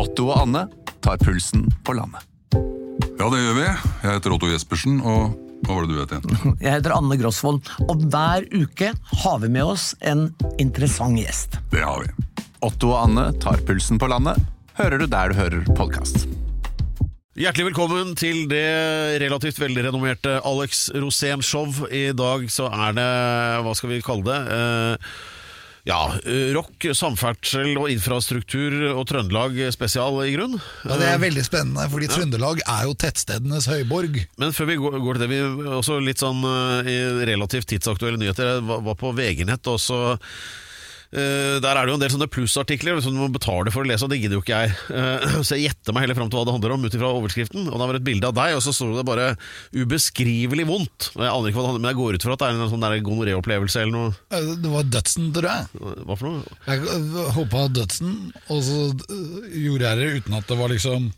Otto 0.00 0.30
og 0.30 0.38
Anne 0.46 0.62
tar 1.04 1.18
pulsen 1.20 1.66
på 1.84 1.92
landet. 1.92 2.24
Ja, 3.20 3.26
det 3.28 3.40
gjør 3.42 3.56
vi. 3.58 3.64
Jeg 3.66 4.14
heter 4.14 4.32
Otto 4.32 4.48
Jespersen, 4.48 5.00
og 5.04 5.34
hva 5.66 5.74
var 5.76 5.84
det 5.84 5.92
du 5.92 5.98
het 6.00 6.14
igjen? 6.16 6.54
Jeg 6.64 6.72
heter 6.78 6.94
Anne 6.96 7.18
Grosvold, 7.20 7.58
og 7.84 8.04
hver 8.08 8.46
uke 8.54 8.94
har 9.24 9.42
vi 9.42 9.50
med 9.52 9.74
oss 9.74 9.90
en 10.00 10.30
interessant 10.62 11.20
gjest. 11.20 11.58
Det 11.74 11.82
har 11.84 12.06
vi. 12.06 12.44
Otto 12.64 12.94
og 12.94 13.02
Anne 13.02 13.26
tar 13.44 13.60
pulsen 13.68 14.00
på 14.00 14.08
landet, 14.08 14.40
hører 14.80 15.02
du 15.02 15.04
der 15.10 15.34
du 15.34 15.36
hører 15.36 15.68
podkast. 15.76 16.24
Hjertelig 17.36 17.68
velkommen 17.68 18.14
til 18.20 18.46
det 18.48 19.20
relativt 19.20 19.60
velrenommerte 19.60 20.38
Alex 20.48 20.86
Rosén-show. 20.96 21.84
I 21.92 22.08
dag 22.16 22.48
så 22.52 22.72
er 22.72 22.96
det, 22.96 23.10
hva 23.66 23.76
skal 23.76 23.92
vi 23.92 24.00
kalle 24.04 24.24
det? 24.24 24.40
Eh, 24.56 25.12
ja, 25.88 25.98
rock, 26.54 26.84
samferdsel 26.96 27.72
og 27.80 27.88
infrastruktur 27.92 28.74
og 28.92 29.04
Trøndelag 29.08 29.56
spesial 29.74 30.18
i 30.26 30.34
grunn. 30.34 30.58
Ja, 30.84 30.98
Det 31.00 31.08
er 31.08 31.22
veldig 31.22 31.44
spennende, 31.46 31.86
fordi 31.92 32.10
Trøndelag 32.12 32.62
er 32.66 32.88
jo 32.88 32.96
tettstedenes 33.00 33.68
høyborg. 33.70 34.20
Men 34.40 34.56
før 34.56 34.70
vi 34.70 34.78
går 34.80 35.20
til 35.20 35.24
det, 35.24 35.30
vi 35.32 35.68
også 35.80 36.00
litt 36.04 36.20
sånn 36.22 36.42
eh, 36.44 37.22
relativt 37.30 37.70
tidsaktuelle 37.72 38.20
nyheter. 38.20 38.58
Jeg 38.58 38.66
var 38.68 38.98
på 39.00 39.14
VG-nett, 39.16 39.70
og 39.72 39.80
så 39.80 40.00
eh, 40.14 40.26
der 41.10 41.74
er 41.74 41.82
det 41.82 41.90
jo 41.90 41.96
en 41.98 42.02
del 42.04 42.12
sånne 42.12 42.28
plussartikler 42.30 43.00
som 43.02 43.14
du 43.16 43.18
må 43.18 43.26
betale 43.34 43.72
for 43.74 43.82
å 43.82 43.88
lese, 43.90 44.06
og 44.06 44.12
det 44.12 44.20
gidder 44.20 44.38
jo 44.38 44.42
ikke 44.44 44.60
jeg. 44.62 44.74
Eh, 44.94 45.24
så 45.46 45.56
jeg 45.56 45.64
gjetter 45.66 45.96
meg 45.96 46.04
heller 46.06 46.18
fram 46.18 46.30
til 46.30 46.38
hva 46.38 46.44
det 46.46 46.54
handler 46.54 46.74
om, 46.76 46.84
ut 46.86 46.94
ifra 46.94 47.10
overskriften. 47.16 47.66
Og 47.66 47.74
da 47.74 47.88
var 47.88 47.96
det 47.98 48.02
et 48.04 48.08
bilde 48.12 48.30
av 48.30 48.36
deg, 48.38 48.54
og 48.54 48.62
så 48.62 48.74
sto 48.76 48.92
det 48.94 49.06
bare 49.08 49.32
'ubeskrivelig 49.74 50.66
vondt'. 50.70 51.10
Og 51.16 51.24
Jeg 51.26 51.32
aner 51.34 51.50
ikke 51.50 51.58
hva 51.58 51.64
det 51.66 51.70
handler 51.70 51.80
om, 51.80 51.82
men 51.82 51.90
jeg 51.90 52.00
går 52.00 52.14
ut 52.14 52.26
fra 52.28 52.32
at 52.36 52.38
det 52.38 52.46
er 52.46 52.54
en 52.54 52.70
sånn 52.70 53.06
gonoréopplevelse 53.10 53.82
eller 53.82 53.96
noe. 53.96 54.14
Eh, 54.30 54.54
Det 54.60 54.70
var 54.70 54.82
dødsen, 54.86 55.32
tror 55.34 55.48
jeg. 55.50 55.66
Hva 56.06 56.16
for 56.16 56.26
noe? 56.30 56.42
Jeg 56.66 56.78
hoppa 57.34 57.66
dødsen, 57.74 58.32
og 58.48 58.62
så 58.62 58.78
gjorde 59.50 59.86
jeg 59.90 59.96
det 59.98 60.08
uten 60.22 60.34
at 60.38 60.46
det 60.46 60.58
var 60.58 60.68
liksom 60.70 61.12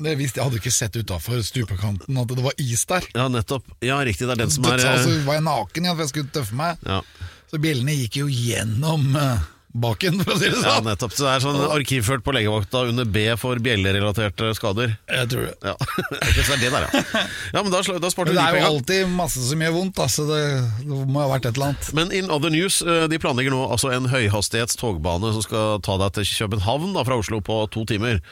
det 0.00 0.16
visste, 0.16 0.40
Jeg 0.40 0.44
hadde 0.48 0.60
ikke 0.62 0.72
sett 0.72 0.96
utafor 0.96 1.42
stupekanten 1.44 2.16
at 2.16 2.30
det 2.32 2.42
var 2.42 2.54
is 2.56 2.86
der. 2.88 3.04
Ja, 3.14 3.28
nettopp. 3.28 3.64
Ja, 3.84 3.98
riktig. 4.00 4.26
Det 4.26 4.32
er 4.32 4.46
den 4.46 4.50
som 4.50 4.64
er 4.64 4.80
eh, 4.80 4.92
altså, 4.96 5.12
var 5.26 5.36
jeg 5.36 5.44
naken 5.44 5.84
ja, 5.84 5.92
for 5.92 6.06
jeg 6.06 6.08
skulle 6.14 6.32
tøffe 6.32 6.56
meg. 6.56 6.78
ja. 6.86 7.02
Så 7.50 7.58
bjellene 7.58 7.96
gikk 7.98 8.20
jo 8.20 8.28
gjennom 8.30 9.08
uh, 9.18 9.40
baken, 9.74 10.20
for 10.22 10.34
å 10.34 10.38
si 10.38 10.46
det 10.46 10.58
ja, 10.58 10.76
sånn. 10.76 10.86
nettopp. 10.86 11.14
Så 11.14 11.24
det 11.26 11.32
er 11.32 11.42
sånn 11.42 11.58
arkivført 11.66 12.22
på 12.26 12.34
legevakta 12.34 12.84
under 12.90 13.08
B 13.10 13.24
for 13.40 13.58
bjellerelaterte 13.62 14.52
skader. 14.58 14.94
jeg 15.10 15.30
tror 15.32 15.48
det. 15.48 15.54
Ja, 15.66 15.74
så 16.46 16.54
er 16.54 16.62
det 16.62 16.70
der, 16.70 16.86
ja. 16.86 17.24
Ja, 17.54 17.62
men 17.62 17.72
da, 17.74 17.82
da 17.82 18.12
sparte 18.12 18.30
du 18.30 18.38
det 18.38 18.44
er 18.44 18.60
jo 18.60 18.68
alltid 18.68 19.10
masse 19.14 19.42
som 19.46 19.62
gjør 19.62 19.74
vondt, 19.80 19.98
altså. 19.98 20.26
så 20.26 20.30
det, 20.30 20.84
det 20.84 21.00
må 21.10 21.24
ha 21.24 21.26
vært 21.32 21.50
et 21.50 21.58
eller 21.58 21.72
annet. 21.72 21.90
Men 21.98 22.14
in 22.14 22.30
other 22.30 22.54
news, 22.54 22.80
eh, 22.86 23.08
de 23.10 23.18
planlegger 23.22 23.54
nå 23.54 23.64
altså 23.66 23.90
en 23.94 24.06
høyhastighets 24.12 24.78
togbane 24.78 25.34
som 25.34 25.46
skal 25.46 25.82
ta 25.86 25.98
deg 26.04 26.20
til 26.20 26.30
København 26.30 26.94
da, 26.94 27.06
fra 27.06 27.18
Oslo 27.18 27.42
på 27.42 27.64
to 27.74 27.82
timer. 27.90 28.22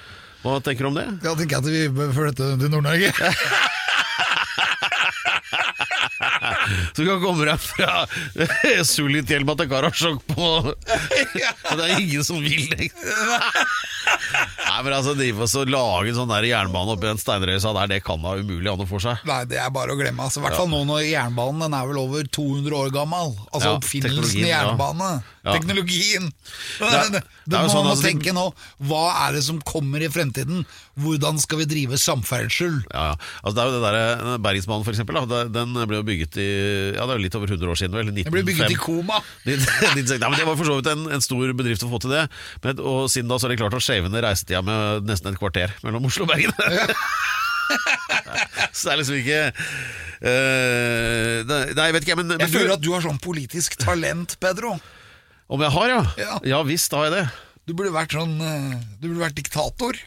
Hva 0.44 0.60
tenker 0.62 0.86
du 0.86 0.92
om 0.92 1.00
det? 1.00 1.08
Jeg 1.26 1.42
tenker 1.42 1.58
at 1.58 1.66
vi 1.66 1.88
bør 1.90 2.14
flytte 2.14 2.54
til 2.62 2.70
Nord-Norge. 2.70 3.10
Så 6.92 7.02
du 7.02 7.06
kan 7.08 7.22
komme 7.22 7.46
deg 7.48 7.60
fra 7.62 8.04
Sulitjelma 8.92 9.54
til 9.58 9.70
Karasjok 9.70 10.24
på 10.32 10.48
Og 10.48 10.72
det 11.78 11.84
er 11.86 11.94
ingen 12.00 12.24
som 12.26 12.40
vil 12.42 12.68
det. 12.72 12.90
Nei, 14.68 14.78
men 14.84 14.92
altså, 14.94 15.14
de 15.18 15.28
får 15.36 15.48
så 15.50 15.62
lage 15.68 16.10
en 16.12 16.18
sånn 16.18 16.30
der 16.30 16.46
jernbane 16.48 16.94
oppi 16.94 17.08
den 17.08 17.20
steinrøysa 17.20 17.72
der, 17.76 17.90
det 17.92 18.00
kan 18.06 18.22
da 18.24 18.34
umulig 18.38 18.70
an 18.70 18.84
å 18.84 18.88
få 18.88 19.00
seg. 19.02 19.22
Nei, 19.28 19.40
det 19.50 19.58
er 19.62 19.72
bare 19.74 19.94
å 19.94 19.98
glemme. 19.98 20.24
Altså, 20.26 20.40
I 20.40 20.46
hvert 20.46 20.58
fall 20.58 20.70
nå 20.72 20.82
når 20.88 21.06
jernbanen 21.08 21.64
den 21.66 21.76
er 21.78 21.88
vel 21.90 22.00
over 22.02 22.28
200 22.38 22.78
år 22.78 22.92
gammel. 22.94 23.34
Altså 23.52 23.72
Ja, 23.72 23.76
oppfinnelsen 23.78 24.44
i 24.44 24.50
jernbane. 24.50 25.10
Ja. 25.46 25.54
Teknologien! 25.56 26.28
Det, 26.78 26.90
det, 27.14 27.22
det 27.48 27.58
er 27.58 27.66
må 27.66 27.72
sånn 27.72 27.88
man 27.88 28.02
tenke 28.02 28.34
nå. 28.36 28.48
Hva 28.90 29.04
er 29.26 29.38
det 29.38 29.44
som 29.46 29.60
kommer 29.64 30.04
i 30.04 30.10
fremtiden? 30.12 30.64
Hvordan 30.98 31.38
skal 31.40 31.62
vi 31.62 31.68
drive 31.70 31.98
samferdsel? 32.00 32.80
Ja, 32.92 33.12
ja. 33.12 33.16
Altså, 33.42 33.54
det 33.56 33.62
er 33.62 33.70
jo 33.70 33.76
det 33.78 33.82
der, 33.86 34.38
Bergensbanen, 34.44 34.86
for 34.86 34.94
eksempel. 34.94 35.20
Da, 35.30 35.44
den 35.52 35.76
ble 35.88 36.00
jo 36.02 36.06
bygget 36.08 36.40
i 36.42 36.48
Ja, 36.96 37.06
det 37.08 37.16
er 37.16 37.22
litt 37.22 37.36
over 37.38 37.50
100 37.50 37.72
år 37.72 37.80
siden, 37.80 37.96
vel? 37.96 38.10
Den 38.12 38.32
ble 38.32 38.44
bygget 38.46 38.74
i 38.74 38.78
koma. 38.80 39.20
Nei, 39.48 39.56
men 39.94 40.08
Det 40.08 40.20
var 40.20 40.58
for 40.58 40.68
så 40.68 40.78
vidt 40.78 40.90
en, 40.92 41.06
en 41.16 41.24
stor 41.24 41.54
bedrift 41.58 41.86
å 41.86 41.92
få 41.92 42.00
til 42.04 42.14
det. 42.14 42.24
Men, 42.64 42.82
og 42.82 43.08
siden 43.12 43.30
da 43.30 43.38
så 43.38 43.48
er 43.48 43.54
det 43.54 43.60
klart 43.62 43.78
å 43.78 43.82
shave 43.82 44.10
ned 44.12 44.24
reisetida 44.26 44.62
med 44.66 45.08
nesten 45.08 45.32
et 45.32 45.40
kvarter 45.40 45.74
mellom 45.86 46.08
Oslo 46.10 46.26
og 46.26 46.32
Bergen. 46.32 46.54
så 48.72 48.88
det 48.88 48.92
er 48.92 49.00
liksom 49.02 49.18
ikke 49.18 49.40
uh, 49.52 51.36
det, 51.44 51.58
Nei, 51.76 51.88
jeg 51.90 51.96
vet 51.98 52.06
ikke, 52.06 52.16
men, 52.20 52.30
men 52.32 52.44
Jeg 52.46 52.54
føler 52.54 52.76
at 52.78 52.84
du 52.84 52.90
har 52.94 53.04
sånn 53.04 53.20
politisk 53.22 53.76
talent, 53.82 54.38
Pedro. 54.42 54.76
Om 55.48 55.64
jeg 55.64 55.74
har, 55.76 55.92
ja? 55.92 56.00
Ja. 56.20 56.38
Ja 56.56 56.62
visst 56.68 56.94
har 56.96 57.08
jeg 57.08 57.18
det. 57.18 57.26
Du 57.68 57.74
burde 57.76 57.92
vært 57.92 58.14
sånn 58.16 58.38
eh, 58.40 58.78
Du 59.00 59.10
burde 59.10 59.26
vært 59.26 59.36
diktator. 59.36 59.98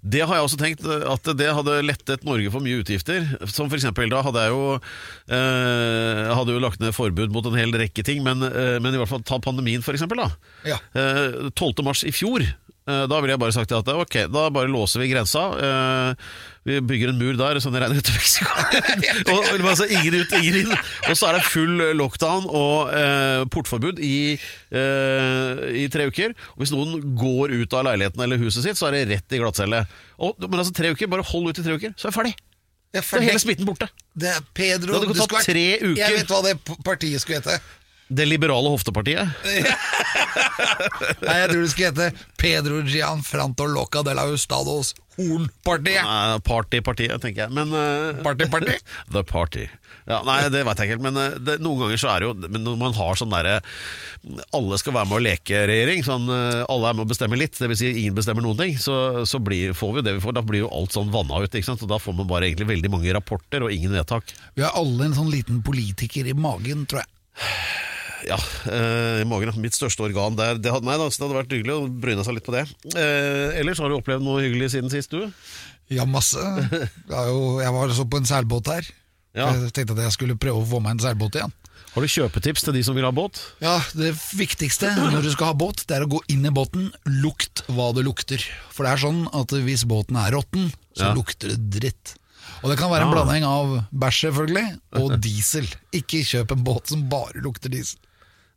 Det 0.00 0.22
har 0.24 0.36
jeg 0.36 0.46
også 0.46 0.60
tenkt 0.60 0.86
eh, 0.86 1.04
at 1.10 1.30
det 1.38 1.50
hadde 1.56 1.78
lettet 1.86 2.26
Norge 2.28 2.52
for 2.52 2.64
mye 2.64 2.80
utgifter. 2.82 3.26
Som 3.50 3.70
eksempel, 3.78 4.10
da 4.12 4.22
hadde 4.26 4.46
jeg 4.46 4.54
jo 4.54 4.64
eh, 4.76 6.24
hadde 6.36 6.56
jo 6.56 6.62
lagt 6.62 6.82
ned 6.82 6.96
forbud 6.96 7.34
mot 7.34 7.46
en 7.50 7.58
hel 7.58 7.74
rekke 7.76 8.04
ting, 8.06 8.24
men, 8.26 8.44
eh, 8.46 8.78
men 8.82 8.94
i 8.94 9.00
hvert 9.00 9.12
fall 9.12 9.24
ta 9.26 9.40
pandemien 9.42 9.84
eksempel. 9.96 10.24
Da. 10.24 10.30
Ja. 10.74 10.80
Eh, 10.94 11.50
12. 11.54 11.84
mars 11.86 12.04
i 12.06 12.14
fjor, 12.14 12.44
da 12.86 13.18
ville 13.20 13.34
jeg 13.34 13.42
bare 13.42 13.54
sagt 13.54 13.72
at 13.76 13.90
ok, 13.92 14.16
da 14.32 14.48
bare 14.52 14.70
låser 14.70 15.02
vi 15.02 15.10
grensa. 15.12 15.42
eh, 15.60 16.30
vi 16.68 16.80
bygger 16.84 17.08
en 17.08 17.18
mur 17.20 17.38
der, 17.38 17.56
sånn 17.62 17.72
det 17.72 17.80
regner 17.80 18.00
ut 18.02 18.04
til 18.04 18.16
Mexico. 18.16 18.50
og, 19.32 19.46
altså, 19.64 19.86
ingen 19.88 20.18
ut, 20.20 20.34
ingen 20.36 20.58
inn. 20.60 20.74
Og 21.08 21.16
så 21.16 21.30
er 21.30 21.38
det 21.38 21.46
full 21.48 21.80
lockdown 21.96 22.48
og 22.48 22.92
eh, 22.96 23.44
portforbud 23.52 24.02
i, 24.04 24.36
eh, 24.36 25.64
i 25.84 25.86
tre 25.92 26.10
uker. 26.10 26.36
Og 26.54 26.64
hvis 26.64 26.74
noen 26.74 27.14
går 27.16 27.56
ut 27.62 27.78
av 27.78 27.88
leiligheten 27.88 28.26
eller 28.26 28.40
huset 28.42 28.66
sitt, 28.66 28.80
så 28.80 28.90
er 28.90 28.98
det 28.98 29.08
rett 29.14 29.36
i 29.36 29.40
glattcelle. 29.40 29.86
Og, 30.20 30.36
men 30.46 30.60
altså 30.60 30.76
tre 30.76 30.92
uker, 30.92 31.08
bare 31.10 31.26
hold 31.32 31.48
ut 31.48 31.62
i 31.62 31.66
tre 31.66 31.80
uker, 31.80 31.96
så 31.96 32.08
er 32.08 32.12
jeg 32.12 32.18
ferdig. 32.20 32.36
Er 32.90 33.04
Så 33.06 33.20
er 33.20 33.22
hele 33.22 33.38
smitten 33.38 33.68
borte. 33.68 33.86
Det 34.18 34.32
er 34.34 34.40
Pedro 34.52 34.90
Det 34.90 34.96
hadde 34.98 35.14
du 35.14 35.20
tatt 35.20 35.46
tre 35.46 35.66
uker. 35.78 36.00
Jeg 36.00 36.16
vet 36.16 36.32
hva 36.32 36.40
det 36.42 36.56
partiet 36.84 37.22
skulle 37.22 37.38
hete. 37.38 37.60
Det 38.10 38.26
liberale 38.26 38.72
hoftepartiet. 38.72 39.28
Nei, 41.22 41.36
Jeg 41.36 41.50
tror 41.52 41.60
det 41.62 41.70
skulle 41.70 41.90
hete 41.92 42.08
Pedro 42.40 42.80
Gian 42.82 43.22
Loca 43.70 44.02
de 44.02 44.14
la 44.18 44.26
Hustados 44.26 44.94
Hornpartiet. 45.14 46.02
Partypartiet, 46.42 47.20
tenker 47.22 47.44
jeg. 47.44 47.54
Men 47.54 47.70
uh, 47.70 48.18
Party, 48.24 48.48
party? 48.50 48.74
The 49.14 49.22
Party. 49.22 49.68
Ja, 50.08 50.22
nei, 50.26 50.40
det 50.50 50.64
veit 50.66 50.80
jeg 50.80 50.88
ikke 50.88 50.96
helt, 50.96 51.04
men 51.04 51.18
eh, 51.20 51.34
det, 51.44 51.58
noen 51.62 51.84
ganger 51.84 52.00
så 52.00 52.08
er 52.10 52.22
det 52.22 52.28
jo 52.30 52.48
Men 52.50 52.64
når 52.64 52.78
man 52.80 52.94
har 52.96 53.18
sånn 53.20 53.30
derre 53.30 53.58
Alle 54.56 54.78
skal 54.80 54.94
være 54.96 55.06
med 55.10 55.18
å 55.18 55.22
leke-regjering, 55.26 56.02
sånn 56.06 56.24
eh, 56.34 56.62
alle 56.72 56.88
er 56.88 56.96
med 56.96 57.04
å 57.04 57.10
bestemme 57.12 57.38
litt, 57.38 57.54
dvs. 57.60 57.82
Si 57.82 57.90
ingen 57.92 58.16
bestemmer 58.16 58.42
noen 58.42 58.58
ting, 58.58 58.74
så, 58.80 59.26
så 59.28 59.38
blir, 59.44 59.76
får 59.76 59.92
vi 59.92 60.02
jo 60.02 60.06
det 60.08 60.16
vi 60.16 60.24
får. 60.24 60.34
Da 60.40 60.44
blir 60.46 60.64
jo 60.64 60.72
alt 60.74 60.96
sånn 60.96 61.12
vanna 61.14 61.44
ut, 61.44 61.52
ikke 61.52 61.68
sant. 61.68 61.84
Og 61.86 61.92
da 61.92 62.00
får 62.02 62.16
man 62.16 62.30
bare 62.32 62.48
egentlig 62.48 62.70
veldig 62.72 62.90
mange 62.96 63.14
rapporter 63.14 63.66
og 63.66 63.76
ingen 63.76 63.94
vedtak. 63.94 64.34
Vi 64.56 64.66
har 64.66 64.74
alle 64.80 65.10
en 65.10 65.16
sånn 65.20 65.30
liten 65.30 65.62
politiker 65.66 66.26
i 66.26 66.34
magen, 66.34 66.88
tror 66.90 67.04
jeg. 67.04 67.14
Ja, 68.28 68.36
eh, 68.70 69.20
i 69.22 69.26
magen. 69.28 69.52
Mitt 69.62 69.76
største 69.76 70.04
organ 70.04 70.36
der. 70.38 70.58
Det 70.60 70.72
hadde, 70.74 70.86
nei, 70.88 70.96
da, 71.00 71.08
så 71.08 71.22
det 71.22 71.26
hadde 71.28 71.38
vært 71.40 71.54
hyggelig 71.56 71.76
å 71.76 71.88
bryne 72.02 72.24
seg 72.26 72.36
litt 72.36 72.46
på 72.46 72.54
det. 72.56 72.66
Eh, 72.94 73.58
ellers 73.60 73.80
har 73.80 73.88
du 73.92 73.96
opplevd 74.00 74.24
noe 74.26 74.42
hyggelig 74.44 74.72
siden 74.74 74.92
sist, 74.92 75.14
du? 75.14 75.30
Ja, 75.90 76.04
masse. 76.06 76.38
Er 76.40 77.30
jo, 77.32 77.58
jeg 77.62 77.72
var 77.74 77.94
så 77.96 78.06
på 78.06 78.20
en 78.20 78.28
seilbåt 78.28 78.68
her. 78.70 78.86
Ja. 79.34 79.48
Jeg 79.54 79.72
tenkte 79.74 79.94
at 79.96 80.04
jeg 80.08 80.14
skulle 80.16 80.36
prøve 80.40 80.62
å 80.62 80.68
få 80.68 80.80
meg 80.82 80.96
en 80.98 81.04
seilbåt 81.06 81.38
igjen. 81.38 81.54
Har 81.90 82.04
du 82.04 82.10
kjøpetips 82.10 82.62
til 82.66 82.76
de 82.76 82.82
som 82.86 82.94
vil 82.94 83.06
ha 83.06 83.10
båt? 83.14 83.40
Ja, 83.62 83.80
Det 83.98 84.12
viktigste 84.38 84.92
når 84.94 85.24
du 85.26 85.30
skal 85.32 85.50
ha 85.50 85.56
båt, 85.58 85.82
det 85.90 85.96
er 85.96 86.04
å 86.06 86.10
gå 86.12 86.20
inn 86.30 86.44
i 86.46 86.52
båten, 86.54 86.90
lukt 87.22 87.64
hva 87.66 87.88
det 87.96 88.04
lukter. 88.06 88.42
For 88.70 88.86
det 88.86 88.92
er 88.94 89.02
sånn 89.02 89.24
at 89.34 89.54
hvis 89.66 89.82
båten 89.90 90.18
er 90.20 90.36
råtten, 90.36 90.68
så 90.94 91.08
Ja. 91.10 91.14
lukter 91.16 91.50
det 91.50 91.80
dritt. 91.80 92.14
Og 92.62 92.70
det 92.70 92.76
kan 92.78 92.90
være 92.92 93.06
en 93.08 93.10
ja. 93.10 93.16
blanding 93.16 93.44
av 93.48 93.74
bæsj, 93.90 94.20
selvfølgelig, 94.28 94.66
og 95.00 95.16
diesel. 95.24 95.66
Ikke 95.96 96.22
kjøp 96.26 96.52
en 96.54 96.64
båt 96.66 96.92
som 96.92 97.08
bare 97.10 97.42
lukter 97.42 97.72
diesel. 97.72 97.98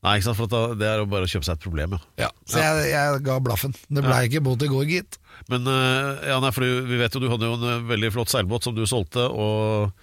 Nei, 0.03 0.17
ikke 0.19 0.25
sant, 0.27 0.35
for 0.35 0.51
da, 0.51 0.61
det 0.75 0.87
er 0.89 0.97
jo 0.99 1.05
bare 1.07 1.27
å 1.27 1.31
kjøpe 1.31 1.47
seg 1.47 1.55
et 1.55 1.63
problem, 1.63 1.93
ja. 1.95 2.25
Ja, 2.25 2.29
Så 2.49 2.59
jeg, 2.59 2.87
jeg 2.91 3.21
ga 3.23 3.37
blaffen. 3.43 3.71
Det 3.87 4.03
blei 4.03 4.25
ikke 4.27 4.41
båt 4.43 4.65
i 4.65 4.67
går, 4.71 4.83
gitt. 4.89 5.15
Men 5.51 5.67
eh, 5.69 6.25
ja, 6.27 6.39
nei, 6.43 6.51
for 6.55 6.65
vi 6.89 6.99
vet 6.99 7.15
jo 7.15 7.21
du 7.23 7.29
hadde 7.31 7.47
jo 7.47 7.55
en 7.55 7.63
eh, 7.69 7.85
veldig 7.93 8.09
flott 8.15 8.31
seilbåt 8.33 8.67
som 8.67 8.75
du 8.75 8.83
solgte, 8.89 9.23
og 9.31 9.93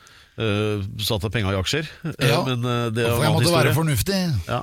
uh, 0.41 0.87
satte 1.05 1.29
penga 1.33 1.53
i 1.53 1.59
aksjer. 1.61 1.89
Ja, 2.17 2.41
men 2.49 2.65
uh, 2.65 2.89
det 2.93 3.05
er 3.05 3.13
For 3.13 3.27
jeg 3.27 3.35
måtte 3.37 3.51
måtte 3.51 3.59
være 3.59 3.77
fornuftig. 3.77 4.21
Ja. 4.49 4.63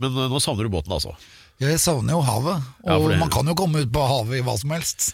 Men 0.00 0.16
uh, 0.16 0.24
nå 0.32 0.40
savner 0.40 0.64
du 0.68 0.72
båten, 0.72 0.94
altså. 0.96 1.12
Jeg 1.60 1.80
savner 1.82 2.16
jo 2.16 2.22
havet, 2.24 2.64
og 2.86 2.88
Ja, 2.88 2.98
det- 3.12 3.20
man 3.20 3.32
kan 3.34 3.48
jo 3.50 3.56
komme 3.58 3.84
ut 3.84 3.92
på 3.92 4.08
havet 4.08 4.40
i 4.40 4.44
hva 4.46 4.56
som 4.60 4.72
helst. 4.72 5.10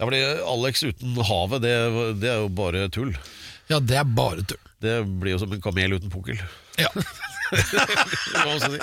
Ja, 0.00 0.04
fordi 0.08 0.22
Alex 0.50 0.82
uten 0.82 1.14
havet, 1.30 1.62
det, 1.62 1.74
det 2.20 2.32
er 2.32 2.42
jo 2.42 2.50
bare 2.52 2.88
tull. 2.92 3.14
Ja, 3.70 3.78
det 3.78 4.02
er 4.02 4.08
bare 4.18 4.42
tull. 4.42 4.62
Det 4.82 4.98
blir 5.22 5.36
jo 5.36 5.40
som 5.44 5.54
en 5.54 5.62
kamel 5.62 5.94
uten 5.96 6.12
pukkel. 6.12 6.42
Ja. 6.80 6.90
Si? 7.46 8.78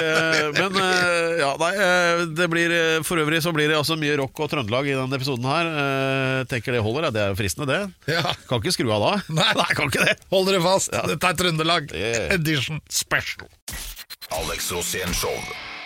Eh, 0.00 0.48
Men 0.56 0.76
eh, 0.80 1.36
ja, 1.40 1.50
nei, 1.60 1.70
eh, 1.74 2.22
det 2.36 2.48
blir 2.52 2.74
For 3.06 3.20
øvrig 3.20 3.42
så 3.44 3.52
blir 3.56 3.70
det 3.70 3.76
altså 3.78 3.98
mye 4.00 4.16
rock 4.20 4.40
og 4.44 4.50
Trøndelag 4.52 4.88
i 4.90 4.96
denne 4.96 5.18
episoden 5.18 5.46
her. 5.50 5.70
Eh, 5.84 6.40
Tenker 6.50 6.76
det 6.76 6.82
holder. 6.84 7.10
Det 7.14 7.22
er 7.24 7.32
jo 7.34 7.38
fristende, 7.38 7.68
det. 7.70 8.14
Ja. 8.16 8.34
Kan 8.48 8.62
ikke 8.62 8.74
skru 8.76 8.90
av 8.96 9.04
da. 9.04 9.12
Nei. 9.36 9.52
nei 9.60 9.70
kan 9.76 9.92
ikke 9.92 10.04
det. 10.06 10.16
Hold 10.32 10.50
dere 10.50 10.64
fast, 10.64 10.92
dette 11.12 11.32
er 11.32 11.40
Trøndelag 11.42 11.92
edition 12.36 12.82
special. 12.88 13.48
Alex 14.36 14.72
Rosén 14.74 15.12
Show. 15.14 15.34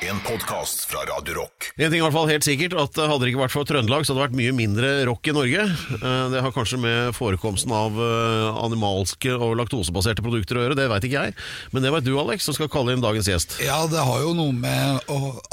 En 0.09 0.21
podcast 0.21 0.85
fra 0.85 0.99
Radio 0.99 1.35
Rock. 1.35 1.73
En 1.77 1.91
ting 1.91 1.99
er 2.01 2.01
i 2.01 2.07
hvert 2.07 2.15
fall 2.15 2.31
helt 2.31 2.47
sikkert, 2.47 2.73
at 2.81 2.97
eh, 2.97 3.09
hadde 3.11 3.27
det 3.27 3.33
ikke 3.35 3.43
vært 3.43 3.53
for 3.53 3.69
Trøndelag, 3.69 4.07
så 4.07 4.15
hadde 4.15 4.23
det 4.23 4.27
vært 4.31 4.39
mye 4.39 4.55
mindre 4.57 4.91
rock 5.11 5.29
i 5.29 5.35
Norge. 5.37 5.67
Eh, 5.99 6.23
Det 6.33 6.41
har 6.47 6.55
kanskje 6.57 6.79
med 6.81 7.13
forekomsten 7.17 7.75
av 7.77 7.99
eh, 8.01 8.63
animalske 8.65 9.35
og 9.37 9.59
laktosebaserte 9.61 10.25
produkter 10.25 10.57
å 10.57 10.65
gjøre, 10.65 10.79
det 10.81 10.89
veit 10.93 11.05
ikke 11.09 11.27
jeg. 11.29 11.37
Men 11.75 11.85
det 11.85 11.93
vet 11.93 12.09
du, 12.09 12.15
Alex, 12.23 12.49
som 12.49 12.57
skal 12.57 12.71
kalle 12.73 12.97
inn 12.97 13.05
dagens 13.05 13.29
gjest. 13.29 13.59
Ja, 13.65 13.83
det 13.93 14.01
har 14.09 14.25
jo 14.25 14.33
noe 14.39 14.57
med 14.57 15.05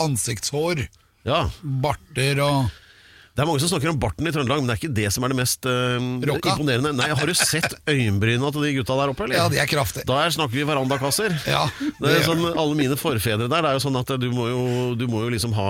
ansiktshår, 0.08 0.88
Ja, 1.28 1.42
barter 1.84 2.40
og 2.46 2.72
Det 3.38 3.44
er 3.44 3.46
mange 3.52 3.62
som 3.62 3.70
snakker 3.70 3.92
om 3.92 4.00
barten 4.02 4.26
i 4.26 4.32
Trøndelag, 4.34 4.64
men 4.64 4.66
det 4.72 4.74
er 4.74 4.80
ikke 4.82 4.96
det 4.98 5.10
som 5.14 5.22
er 5.22 5.30
det 5.30 5.36
mest 5.38 5.68
øh, 5.70 5.98
imponerende. 6.26 6.90
Nei, 6.98 7.12
Har 7.14 7.30
du 7.30 7.36
sett 7.38 7.76
øyenbryna 7.86 8.50
til 8.56 8.64
de 8.66 8.72
gutta 8.80 8.96
der 8.98 9.12
oppe, 9.14 9.28
eller? 9.28 9.38
Ja, 9.38 9.44
de 9.54 9.60
er 9.62 9.70
kraftige. 9.70 10.08
Der 10.10 10.32
snakker 10.34 10.58
vi 10.58 10.64
verandakasser. 10.66 11.36
Ja, 11.46 11.68
Det 12.02 12.16
er 12.16 12.26
sånn, 12.26 12.42
alle 12.50 12.74
mine 12.80 12.98
forfedre 12.98 13.46
der, 13.46 13.62
det 13.62 13.70
er 13.70 13.78
jo 13.78 13.84
sånn 13.84 14.00
at 14.00 14.10
du 14.18 14.26
må 14.34 14.48
jo, 14.50 14.64
du 14.98 15.06
må 15.12 15.22
jo 15.28 15.30
liksom 15.36 15.54
ha 15.54 15.68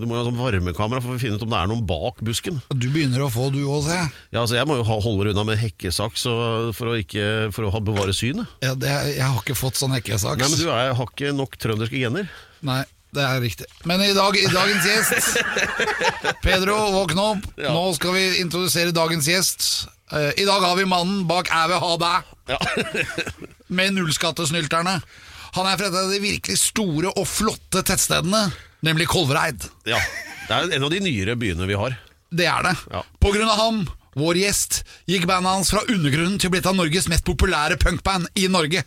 Du 0.00 0.08
må 0.10 0.16
jo 0.16 0.24
ha 0.24 0.26
sånn 0.26 0.40
varmekamera 0.40 1.04
for 1.04 1.14
å 1.14 1.20
finne 1.22 1.38
ut 1.38 1.44
om 1.46 1.52
det 1.54 1.60
er 1.60 1.70
noen 1.70 1.84
bak 1.86 2.18
busken. 2.26 2.58
Du 2.74 2.88
begynner 2.90 3.22
å 3.28 3.30
få, 3.30 3.46
du 3.54 3.60
òg, 3.62 3.86
se. 3.86 4.00
Ja, 4.34 4.42
altså 4.42 4.58
Jeg 4.58 4.66
må 4.66 4.80
jo 4.80 4.88
holde 4.90 5.30
unna 5.30 5.46
med 5.46 5.62
hekkesaks 5.62 6.26
for 6.26 6.90
å, 6.90 6.96
ikke, 6.98 7.52
for 7.54 7.68
å 7.68 7.72
ha, 7.76 7.84
bevare 7.92 8.16
synet. 8.16 8.50
Ja, 8.64 8.74
det, 8.74 8.90
jeg 9.14 9.22
har 9.22 9.38
ikke 9.38 9.54
fått 9.58 9.78
sånn 9.78 9.94
hekkesaks. 9.94 10.42
Nei, 10.42 10.50
men 10.50 10.58
Du 10.58 10.66
er, 10.66 10.90
har 10.98 11.14
ikke 11.14 11.30
nok 11.36 11.54
trønderske 11.62 12.02
gener. 12.02 12.26
Nei, 12.66 12.82
det 13.14 13.22
er 13.24 13.40
riktig. 13.42 13.66
Men 13.88 14.02
i, 14.04 14.12
dag, 14.16 14.36
i 14.36 14.46
dagens 14.50 14.86
gjest 14.88 15.38
Pedro, 16.44 16.76
våkn 16.94 17.20
opp. 17.22 17.46
Ja. 17.60 17.72
Nå 17.74 17.84
skal 17.96 18.14
vi 18.16 18.24
introdusere 18.42 18.94
dagens 18.94 19.28
gjest. 19.30 19.66
Uh, 20.12 20.30
I 20.36 20.44
dag 20.46 20.60
har 20.64 20.76
vi 20.78 20.84
mannen 20.88 21.22
bak 21.28 21.48
Æ 21.52 21.62
vil 21.72 21.80
ha 21.84 21.92
deg, 22.02 22.32
Ja. 22.52 22.58
med 23.76 23.94
nullskattesnylterne. 23.96 24.98
Han 25.54 25.66
er 25.70 25.78
fra 25.80 25.88
et 25.88 25.96
av 25.96 26.10
de 26.12 26.18
virkelig 26.20 26.58
store 26.60 27.12
og 27.16 27.26
flotte 27.30 27.80
tettstedene, 27.86 28.46
nemlig 28.84 29.06
Kolvereid. 29.12 29.68
ja. 29.88 30.00
Det 30.44 30.52
er 30.52 30.74
en 30.76 30.84
av 30.84 30.90
de 30.92 30.98
nyere 31.00 31.38
byene 31.40 31.64
vi 31.64 31.76
har. 31.80 31.94
Det 32.28 32.44
er 32.44 32.66
det. 32.66 32.74
Ja. 32.92 33.00
På 33.22 33.30
grunn 33.32 33.48
av 33.48 33.56
ham, 33.56 33.78
vår 34.12 34.36
gjest, 34.42 34.82
gikk 35.08 35.24
bandet 35.30 35.54
hans 35.54 35.70
fra 35.72 35.80
undergrunnen 35.88 36.34
til 36.36 36.50
å 36.50 36.52
bli 36.52 36.60
et 36.60 36.68
av 36.68 36.76
Norges 36.76 37.08
mest 37.08 37.24
populære 37.24 37.78
punkband 37.80 38.28
i 38.36 38.44
Norge. 38.52 38.82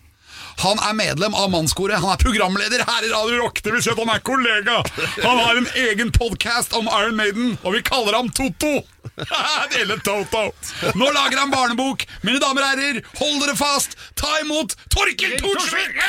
Han 0.57 0.80
er 0.81 0.94
medlem 0.98 1.36
av 1.38 1.51
Mannskoret, 1.54 2.00
han 2.01 2.15
er 2.15 2.21
programleder 2.21 2.81
her 2.88 3.06
i 3.06 3.12
Radio 3.13 3.44
Rock, 3.44 3.62
det 3.62 3.75
vil 3.75 3.83
si 3.86 3.92
at 3.94 4.00
han 4.01 4.09
er 4.09 4.24
kollega. 4.25 4.80
Han 5.21 5.38
har 5.38 5.59
en 5.59 5.68
egen 5.83 6.09
podkast 6.15 6.74
om 6.74 6.89
Iron 6.98 7.15
Maiden, 7.19 7.51
og 7.62 7.75
vi 7.77 7.83
kaller 7.86 8.18
ham 8.18 8.31
Toto. 8.33 8.80
Eller 9.81 9.98
Toto. 10.04 10.51
Nå 10.95 11.09
lager 11.12 11.38
han 11.42 11.51
barnebok. 11.54 12.06
Mine 12.25 12.39
damer 12.44 12.63
og 12.65 12.71
herrer, 12.74 13.01
hold 13.19 13.42
dere 13.44 13.56
fast, 13.59 13.98
ta 14.19 14.38
imot 14.44 14.75
Torkel 14.94 15.38
Thorsvik! 15.42 16.00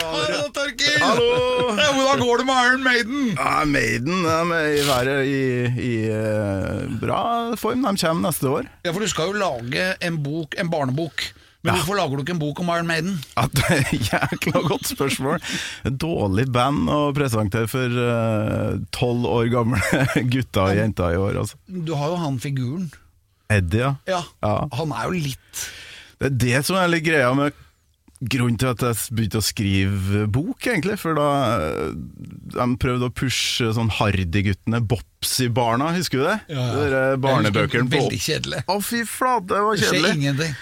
Hallo, 0.00 0.46
Torkel! 0.54 1.00
Ja, 1.00 1.92
Hvordan 1.94 2.20
går 2.20 2.38
det 2.38 2.46
med 2.46 2.64
Iron 2.66 2.82
Maiden? 2.84 3.34
Ja, 3.36 3.64
Maiden 3.64 4.24
de 4.24 4.60
er 4.94 5.10
i, 5.24 5.42
i 5.80 5.94
eh, 6.10 6.86
bra 7.00 7.22
form. 7.58 7.84
De 7.86 7.96
kommer 7.96 8.28
neste 8.28 8.48
år. 8.48 8.68
Ja, 8.84 8.92
for 8.92 9.00
du 9.02 9.08
skal 9.10 9.32
jo 9.32 9.40
lage 9.40 9.92
en 10.00 10.22
bok, 10.22 10.54
en 10.58 10.70
barnebok. 10.72 11.24
Men 11.60 11.76
hvorfor 11.76 11.98
lager 11.98 12.16
du 12.16 12.22
ikke 12.24 12.34
en 12.38 12.40
bok 12.40 12.60
om 12.62 12.70
Iron 12.72 12.88
Maiden? 12.88 13.18
Et 13.36 13.62
Jækla 14.08 14.62
godt 14.64 14.88
spørsmål. 14.88 15.42
Dårlig 16.00 16.46
band 16.54 16.88
å 16.88 17.00
presentere 17.16 17.68
for 17.68 17.96
tolv 18.96 19.20
tolv 19.20 19.28
år 19.28 19.50
gamle 19.52 19.80
gutter 20.32 20.70
og 20.70 20.78
jenter 20.78 21.14
i 21.14 21.20
år. 21.20 21.40
Altså. 21.42 21.58
Du 21.68 21.94
har 21.98 22.12
jo 22.12 22.20
han 22.20 22.38
figuren. 22.42 22.90
Eddie, 23.50 23.82
ja. 23.82 23.94
Ja, 24.08 24.22
Ja. 24.44 24.54
Han 24.78 24.92
er 24.94 25.08
jo 25.08 25.24
litt 25.26 25.64
Det 26.20 26.28
er 26.28 26.36
det 26.44 26.62
som 26.68 26.78
er 26.78 26.92
litt 26.92 27.02
greia 27.02 27.32
med 27.34 27.56
Grunnen 28.20 28.58
til 28.60 28.68
at 28.68 28.82
jeg 28.84 29.16
begynte 29.16 29.40
å 29.40 29.44
skrive 29.44 30.26
bok, 30.28 30.66
egentlig. 30.68 30.98
For 31.00 31.16
da 31.16 31.28
eh, 31.56 31.94
de 32.52 32.66
prøvde 32.76 33.08
å 33.08 33.14
pushe 33.16 33.70
sånn 33.72 33.88
Hardy-guttene, 33.96 34.82
Bopsy-barna, 35.20 35.90
husker 35.92 36.18
du 36.18 36.24
det? 36.24 36.38
Ja, 36.48 36.62
ja. 36.64 36.74
De 36.80 36.84
der 36.94 37.18
barnebøkene 37.20 37.90
på 37.92 37.98
Veldig 37.98 38.18
kjedelig. 38.24 38.60
Å, 38.72 38.76
fy 38.80 39.02
flate, 39.04 39.50
det 39.52 39.64
var 39.66 39.76
Det 39.76 39.88
skjer 39.90 40.14
ingenting. 40.14 40.52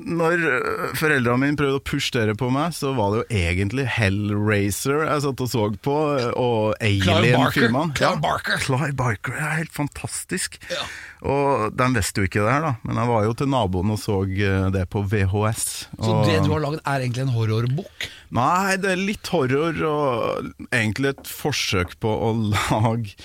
Når 0.00 0.44
øh, 0.48 0.84
foreldrene 0.96 1.42
mine 1.42 1.58
prøvde 1.60 1.76
å 1.76 1.82
pushe 1.84 2.14
dere 2.14 2.32
på 2.40 2.48
meg, 2.48 2.72
så 2.72 2.94
var 2.96 3.12
det 3.12 3.18
jo 3.18 3.42
egentlig 3.42 3.84
Hellraiser 3.98 5.02
jeg 5.04 5.24
satt 5.26 5.42
og 5.44 5.50
så 5.52 5.66
på, 5.84 5.96
øh, 6.16 6.30
og 6.40 6.80
Alien-filmene. 6.80 7.92
Clive 7.98 8.22
Barker. 8.24 8.62
Clive 8.64 8.94
Barker 8.96 9.36
er 9.36 9.58
helt 9.58 9.76
fantastisk. 9.76 10.56
Ja. 10.72 10.86
Og 11.28 11.76
de 11.76 11.88
visste 11.98 12.24
jo 12.24 12.30
ikke 12.30 12.46
det 12.46 12.54
her, 12.54 12.64
da, 12.64 12.70
men 12.88 13.00
jeg 13.02 13.10
var 13.10 13.26
jo 13.26 13.34
til 13.36 13.50
naboen 13.52 13.92
og 13.92 14.00
så 14.00 14.22
øh, 14.24 14.70
det 14.72 14.86
på 14.88 15.02
VHS. 15.04 15.66
Så 15.98 16.14
og... 16.14 16.22
det 16.30 16.38
du 16.46 16.54
har 16.54 16.64
lagd 16.64 16.80
er 16.80 17.04
egentlig 17.04 17.26
en 17.26 17.34
horrorbok? 17.36 18.08
Nei, 18.38 18.78
det 18.80 18.94
er 18.94 19.04
litt 19.04 19.28
horror, 19.34 19.84
og 19.84 20.72
egentlig 20.72 21.12
et 21.12 21.28
forsøk 21.28 21.98
på 22.00 22.08
å 22.08 22.32
lage 22.54 23.18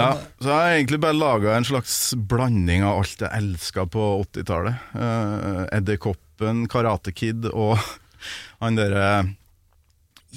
Ja, 0.00 0.12
så 0.40 0.48
jeg 0.48 0.56
har 0.56 0.76
egentlig 0.78 1.00
bare 1.04 1.18
laga 1.18 1.56
en 1.58 1.68
slags 1.68 2.14
blanding 2.16 2.86
av 2.88 3.02
alt 3.02 3.20
jeg 3.26 3.42
elska 3.42 3.84
på 3.92 4.06
80-tallet. 4.24 4.86
Uh, 4.96 5.66
Edderkoppen, 5.76 6.64
Karate 6.72 7.12
Kid 7.12 7.50
og 7.52 7.76
han 8.62 8.80
derre 8.80 9.10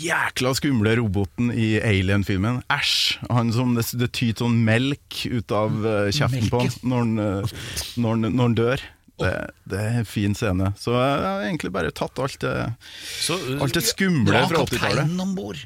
jækla 0.02 0.54
skumle 0.56 0.94
roboten 1.00 1.52
i 1.52 1.74
Alien-filmen. 1.84 2.62
Æsj! 2.72 3.20
Han 3.30 3.52
som 3.56 3.74
det, 3.76 3.84
det 4.00 4.12
tyter 4.16 4.46
sånn 4.46 4.62
melk 4.66 5.26
ut 5.28 5.52
av 5.52 5.84
eh, 5.84 6.12
kjeften 6.16 6.48
på 6.52 6.62
når 6.88 7.02
han, 7.04 7.12
eh, 7.20 7.56
når 8.00 8.16
han, 8.16 8.28
når 8.30 8.46
han 8.46 8.56
dør. 8.60 8.86
Det, 9.24 9.34
det 9.72 9.82
er 9.82 10.00
en 10.02 10.08
fin 10.10 10.34
scene. 10.38 10.72
Så 10.80 10.94
jeg 10.96 11.20
har 11.26 11.46
egentlig 11.46 11.72
bare 11.76 11.92
tatt 11.96 12.20
alt 12.22 12.40
det, 12.44 12.56
Så, 13.02 13.38
uh, 13.38 13.62
alt 13.64 13.78
det 13.78 13.84
skumle 13.88 14.34
fra 14.50 14.64
80-tallet. 14.66 14.80
kapteinen 14.82 15.24
om 15.24 15.36
bord. 15.38 15.62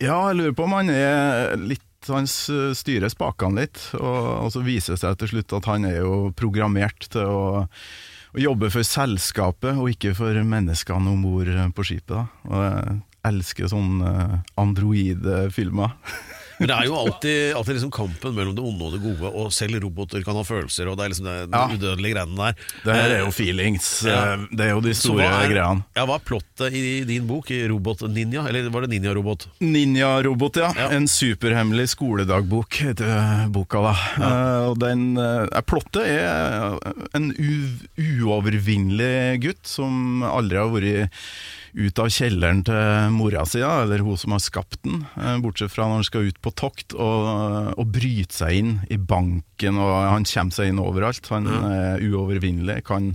Ja, 0.00 0.16
jeg 0.30 0.38
lurer 0.40 0.54
på 0.56 0.64
om 0.64 0.76
han 0.78 0.90
er 0.92 1.56
litt 1.60 1.84
Han 2.08 2.24
styrer 2.24 3.10
spakene 3.12 3.60
litt, 3.66 3.76
og, 3.98 4.46
og 4.46 4.52
så 4.54 4.62
viser 4.64 4.94
det 4.96 5.02
seg 5.02 5.18
til 5.20 5.28
slutt 5.34 5.52
at 5.58 5.66
han 5.68 5.84
er 5.84 5.98
jo 5.98 6.30
programmert 6.32 7.04
til 7.12 7.28
å, 7.28 7.42
å 8.32 8.40
jobbe 8.40 8.70
for 8.72 8.88
selskapet, 8.88 9.76
og 9.76 9.90
ikke 9.92 10.14
for 10.16 10.32
menneskene 10.32 11.12
om 11.12 11.20
bord 11.26 11.50
på 11.76 11.84
skipet. 11.84 12.14
Da. 12.14 12.22
Og 12.48 12.64
jeg 12.64 12.96
elsker 13.28 13.68
sånne 13.68 14.14
eh, 14.16 14.34
androide-filmer. 14.64 15.92
Men 16.60 16.68
det 16.68 16.76
er 16.76 16.86
jo 16.90 16.96
alltid, 17.00 17.54
alltid 17.56 17.74
liksom 17.78 17.90
kampen 17.96 18.34
mellom 18.36 18.54
det 18.54 18.62
onde 18.68 18.84
og 18.84 18.92
det 18.92 19.00
gode, 19.00 19.30
og 19.32 19.50
selv 19.56 19.78
roboter 19.82 20.20
kan 20.26 20.36
ha 20.36 20.42
følelser, 20.44 20.90
og 20.92 20.98
det 21.00 21.06
er 21.06 21.12
liksom 21.14 21.28
det, 21.30 21.36
de 21.50 21.56
Ja. 21.56 21.66
udødelige 21.72 22.14
greiene 22.14 22.36
der. 22.36 22.54
Det 22.84 22.94
her 22.94 23.08
er 23.10 23.16
Eh, 23.16 23.24
jo 23.24 23.30
feelings. 23.32 23.88
Ja. 24.04 24.34
eh, 24.34 24.46
Det 24.52 24.66
er 24.66 24.70
jo 24.74 24.80
de 24.84 24.92
så 24.94 25.08
store 25.08 25.24
hva 25.24 25.40
er, 25.40 25.48
greiene. 25.54 25.84
Ja, 25.96 26.04
Hva 26.06 26.14
er 26.20 26.24
plottet 26.28 26.72
i 26.76 27.04
din 27.08 27.26
bok, 27.26 27.50
i 27.50 27.62
Robot 27.66 28.02
Ninja? 28.12 28.44
Eller 28.46 28.68
var 28.70 28.82
det 28.86 28.90
Ninja-robot? 28.92 29.46
Ninja-robot, 29.60 30.56
ja. 30.60 30.72
Ja. 30.76 30.90
En 30.90 31.06
superhemmelig 31.08 31.88
skoledagbok 31.96 32.74
heter 32.84 33.48
boka. 33.50 33.80
da. 33.80 33.94
Eh, 34.20 34.68
og 34.70 34.78
den, 34.78 35.16
eh, 35.16 35.60
Plottet 35.70 36.04
er 36.04 36.78
en 37.14 37.30
u 37.38 37.50
uovervinnelig 38.26 39.40
gutt 39.42 39.66
som 39.66 40.22
aldri 40.26 40.58
har 40.60 40.70
vært 40.74 41.10
ut 41.74 41.98
av 42.02 42.08
kjelleren 42.10 42.64
til 42.66 43.12
mora 43.14 43.44
si, 43.46 43.60
da, 43.62 43.82
eller 43.84 44.02
hun 44.06 44.16
som 44.18 44.32
har 44.34 44.42
skapt 44.42 44.80
den, 44.82 45.04
eh, 45.16 45.36
bortsett 45.44 45.70
fra 45.70 45.86
når 45.86 46.00
han 46.00 46.08
skal 46.08 46.26
ut 46.30 46.40
på 46.42 46.54
tokt 46.58 46.96
og, 46.96 47.74
og 47.78 47.92
bryte 47.94 48.34
seg 48.40 48.56
inn 48.58 48.72
i 48.90 48.96
banken. 48.98 49.78
og 49.78 49.94
Han 50.10 50.26
kommer 50.26 50.56
seg 50.56 50.72
inn 50.72 50.82
overalt. 50.82 51.30
Han 51.30 51.46
er 51.46 52.02
uovervinnelig, 52.10 52.80
kan 52.88 53.12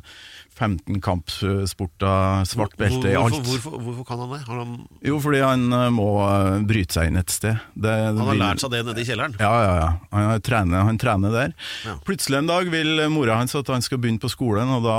15 0.56 1.02
kampsporter, 1.04 2.46
svart 2.48 2.78
belte 2.80 3.10
i 3.12 3.16
alt. 3.20 3.36
Hvorfor, 3.44 3.74
hvorfor, 3.76 3.82
hvorfor 3.84 4.06
kan 4.08 4.22
han 4.24 4.30
det? 4.32 4.42
Har 4.48 4.62
han, 4.62 4.76
Jo, 5.04 5.18
fordi 5.20 5.42
han 5.44 5.66
eh, 5.76 5.90
må 5.92 6.08
eh, 6.24 6.62
bryte 6.70 6.96
seg 6.96 7.10
inn 7.12 7.20
et 7.20 7.34
sted. 7.34 7.60
Det, 7.76 7.92
han 7.92 8.22
har 8.24 8.32
vil- 8.32 8.40
lært 8.46 8.64
seg 8.64 8.72
det 8.72 8.84
nede 8.88 9.04
i 9.04 9.08
kjelleren? 9.10 9.36
Ja, 9.42 9.54
ja, 9.66 9.74
ja. 9.82 9.90
Han, 10.16 10.42
trener, 10.48 10.86
han 10.88 11.02
trener 11.02 11.36
der. 11.36 11.56
Ja. 11.84 11.98
Plutselig 12.08 12.40
en 12.40 12.48
dag 12.52 12.72
vil 12.72 13.04
mora 13.12 13.36
hans 13.42 13.56
at 13.60 13.68
han 13.74 13.84
skal 13.84 14.00
begynne 14.00 14.24
på 14.24 14.32
skolen, 14.32 14.72
og 14.78 14.88
da, 14.88 14.98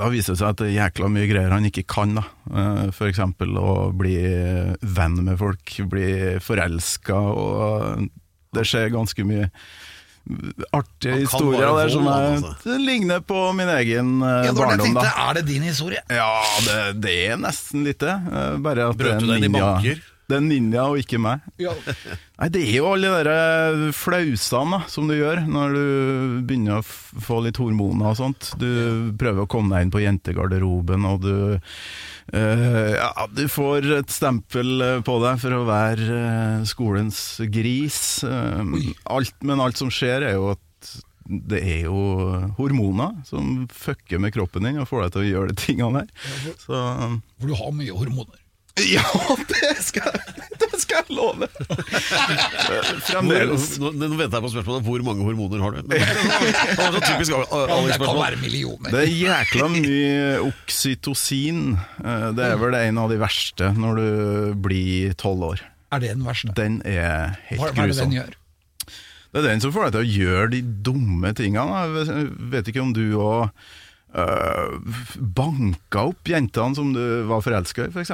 da 0.00 0.08
viser 0.12 0.32
det 0.34 0.40
seg 0.40 0.48
at 0.54 0.60
det 0.62 0.68
er 0.70 0.76
jækla 0.78 1.10
mye 1.12 1.28
greier 1.28 1.52
han 1.52 1.66
ikke 1.68 1.84
kan. 1.90 2.16
da. 2.16 2.24
F.eks. 2.88 2.96
For 2.96 3.10
eksempel 3.12 3.54
å 3.60 3.74
bli 3.96 4.16
venn 4.96 5.20
med 5.26 5.36
folk, 5.40 5.76
bli 5.92 6.08
forelska, 6.42 7.20
og 7.20 8.06
det 8.56 8.64
skjer 8.66 8.88
ganske 8.96 9.24
mye 9.28 9.50
artige 10.76 11.22
historier 11.24 11.70
der 11.74 11.88
som 11.90 12.06
er, 12.10 12.26
altså. 12.36 12.74
ligner 12.78 13.22
på 13.24 13.38
min 13.56 13.70
egen 13.72 14.10
eh, 14.22 14.28
Ja, 14.28 14.50
jeg 14.50 14.56
barndom. 14.58 14.86
tenkte. 14.86 15.04
da. 15.08 15.28
Er 15.30 15.38
det 15.40 15.44
din 15.48 15.64
historie? 15.66 16.02
Ja, 16.12 16.28
det, 16.66 16.76
det 17.02 17.14
er 17.32 17.40
nesten 17.40 17.86
litt 17.88 18.02
det. 18.04 18.14
eh, 18.30 18.56
Bare 18.62 18.90
at 18.92 18.98
Brøt 19.00 19.24
du 19.24 19.30
den 19.32 19.48
i 19.48 19.52
banker? 19.54 20.02
Det 20.30 20.36
er 20.38 20.44
ninja 20.46 20.84
og 20.92 21.00
ikke 21.00 21.18
meg. 21.18 21.40
Ja. 21.58 21.72
Nei, 22.40 22.48
Det 22.48 22.60
er 22.64 22.78
jo 22.78 22.86
alle 22.88 23.08
de 23.12 23.24
der 23.28 23.90
flausene 23.92 24.78
som 24.88 25.10
du 25.10 25.12
gjør 25.18 25.42
når 25.44 25.74
du 25.76 25.82
begynner 26.48 26.78
å 26.80 26.84
få 26.86 27.42
litt 27.44 27.60
hormoner 27.60 28.14
og 28.14 28.16
sånt. 28.16 28.54
Du 28.60 29.12
prøver 29.20 29.44
å 29.44 29.50
komme 29.50 29.74
deg 29.74 29.84
inn 29.84 29.92
på 29.92 30.00
jentegarderoben, 30.00 31.04
og 31.10 31.20
du 31.26 31.34
eh, 32.32 32.96
Ja, 32.96 33.26
du 33.28 33.44
får 33.52 33.90
et 33.98 34.14
stempel 34.14 34.72
eh, 34.86 34.96
på 35.04 35.18
deg 35.20 35.42
for 35.44 35.58
å 35.58 35.66
være 35.68 36.08
eh, 36.22 36.64
skolens 36.70 37.20
gris. 37.52 38.00
Eh, 38.24 38.74
alt, 39.12 39.36
men 39.44 39.60
alt 39.60 39.80
som 39.80 39.92
skjer, 39.92 40.24
er 40.30 40.38
jo 40.40 40.54
at 40.54 40.66
det 41.30 41.60
er 41.62 41.84
jo 41.84 42.00
hormoner 42.56 43.20
som 43.28 43.66
fucker 43.70 44.18
med 44.18 44.32
kroppen 44.34 44.64
din 44.66 44.80
og 44.82 44.88
får 44.90 45.04
deg 45.04 45.12
til 45.14 45.20
å 45.20 45.28
gjøre 45.28 45.52
de 45.52 45.60
tingene 45.60 46.00
der. 46.00 46.54
Så 46.64 46.72
For 47.36 47.52
du 47.52 47.54
har 47.60 47.76
mye 47.76 47.94
hormoner. 47.94 48.40
ja, 48.96 49.04
det 49.50 49.70
skal, 49.84 50.14
det 50.60 50.68
skal 50.82 51.00
jeg 51.00 51.16
love! 51.16 51.48
Fremdeles. 53.06 53.66
Nå, 53.80 53.90
nå, 53.94 54.08
nå 54.10 54.18
venter 54.18 54.38
jeg 54.38 54.44
på 54.46 54.52
spørsmålet 54.54 54.86
hvor 54.86 55.04
mange 55.06 55.26
hormoner 55.26 55.64
har 55.64 55.76
du? 55.76 55.80
Men, 55.90 56.94
det 56.96 57.02
typisk 57.06 57.34
det 57.34 57.98
kan 58.00 58.20
være 58.20 58.40
millioner. 58.42 58.92
Det 58.94 59.02
er 59.04 59.12
jækla 59.14 59.68
mye 59.74 60.14
oksytocin. 60.48 61.62
Eh, 62.04 62.26
Det 62.36 62.46
er 62.52 62.60
vel 62.60 62.78
en 62.80 63.00
av 63.04 63.10
de 63.12 63.18
verste 63.20 63.72
når 63.76 64.00
du 64.00 64.08
blir 64.68 65.16
tolv 65.20 65.50
år. 65.52 65.64
Er 65.90 66.02
det 66.04 66.12
den 66.14 66.26
verste? 66.26 66.54
Den 66.54 66.80
er 66.86 67.36
helt 67.48 67.60
Hva, 67.60 67.72
hva 67.74 67.86
er 67.88 67.92
det 67.94 67.98
den 68.04 68.14
gjør? 68.20 68.36
Det 69.30 69.38
er 69.40 69.46
den 69.46 69.62
som 69.62 69.70
får 69.74 69.86
deg 69.88 69.92
til 69.94 70.02
å 70.02 70.14
gjøre 70.26 70.46
de 70.56 70.60
dumme 70.86 71.30
tingene. 71.38 71.82
Jeg 72.10 72.30
vet 72.50 72.70
ikke 72.70 72.82
om 72.82 72.90
du 72.96 73.04
òg 73.14 73.44
øh, 74.18 74.78
banka 75.38 76.06
opp 76.10 76.30
jentene 76.30 76.74
som 76.78 76.90
du 76.94 77.02
var 77.30 77.42
forelska 77.46 77.86
i, 77.86 77.92
f.eks. 77.94 78.10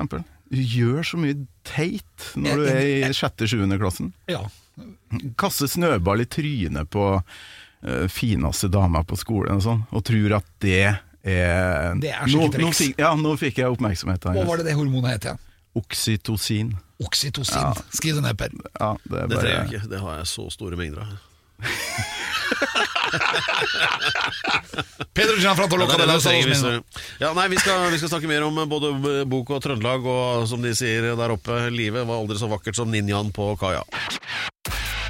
Du 0.53 0.61
gjør 0.63 1.03
så 1.07 1.19
mye 1.21 1.37
teit 1.67 2.27
når 2.39 2.61
du 2.61 2.67
er 2.71 2.83
i 3.09 3.13
sjette-sjuende 3.17 3.79
klassen. 3.81 4.13
Ja. 4.31 4.45
Kaste 5.41 5.69
snøball 5.71 6.23
i 6.23 6.29
trynet 6.31 6.91
på 6.93 7.07
uh, 7.19 8.07
fineste 8.13 8.69
damer 8.73 9.07
på 9.09 9.19
skolen 9.19 9.59
og 9.59 9.65
sånn, 9.65 9.83
og 9.91 10.05
tror 10.07 10.37
at 10.39 10.49
det 10.63 10.79
er 10.87 11.01
Det 11.99 12.13
er 12.13 12.27
nå, 12.29 12.31
skikkelig 12.31 12.63
nå 12.63 12.71
triks. 12.71 12.83
fikk, 12.85 12.99
Ja, 13.03 13.15
nå 13.19 13.33
fikk 13.41 13.59
jeg 13.63 13.75
oppmerksomhet. 13.75 14.29
Hva 14.37 14.47
var 14.47 14.63
det 14.63 14.69
det 14.69 14.77
hormonet 14.79 15.17
het 15.17 15.31
igjen? 15.31 15.41
Oksytocin. 15.77 16.75
Oksytocin. 17.05 17.81
Skriv 17.93 18.17
det 18.17 18.23
ned, 18.25 18.37
Per. 18.41 18.55
Ja, 18.81 18.93
det 19.05 19.19
er 19.25 19.27
Det 19.33 19.41
trenger 19.41 19.57
jeg 19.57 19.73
ikke, 19.73 19.89
det 19.91 20.01
har 20.05 20.21
jeg 20.23 20.29
så 20.31 20.47
store 20.55 20.79
mengder 20.81 21.03
av. 21.05 21.17
Pedro 25.17 25.37
Gianfrantoloca 25.41 25.93
Ja, 25.97 25.99
det 25.99 26.07
er 26.07 26.13
det 26.13 26.23
trenger 26.23 26.55
Sala. 26.55 26.73
du- 26.79 26.83
Ja, 27.25 27.33
nei, 27.35 27.49
vi 27.49 27.57
skal, 27.59 27.91
vi 27.91 27.99
skal 27.99 28.09
snakke 28.13 28.29
mer 28.29 28.43
om 28.45 28.55
både 28.69 29.25
bok 29.29 29.51
og 29.51 29.63
Trøndelag, 29.65 30.05
og 30.05 30.47
som 30.49 30.63
de 30.63 30.75
sier 30.75 31.17
der 31.17 31.31
oppe, 31.33 31.71
livet 31.73 32.07
var 32.07 32.17
aldri 32.21 32.37
så 32.39 32.49
vakkert 32.51 32.77
som 32.77 32.91
ninjaen 32.93 33.33
på 33.33 33.57
kaia. 33.59 33.83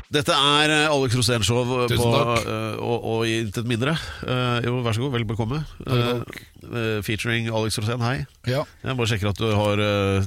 Dette 0.08 0.30
er 0.32 0.70
eh, 0.70 0.86
Alex 0.88 1.16
Rosén 1.18 1.42
Show 1.42 1.64
på, 1.66 1.88
takk. 1.90 2.46
eh, 2.46 2.76
og, 2.78 3.04
og 3.10 3.26
intet 3.26 3.66
mindre. 3.66 3.96
Eh, 4.22 4.60
jo, 4.62 4.76
vær 4.86 4.94
så 4.94 5.02
god, 5.02 5.12
vel 5.16 5.24
bekomme. 5.26 5.64
Eh, 5.82 5.92
eh, 5.92 6.22
featuring 7.06 7.48
Alex 7.52 7.78
Rosén, 7.78 8.00
hei. 8.04 8.26
Ja. 8.46 8.62
Jeg 8.84 8.96
bare 8.98 9.08
sjekker 9.10 9.30
at 9.30 9.40
du 9.40 9.48
har 9.54 9.82
eh, 9.82 10.26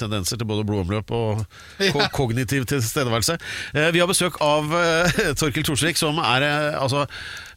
tendenser 0.00 0.36
til 0.40 0.48
både 0.48 0.64
blodomløp 0.68 1.10
og 1.16 1.42
ko 1.78 2.00
Ja. 2.02 2.08
kognitiv 2.14 2.64
tilstedeværelse. 2.70 3.38
Eh, 3.74 3.90
vi 3.94 4.00
har 4.02 4.08
besøk 4.10 4.38
av 4.44 4.70
eh, 4.76 5.18
Torkil 5.38 5.64
Thorsvik, 5.66 5.96
som 6.00 6.18
er 6.22 6.46
eh, 6.46 6.76
altså 6.80 7.04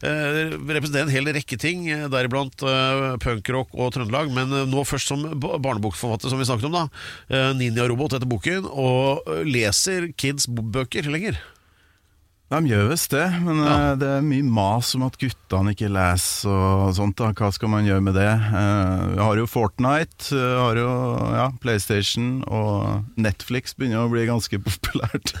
eh, 0.02 0.56
representerer 0.56 1.06
en 1.08 1.14
hel 1.14 1.30
rekke 1.36 1.58
ting, 1.60 1.86
eh, 1.92 2.06
deriblant 2.12 2.62
eh, 2.66 3.06
punkrock 3.22 3.72
og 3.74 3.92
Trøndelag, 3.96 4.32
men 4.36 4.52
eh, 4.52 4.66
nå 4.70 4.84
først 4.88 5.10
som 5.12 5.24
ba- 5.40 5.58
barnebokforfatter, 5.62 6.30
som 6.32 6.40
vi 6.40 6.48
snakket 6.48 6.70
om, 6.70 6.78
da. 6.80 6.86
Eh, 7.30 7.50
Ninja-robot 7.60 8.16
heter 8.18 8.30
boken, 8.30 8.68
og 8.70 9.24
eh, 9.30 9.42
leser 9.48 10.10
kids 10.20 10.46
bøker 10.50 11.08
lenger. 11.10 11.38
De 12.50 12.58
gjør 12.66 12.88
visst 12.90 13.12
det, 13.14 13.26
men 13.44 13.60
ja. 13.62 13.74
det 13.94 14.08
er 14.16 14.24
mye 14.26 14.42
mas 14.42 14.88
om 14.98 15.04
at 15.06 15.14
guttene 15.20 15.70
ikke 15.70 15.86
leser 15.92 16.50
og 16.50 16.88
sånt. 16.96 17.14
da. 17.20 17.28
Hva 17.38 17.52
skal 17.54 17.70
man 17.70 17.86
gjøre 17.86 18.02
med 18.02 18.16
det? 18.18 18.26
Eh, 18.26 19.04
Vi 19.12 19.20
har 19.22 19.38
jo 19.38 19.46
Fortnite, 19.46 20.32
vi 20.34 20.56
har 20.58 20.80
jo 20.80 20.88
ja, 21.36 21.44
PlayStation, 21.62 22.40
og 22.50 23.06
Netflix 23.22 23.76
begynner 23.78 24.02
å 24.02 24.10
bli 24.10 24.26
ganske 24.26 24.58
populært. 24.66 25.36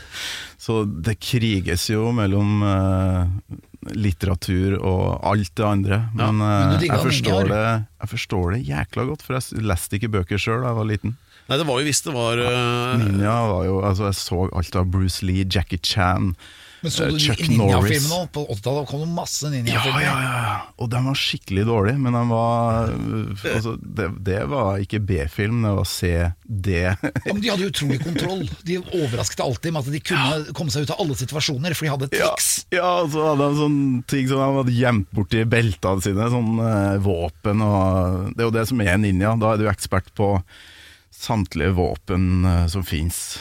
Så 0.60 0.84
det 0.86 1.16
kriges 1.18 1.88
jo 1.90 2.12
mellom 2.14 2.62
eh, 2.62 3.58
litteratur 3.96 4.78
og 4.78 5.18
alt 5.26 5.50
det 5.58 5.66
andre. 5.66 6.00
Men, 6.14 6.38
men 6.38 6.46
eh, 6.46 6.76
du 6.76 6.84
digger 6.84 7.00
jeg, 7.00 7.08
forstår 7.10 7.50
det, 7.50 7.64
jeg 8.04 8.12
forstår 8.14 8.54
det 8.54 8.62
jækla 8.70 9.08
godt, 9.10 9.26
for 9.26 9.40
jeg 9.40 9.66
leste 9.66 9.98
ikke 9.98 10.12
bøker 10.20 10.38
sjøl 10.46 10.62
da 10.62 10.70
jeg 10.70 10.78
var 10.78 10.90
liten. 10.94 11.18
Nei, 11.50 11.58
det 11.58 11.66
var 11.66 11.82
jo 11.82 11.90
hvis 11.90 12.04
det 12.06 12.14
var 12.14 12.38
eh, 12.46 12.96
Ninja 13.02 13.34
var 13.50 13.64
jo, 13.66 13.78
altså 13.82 14.12
Jeg 14.12 14.18
så 14.22 14.44
alt 14.54 14.76
av 14.78 14.90
Bruce 14.94 15.26
Lee, 15.26 15.42
Jackie 15.50 15.82
Chan 15.82 16.36
Men 16.80 16.92
så 16.94 17.04
eh, 17.04 17.12
du 17.12 17.20
Chuck 17.20 17.42
Norris. 17.52 18.06
På 18.32 18.46
80-tallet 18.54 18.88
kom 18.88 19.02
det 19.04 19.08
masse 19.12 19.46
Ja, 19.46 19.52
ninjafilmer. 19.52 20.02
ja, 20.04 20.14
ja, 20.22 20.40
ja. 20.46 20.54
og 20.80 20.90
den 20.92 21.08
var 21.10 21.18
skikkelig 21.18 21.64
dårlig, 21.68 21.94
men 22.00 22.16
den 22.16 22.30
var 22.32 22.92
altså, 23.54 23.74
det, 23.80 24.08
det 24.26 24.38
var 24.48 24.80
ikke 24.84 25.00
B-film, 25.04 25.60
det 25.66 25.74
var 25.76 25.88
C-D. 25.90 26.70
Ja, 26.80 26.94
men 27.34 27.42
de 27.44 27.52
hadde 27.52 27.68
utrolig 27.68 28.00
kontroll. 28.04 28.46
De 28.66 28.78
overrasket 28.80 29.44
alltid 29.44 29.74
med 29.76 29.84
at 29.84 29.92
de 29.92 30.02
kunne 30.12 30.56
komme 30.56 30.72
seg 30.74 30.86
ut 30.88 30.94
av 30.96 31.04
alle 31.04 31.18
situasjoner, 31.20 31.76
for 31.76 31.86
de 31.88 31.92
hadde 31.94 32.10
triks. 32.16 32.50
Ja, 32.72 32.80
ja, 32.80 32.90
og 33.04 33.12
så 33.12 33.26
hadde 33.30 33.46
de 33.50 33.60
sånne 33.60 34.02
ting 34.10 34.28
som 34.30 34.40
de 34.40 34.50
hadde 34.62 34.76
gjemt 34.80 35.10
borti 35.16 35.44
beltene 35.50 36.04
sine, 36.06 36.30
sånn 36.32 36.52
eh, 36.64 36.96
våpen 37.04 37.60
og 37.66 38.30
Det 38.34 38.42
er 38.44 38.48
jo 38.48 38.54
det 38.56 38.66
som 38.70 38.80
er 38.84 38.96
ninja, 39.00 39.34
da 39.40 39.52
er 39.54 39.60
du 39.60 39.66
ekspert 39.70 40.08
på 40.16 40.32
samtlige 41.20 41.74
våpen 41.76 42.44
eh, 42.48 42.66
som 42.72 42.84
fins. 42.86 43.40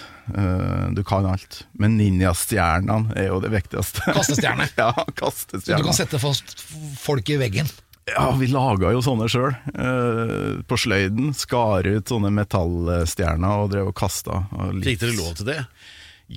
Du 0.96 1.04
kan 1.08 1.26
alt. 1.30 1.64
Men 1.80 1.98
ninjastjernene 2.00 3.16
er 3.20 3.30
jo 3.30 3.42
det 3.44 3.52
viktigste. 3.54 4.06
Kastestjerne. 4.16 4.70
ja, 4.80 4.92
Så 4.96 5.60
du 5.60 5.86
kan 5.86 5.96
sette 5.98 6.22
fast 6.22 6.58
folk 7.02 7.30
i 7.30 7.40
veggen. 7.42 7.70
Ja, 8.10 8.30
vi 8.40 8.50
laga 8.50 8.92
jo 8.94 9.02
sånne 9.06 9.28
sjøl. 9.32 9.54
Eh, 9.74 10.60
på 10.66 10.78
sløyden. 10.80 11.34
Skar 11.38 11.88
ut 11.88 12.10
sånne 12.10 12.32
metallstjerner 12.34 13.66
og 13.66 13.74
drev 13.74 13.92
og 13.92 13.98
kasta. 13.98 14.44
Fikk 14.84 15.04
dere 15.04 15.18
lov 15.18 15.36
til 15.40 15.50
det? 15.52 15.60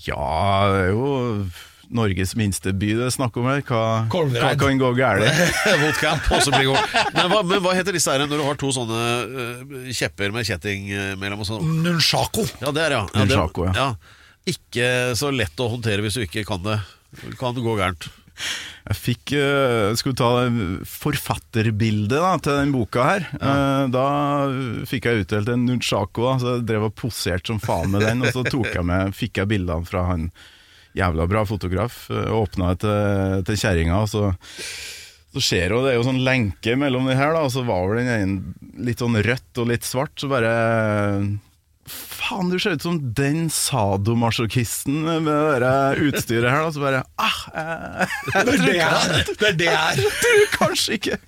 Ja, 0.07 0.73
det 0.73 0.83
er 0.87 0.93
jo 0.95 1.07
Norges 1.93 2.35
minste 2.39 2.73
by 2.77 2.93
det 2.99 3.07
er 3.09 3.15
snakk 3.15 3.37
om 3.41 3.49
her. 3.51 3.61
Hva, 3.69 3.83
hva 4.09 4.53
kan 4.61 4.81
gå 4.81 4.93
galt? 4.99 5.27
Vodka, 5.83 6.15
også 6.39 6.55
blir 6.55 6.71
god. 6.71 6.97
Men 7.17 7.31
hva, 7.33 7.43
men 7.51 7.63
hva 7.65 7.77
heter 7.79 7.97
disse 7.97 8.13
her 8.13 8.25
når 8.25 8.33
du 8.41 8.47
har 8.47 8.59
to 8.61 8.73
sånne 8.75 9.03
uh, 9.29 9.93
kjepper 9.93 10.35
med 10.35 10.49
kjetting 10.49 10.89
eh, 10.93 11.13
mellom 11.21 11.45
og 11.45 11.49
sånn? 11.49 11.77
Nunchako. 11.85 12.47
Ja, 12.65 12.73
det 12.75 12.89
er 12.89 12.97
ja. 12.99 13.05
ja 13.05 13.13
det- 13.13 13.29
Nunchako, 13.29 13.69
ja. 13.77 13.91
ikke 14.49 14.89
så 15.19 15.31
lett 15.35 15.61
å 15.63 15.71
håndtere 15.77 16.05
hvis 16.05 16.19
du 16.19 16.27
ikke 16.27 16.47
kan 16.49 16.65
det. 16.65 16.81
Kan 17.41 17.57
det 17.57 17.65
gå 17.65 17.77
gærent. 17.77 18.09
Jeg 18.83 18.99
fikk 18.99 19.33
uh, 19.37 19.93
Skulle 19.99 20.19
ta 20.19 20.31
forfatterbildet 20.89 22.17
da, 22.17 22.33
til 22.43 22.57
den 22.59 22.73
boka 22.75 23.05
her. 23.07 23.29
Eh, 23.37 23.85
da 23.93 24.07
fikk 24.89 25.07
jeg 25.09 25.27
utdelt 25.27 25.53
en 25.53 25.67
nunchako, 25.69 26.25
da, 26.27 26.33
så 26.41 26.57
jeg 26.57 26.67
drev 26.71 26.89
og 26.89 26.97
poserte 26.99 27.53
som 27.53 27.61
faen 27.63 27.93
med 27.93 28.05
den. 28.07 28.25
Og 28.25 28.35
så 28.35 28.45
tok 28.49 28.73
jeg 28.73 28.87
med, 28.89 29.15
fikk 29.17 29.43
jeg 29.43 29.53
bildene 29.53 29.89
fra 29.89 30.07
han 30.11 30.31
jævla 30.99 31.29
bra 31.31 31.45
fotograf. 31.49 32.05
Uh, 32.11 32.33
Åpna 32.43 32.73
det 32.73 32.83
til, 32.85 33.47
til 33.49 33.63
kjerringa, 33.65 34.03
så 34.11 34.33
så 35.33 35.41
ser 35.41 35.73
hun, 35.73 35.87
Det 35.87 35.95
er 35.95 35.97
jo 35.97 36.05
sånn 36.05 36.25
lenke 36.27 36.75
mellom 36.77 37.07
de 37.09 37.17
her, 37.17 37.33
da, 37.33 37.47
og 37.47 37.53
så 37.55 37.63
var 37.65 37.87
vel 37.89 38.03
den 38.03 38.11
ene 38.13 38.85
litt 38.85 39.01
sånn 39.01 39.17
rødt 39.25 39.61
og 39.63 39.71
litt 39.71 39.87
svart. 39.89 40.13
Så 40.21 40.29
bare 40.29 40.51
Faen, 42.23 42.51
du 42.53 42.59
ser 42.63 42.77
ut 42.77 42.85
som 42.85 42.99
den 43.19 43.49
sadomasochisten 43.51 45.01
med 45.25 45.27
det 45.27 45.59
der 45.65 45.99
utstyret 46.07 46.53
her. 46.53 46.67
Og 46.69 46.75
så 46.77 46.83
bare 46.85 47.01
ah, 47.19 47.39
eh, 47.59 48.13
jeg, 48.35 48.45
Det 48.47 48.53
er 48.53 48.61
det 48.63 48.77
jeg! 48.77 49.25
Det 49.41 49.49
er 49.49 49.57
det 49.59 49.67
jeg 49.67 49.81
er. 49.81 50.03
du, 50.23 50.45
kanskje 50.55 50.97
ikke 50.99 51.19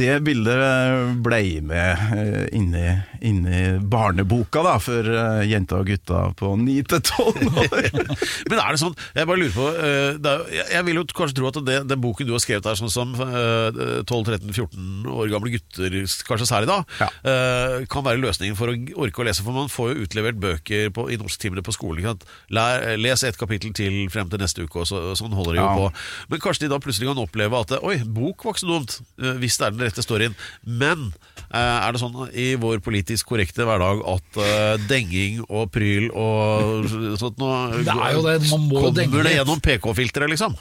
Det 0.00 0.14
bildet 0.24 1.20
ble 1.26 1.40
med 1.66 2.04
eh, 2.16 2.46
inni, 2.56 2.86
inni 3.26 3.60
barneboka 3.90 4.62
da 4.64 4.76
for 4.82 5.10
jenta 5.44 5.82
og 5.82 5.90
gutter 5.92 6.32
på 6.40 6.54
9 6.62 6.78
til 6.94 7.02
12 7.04 7.60
år. 7.66 7.90
Men 8.48 8.56
er 8.62 8.72
det 8.78 8.80
sånn, 8.80 8.96
jeg 9.18 9.28
bare 9.28 9.42
lurer 9.42 9.54
på 9.58 9.68
eh, 9.74 10.16
er, 10.24 10.46
jeg- 10.72 10.86
vil 10.88 11.00
jo 11.02 11.06
kanskje 11.16 11.38
tro 11.38 11.50
at 11.52 11.60
det, 11.68 11.78
den 11.90 12.00
boken 12.04 12.28
du 12.28 12.32
har 12.36 12.42
skrevet 12.44 12.66
her, 12.70 12.76
sånn 12.80 12.92
som 12.92 13.12
eh, 13.20 14.02
12-13-14 14.08 15.04
år 15.12 15.30
gamle 15.32 15.52
gutter, 15.54 16.00
kanskje 16.28 16.48
særlig 16.48 16.68
da, 16.72 16.80
Ja. 17.02 17.08
eh, 17.28 17.76
kan 17.92 18.04
være 18.06 18.20
løsningen 18.24 18.56
for 18.58 18.72
å 18.72 18.76
orke 19.04 19.20
å 19.22 19.28
lese. 19.28 19.44
For 19.44 19.52
man 19.56 19.68
får 19.72 19.92
jo 19.92 20.00
utlevert 20.04 20.12
bøker 20.22 20.90
på, 20.94 21.10
i 21.10 21.16
norsktimene 21.16 21.62
på 21.64 21.72
skolen. 21.74 21.98
Ikke 21.98 22.12
sant? 22.14 22.24
Lær, 22.50 22.96
les 22.96 23.22
et 23.24 23.36
kapittel 23.38 23.72
til 23.74 24.08
frem 24.10 24.28
til 24.30 24.38
neste 24.38 24.62
uke, 24.62 24.80
og 24.80 24.86
så, 24.86 25.14
sånn 25.18 25.32
holder 25.34 25.52
de 25.52 25.58
jo 25.58 25.64
Ja. 25.64 25.74
på. 25.74 25.92
Men 26.30 26.40
kanskje 26.40 26.60
de 26.60 26.68
da 26.68 26.78
plutselig 26.78 27.08
kan 27.08 27.18
oppleve 27.24 27.58
at 27.60 27.74
Oi, 27.82 27.96
bok 28.04 28.44
var 28.44 28.52
ikke 28.54 28.60
så 28.60 28.66
dumt, 28.70 29.00
eh, 29.22 29.32
hvis 29.42 29.56
det 29.58 29.66
er 29.66 29.70
den 29.70 29.80
rette 29.88 30.02
storyen. 30.04 30.34
Men 30.64 31.12
eh, 31.50 31.58
er 31.58 31.92
det 31.92 32.00
sånn 32.00 32.28
i 32.32 32.54
vår 32.54 32.78
politisk 32.84 33.26
korrekte 33.26 33.64
hverdag 33.64 34.02
at 34.06 34.36
uh, 34.38 34.76
denging 34.88 35.44
og 35.48 35.70
pryl 35.72 36.10
og 36.12 36.86
sånt 37.18 37.38
noe 37.38 37.82
Det 37.82 37.88
er 37.94 38.12
jo 38.14 38.22
det, 38.22 38.50
man 38.50 38.68
må 38.68 38.82
jo 38.86 38.90
denge 38.94 39.10
Kommer 39.10 39.24
det 39.24 39.36
gjennom 39.38 39.60
PK-filteret, 39.60 40.30
liksom? 40.30 40.54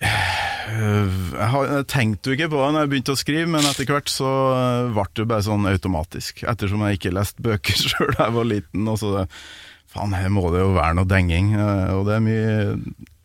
Jeg, 0.70 1.84
tenkte 1.90 2.30
jo 2.30 2.36
ikke 2.36 2.50
på 2.52 2.60
det 2.60 2.68
når 2.74 2.84
jeg 2.84 2.90
begynte 2.92 3.14
å 3.14 3.20
skrive, 3.20 3.46
men 3.50 3.66
etter 3.68 3.88
hvert 3.88 4.10
så 4.12 4.30
eh, 4.54 4.90
ble 4.96 5.04
det 5.20 5.26
bare 5.30 5.46
sånn 5.46 5.68
automatisk. 5.70 6.42
Ettersom 6.50 6.84
jeg 6.86 6.98
ikke 7.00 7.12
leste 7.16 7.44
bøker 7.44 7.78
sjøl 7.84 8.12
da 8.16 8.26
jeg 8.28 8.36
var 8.38 8.48
liten. 8.50 8.88
Og 8.90 9.00
så 9.02 9.26
Faen, 9.90 10.12
her 10.14 10.28
må 10.30 10.44
det 10.54 10.60
jo 10.62 10.74
være 10.76 10.94
noe 11.00 11.08
denging. 11.10 11.54
eh, 11.58 11.88
Og 11.96 12.04
det 12.06 12.18
er 12.18 12.26
mye 12.26 12.52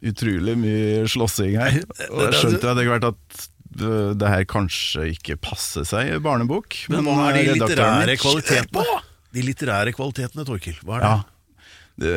utrolig 0.06 0.56
mye 0.62 1.04
slåssing 1.10 1.56
her. 1.62 1.80
Og 2.12 2.24
jeg 2.28 2.40
skjønte 2.40 2.72
etter 2.72 2.90
hvert 2.90 3.08
at 3.12 3.46
det, 3.76 4.28
her 4.32 4.46
kanskje 4.48 5.10
ikke 5.12 5.36
passer 5.44 5.84
seg 5.88 6.14
i 6.14 6.20
barnebok. 6.24 6.78
Men 6.94 7.04
hva 7.10 7.30
er 7.30 7.38
de 7.40 7.44
eh, 7.44 7.56
litterære 7.60 8.16
kvalitetene? 8.22 9.00
De 9.36 9.44
litterære 9.44 9.92
kvalitetene, 9.98 10.46
Torkil. 10.48 10.78
Hva 10.88 11.00
er 11.00 11.04
det? 11.04 11.10
Ja. 11.12 11.66
Det, 11.96 12.14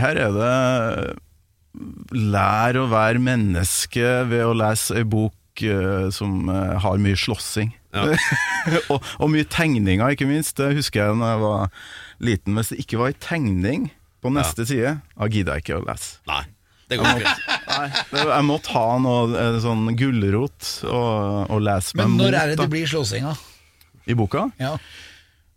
her 0.00 0.18
er 0.26 0.32
det 0.34 0.52
Lær 2.14 2.78
å 2.80 2.86
være 2.90 3.22
menneske 3.22 4.06
ved 4.30 4.42
å 4.42 4.54
lese 4.58 4.98
ei 5.00 5.06
bok 5.06 5.62
eh, 5.62 6.08
som 6.14 6.48
eh, 6.50 6.76
har 6.82 7.02
mye 7.02 7.18
slåssing. 7.18 7.72
Ja. 7.94 8.06
og, 8.92 8.98
og 9.18 9.30
mye 9.32 9.46
tegninger, 9.50 10.14
ikke 10.14 10.28
minst. 10.30 10.56
Det 10.58 10.72
husker 10.78 11.04
jeg 11.04 11.20
da 11.20 11.34
jeg 11.34 11.42
var 11.44 11.68
liten. 12.30 12.58
Hvis 12.58 12.72
det 12.74 12.80
ikke 12.84 13.02
var 13.02 13.12
ei 13.12 13.18
tegning 13.22 13.90
på 14.20 14.32
neste 14.34 14.66
side, 14.68 14.96
da 15.14 15.30
gidder 15.30 15.58
jeg 15.58 15.66
ikke 15.66 15.78
å 15.80 15.84
lese. 15.86 16.18
Nei, 16.28 16.42
det 16.90 16.98
går 17.00 17.22
ikke. 17.22 17.36
Jeg 18.18 18.46
måtte 18.48 18.74
ha 18.74 18.88
noe 19.00 19.22
eh, 19.38 19.60
sånn 19.62 19.94
gulrot 19.98 20.72
og, 20.90 21.46
og 21.54 21.62
lese 21.64 21.96
meg 21.96 22.10
Men 22.10 22.18
når 22.18 22.34
mot 22.34 22.40
er 22.42 22.52
det 22.52 22.58
det 22.64 22.68
blir 22.74 22.90
slåssing, 22.90 23.30
da? 23.30 23.38
i 24.10 24.16
boka. 24.18 24.48
Ja. 24.60 24.74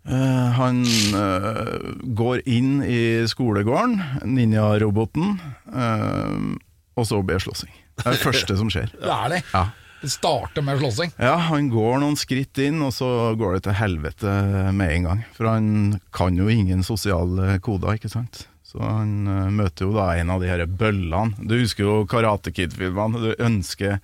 Eh, 0.04 0.50
han 0.58 0.84
uh, 1.16 1.94
går 2.04 2.42
inn 2.50 2.82
i 2.84 3.24
skolegården, 3.30 4.02
ninjaroboten, 4.28 5.38
uh, 5.72 6.58
og 7.00 7.08
så 7.08 7.22
blir 7.24 7.39
det 7.39 7.46
slåssing. 7.46 7.72
Det 8.02 8.10
er 8.10 8.18
det 8.18 8.26
første 8.26 8.58
som 8.60 8.72
skjer. 8.74 8.92
Det 9.00 9.13
er 9.16 9.34
det. 9.38 9.42
Ja. 9.54 9.70
Det 10.04 10.12
starter 10.12 10.66
med 10.68 10.82
slåssing. 10.82 11.13
ja, 11.16 11.38
han 11.48 11.70
går 11.72 12.02
noen 12.04 12.18
skritt 12.20 12.60
inn, 12.60 12.82
og 12.84 12.92
så 12.92 13.08
går 13.39 13.56
det 13.56 13.62
til 13.70 13.78
helvete 13.80 14.34
med 14.76 14.98
en 14.98 15.08
gang. 15.08 15.22
For 15.38 15.48
han 15.48 15.70
kan 16.12 16.36
jo 16.36 16.50
ingen 16.52 16.84
sosiale 16.84 17.56
koder, 17.63 17.96
ikke 17.96 18.12
sant. 18.12 18.50
Så 18.68 18.82
han 18.84 19.24
møter 19.56 19.88
jo 19.88 19.94
da 19.96 20.10
en 20.18 20.34
av 20.34 20.44
de 20.44 20.50
her 20.52 20.66
bøllene. 20.68 21.38
Du 21.48 21.56
husker 21.56 21.88
jo 21.88 22.02
Karate 22.10 22.52
Kid-filmene. 22.52 23.22
Du 23.22 23.46
ønsker 23.46 24.02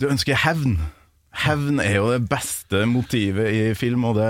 Du 0.00 0.08
ønsker 0.10 0.42
hevn. 0.42 0.80
Hevn 1.32 1.78
er 1.82 1.94
jo 2.00 2.08
det 2.10 2.24
beste 2.30 2.84
motivet 2.90 3.52
i 3.54 3.60
film, 3.78 4.04
og 4.10 4.16
det, 4.18 4.28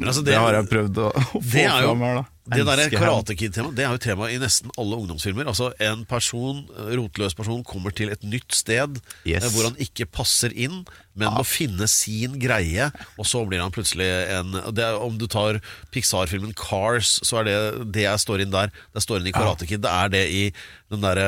altså, 0.00 0.22
det, 0.24 0.32
det- 0.32 0.38
har 0.40 0.54
jeg 0.56 0.68
prøvd 0.70 1.00
å, 1.04 1.08
å 1.12 1.40
få 1.52 1.64
jo 1.64 1.74
fram 1.90 2.04
her, 2.06 2.20
da. 2.20 2.24
det 2.56 2.64
der 2.66 2.82
Karate 2.96 3.36
Kid-temaet 3.38 3.76
Det 3.78 3.84
er 3.86 3.92
jo 3.94 4.00
tema 4.02 4.30
i 4.32 4.38
nesten 4.42 4.72
alle 4.80 4.96
ungdomsfilmer. 5.02 5.46
Altså 5.52 5.68
En 5.78 6.04
person, 6.08 6.64
rotløs 6.96 7.36
person 7.38 7.60
kommer 7.68 7.92
til 7.94 8.10
et 8.10 8.24
nytt 8.26 8.56
sted 8.56 8.96
Yes. 9.28 9.44
eh, 9.44 9.50
hvor 9.54 9.68
han 9.68 9.76
ikke 9.78 10.08
passer 10.10 10.56
inn, 10.56 10.80
men 11.20 11.34
må 11.36 11.44
finne 11.46 11.86
sin 11.90 12.38
greie, 12.40 12.88
og 13.20 13.28
så 13.28 13.44
blir 13.46 13.60
han 13.62 13.70
plutselig 13.74 14.08
en 14.38 14.50
det 14.74 14.84
er, 14.88 14.96
Om 15.00 15.18
du 15.20 15.26
tar 15.30 15.60
Pixar-filmen 15.92 16.54
Cars, 16.56 17.18
så 17.26 17.40
er 17.40 17.44
det 17.50 17.56
det 17.94 18.04
jeg 18.08 18.18
står 18.24 18.42
inn 18.46 18.52
der. 18.54 18.72
Det 18.96 19.02
står 19.04 19.20
inn 19.20 19.30
i 19.30 19.36
Karate 19.36 19.68
Kid. 19.68 19.82
Det 19.84 19.90
er 19.92 20.08
det 20.16 20.24
i 20.32 20.44
den 20.90 21.04
der 21.04 21.20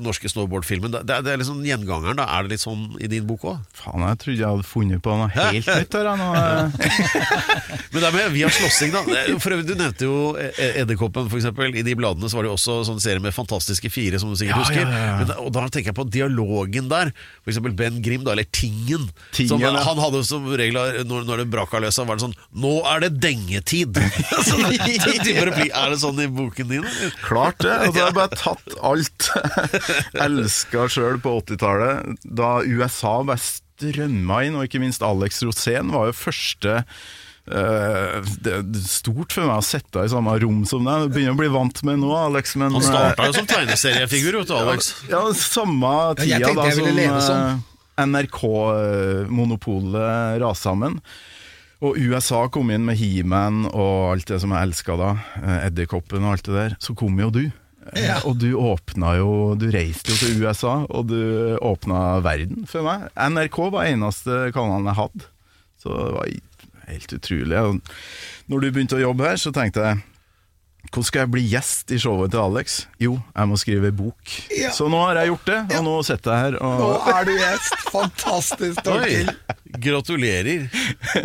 norske 0.00 0.28
snowboard-filmen. 0.32 0.90
Det, 0.94 1.02
det 1.04 1.16
er- 1.18 1.22
det 1.26 1.32
er 1.34 1.40
liksom 1.42 1.60
gjengangeren. 1.66 2.16
da 2.16 2.24
Er 2.38 2.42
det 2.46 2.54
litt 2.54 2.62
sånn 2.64 2.96
i 3.02 3.06
din 3.12 3.26
bok 3.28 3.42
òg? 3.44 3.58
Faen, 3.76 4.00
jeg 4.08 4.18
trodde 4.22 4.38
jeg 4.40 4.48
hadde 4.48 4.64
funnet 4.70 5.02
på 5.04 5.12
noe 5.18 5.28
helt 5.34 5.66
nytt 5.68 5.92
her. 5.92 6.08
Men 7.92 8.00
det 8.00 8.08
er 8.08 8.14
med 8.16 8.32
via 8.34 8.48
slåssing, 8.52 8.92
da. 8.94 9.02
For 9.42 9.54
øvrig, 9.54 9.66
Du 9.68 9.74
nevnte 9.78 10.06
jo 10.08 10.16
E- 10.40 10.72
Edderkoppen, 10.82 11.28
for 11.30 11.38
eksempel. 11.40 11.74
I 11.76 11.82
de 11.86 11.94
bladene 11.98 12.28
så 12.30 12.38
var 12.38 12.46
det 12.46 12.52
jo 12.52 12.56
også 12.58 12.78
sånn 12.88 13.00
serie 13.02 13.22
med 13.22 13.34
Fantastiske 13.36 13.90
fire, 13.92 14.18
som 14.22 14.32
du 14.32 14.36
sikkert 14.40 14.56
Ja, 14.56 14.62
husker. 14.64 14.80
ja, 14.88 15.04
ja. 15.10 15.16
Men 15.20 15.34
og 15.44 15.52
da 15.54 15.66
tenker 15.68 15.92
jeg 15.92 15.98
på 15.98 16.06
dialogen 16.10 16.88
der. 16.90 17.12
For 17.44 17.52
eksempel 17.52 17.74
Ben 17.76 18.00
Grim, 18.04 18.24
da, 18.26 18.32
eller 18.34 18.48
Tingen. 18.84 19.08
Tingen, 19.32 19.48
som, 19.48 19.60
ja. 19.62 19.82
Han 19.84 19.98
hadde 19.98 20.22
som 20.26 20.46
regel 20.56 20.78
når, 21.08 21.24
når 21.28 21.42
det 21.42 21.46
braka 21.52 21.80
løs, 21.82 21.96
så 21.96 22.06
var 22.08 22.18
det 22.18 22.26
sånn 22.26 22.36
Nå 22.64 22.74
er 22.90 23.04
det 23.06 23.10
dengetid! 23.22 23.98
så, 24.48 24.60
er 24.60 25.90
det 25.92 25.98
sånn 26.02 26.22
i 26.22 26.28
boken 26.30 26.70
din? 26.70 26.86
Klart 27.24 27.62
det. 27.64 27.72
Altså, 27.72 27.98
jeg 27.98 28.06
har 28.08 28.16
bare 28.16 28.38
tatt 28.38 28.78
alt 28.84 29.28
jeg 29.34 30.22
elska 30.24 30.88
sjøl 30.92 31.20
på 31.22 31.36
80-tallet, 31.42 32.24
da 32.24 32.56
USA 32.64 33.18
bare 33.26 33.42
strømma 33.42 34.44
inn, 34.46 34.58
og 34.58 34.68
ikke 34.68 34.82
minst 34.82 35.04
Alex 35.04 35.42
Rosén 35.46 35.92
var 35.94 36.10
jo 36.10 36.18
første 36.24 36.82
Uh, 37.44 38.24
det 38.40 38.52
er 38.56 38.62
stort 38.88 39.34
for 39.36 39.44
meg 39.44 39.58
å 39.60 39.64
sitte 39.66 40.00
i 40.00 40.08
samme 40.08 40.32
rom 40.40 40.62
som 40.64 40.86
deg. 40.88 41.10
Begynner 41.12 41.34
å 41.34 41.40
bli 41.42 41.50
vant 41.52 41.82
med 41.84 42.00
nå, 42.00 42.08
Alex, 42.16 42.54
men 42.56 42.72
Han 42.72 42.80
eh, 42.80 42.86
starta 42.88 43.26
jo 43.28 43.34
som 43.36 43.48
tegneseriefigur, 43.50 44.38
vet 44.40 44.48
du, 44.48 44.54
Alex. 44.56 44.88
Ja, 45.10 45.20
samme 45.36 45.90
jeg 45.92 46.22
tida 46.22 46.38
tenkte 46.40 46.54
da 46.56 46.70
jeg 46.70 46.78
ville 46.80 46.94
leve 46.96 47.20
som 47.20 47.28
sånn. 47.28 47.62
NRK-monopolet 48.00 50.40
rast 50.42 50.62
sammen. 50.66 50.98
Og 51.84 51.98
USA 52.00 52.46
kom 52.48 52.70
inn 52.72 52.86
med 52.86 52.96
He-Man 52.96 53.66
og 53.68 54.14
alt 54.14 54.28
det 54.30 54.38
som 54.40 54.52
jeg 54.54 54.62
elska 54.70 54.94
da, 54.96 55.10
eh, 55.42 55.66
Edderkoppen 55.68 56.24
og 56.24 56.32
alt 56.36 56.46
det 56.48 56.54
der. 56.56 56.76
Så 56.80 56.94
kom 56.96 57.18
jo 57.20 57.28
du. 57.30 57.50
Eh, 57.92 58.06
Ja. 58.06 58.16
Og 58.24 58.38
du 58.40 58.54
åpna 58.56 59.16
jo 59.18 59.54
Du 59.60 59.66
reiste 59.70 60.08
jo 60.10 60.16
til 60.16 60.42
USA, 60.42 60.86
og 60.88 61.06
du 61.08 61.58
åpna 61.60 62.20
verden 62.22 62.64
for 62.66 62.82
meg. 62.82 63.10
NRK 63.16 63.70
var 63.70 63.84
eneste 63.84 64.50
kanalen 64.54 64.86
jeg 64.86 64.94
hadde. 64.96 65.20
Så 65.82 65.88
det 65.92 66.14
var 66.14 66.26
helt 66.88 67.12
utrolig. 67.12 67.58
Og 67.60 67.80
når 68.48 68.60
du 68.60 68.70
begynte 68.72 68.96
å 68.96 69.00
jobbe 69.04 69.24
her, 69.28 69.36
så 69.36 69.52
tenkte 69.52 69.80
jeg 69.84 69.96
hvordan 70.90 71.06
skal 71.08 71.24
jeg 71.24 71.30
bli 71.34 71.42
gjest 71.48 71.92
i 71.94 71.98
showet 71.98 72.32
til 72.34 72.40
Alex? 72.42 72.76
Jo, 73.02 73.16
jeg 73.34 73.50
må 73.50 73.58
skrive 73.58 73.90
bok. 73.94 74.34
Ja. 74.54 74.70
Så 74.74 74.86
nå 74.92 75.00
har 75.02 75.18
jeg 75.20 75.32
gjort 75.32 75.48
det, 75.48 75.60
og 75.78 75.86
nå 75.86 75.94
sitter 76.06 76.34
jeg 76.34 76.44
her 76.44 76.58
Nå 76.62 76.90
er 77.14 77.28
du 77.28 77.32
gjest! 77.34 77.76
Fantastisk! 77.94 78.82
Torkil. 78.86 79.30
Gratulerer. 79.84 80.68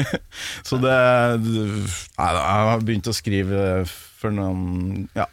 Så 0.67 0.80
det 0.82 0.95
jeg 0.95 2.39
har 2.39 2.86
begynt 2.86 3.10
å 3.10 3.15
skrive 3.15 3.84
for 3.89 4.34
noen 4.34 5.08
ja, 5.15 5.28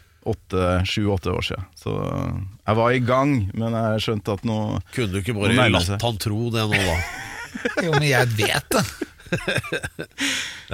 sju-åtte 0.85 1.33
år 1.33 1.47
siden. 1.47 1.69
Så 1.79 1.95
jeg 1.97 2.79
var 2.83 2.93
i 2.93 3.01
gang, 3.01 3.37
men 3.55 3.77
jeg 3.79 4.05
skjønte 4.09 4.37
at 4.37 4.47
nå 4.47 4.59
Kunne 4.93 5.13
du 5.15 5.21
ikke 5.23 5.37
bare 5.39 5.71
latt 5.71 6.03
han 6.03 6.19
tro 6.23 6.51
det 6.55 6.67
nå, 6.67 6.83
da? 6.83 6.99
Jo, 7.87 7.95
men 7.97 8.09
jeg 8.11 8.35
vet 8.37 8.75
det. 8.75 8.87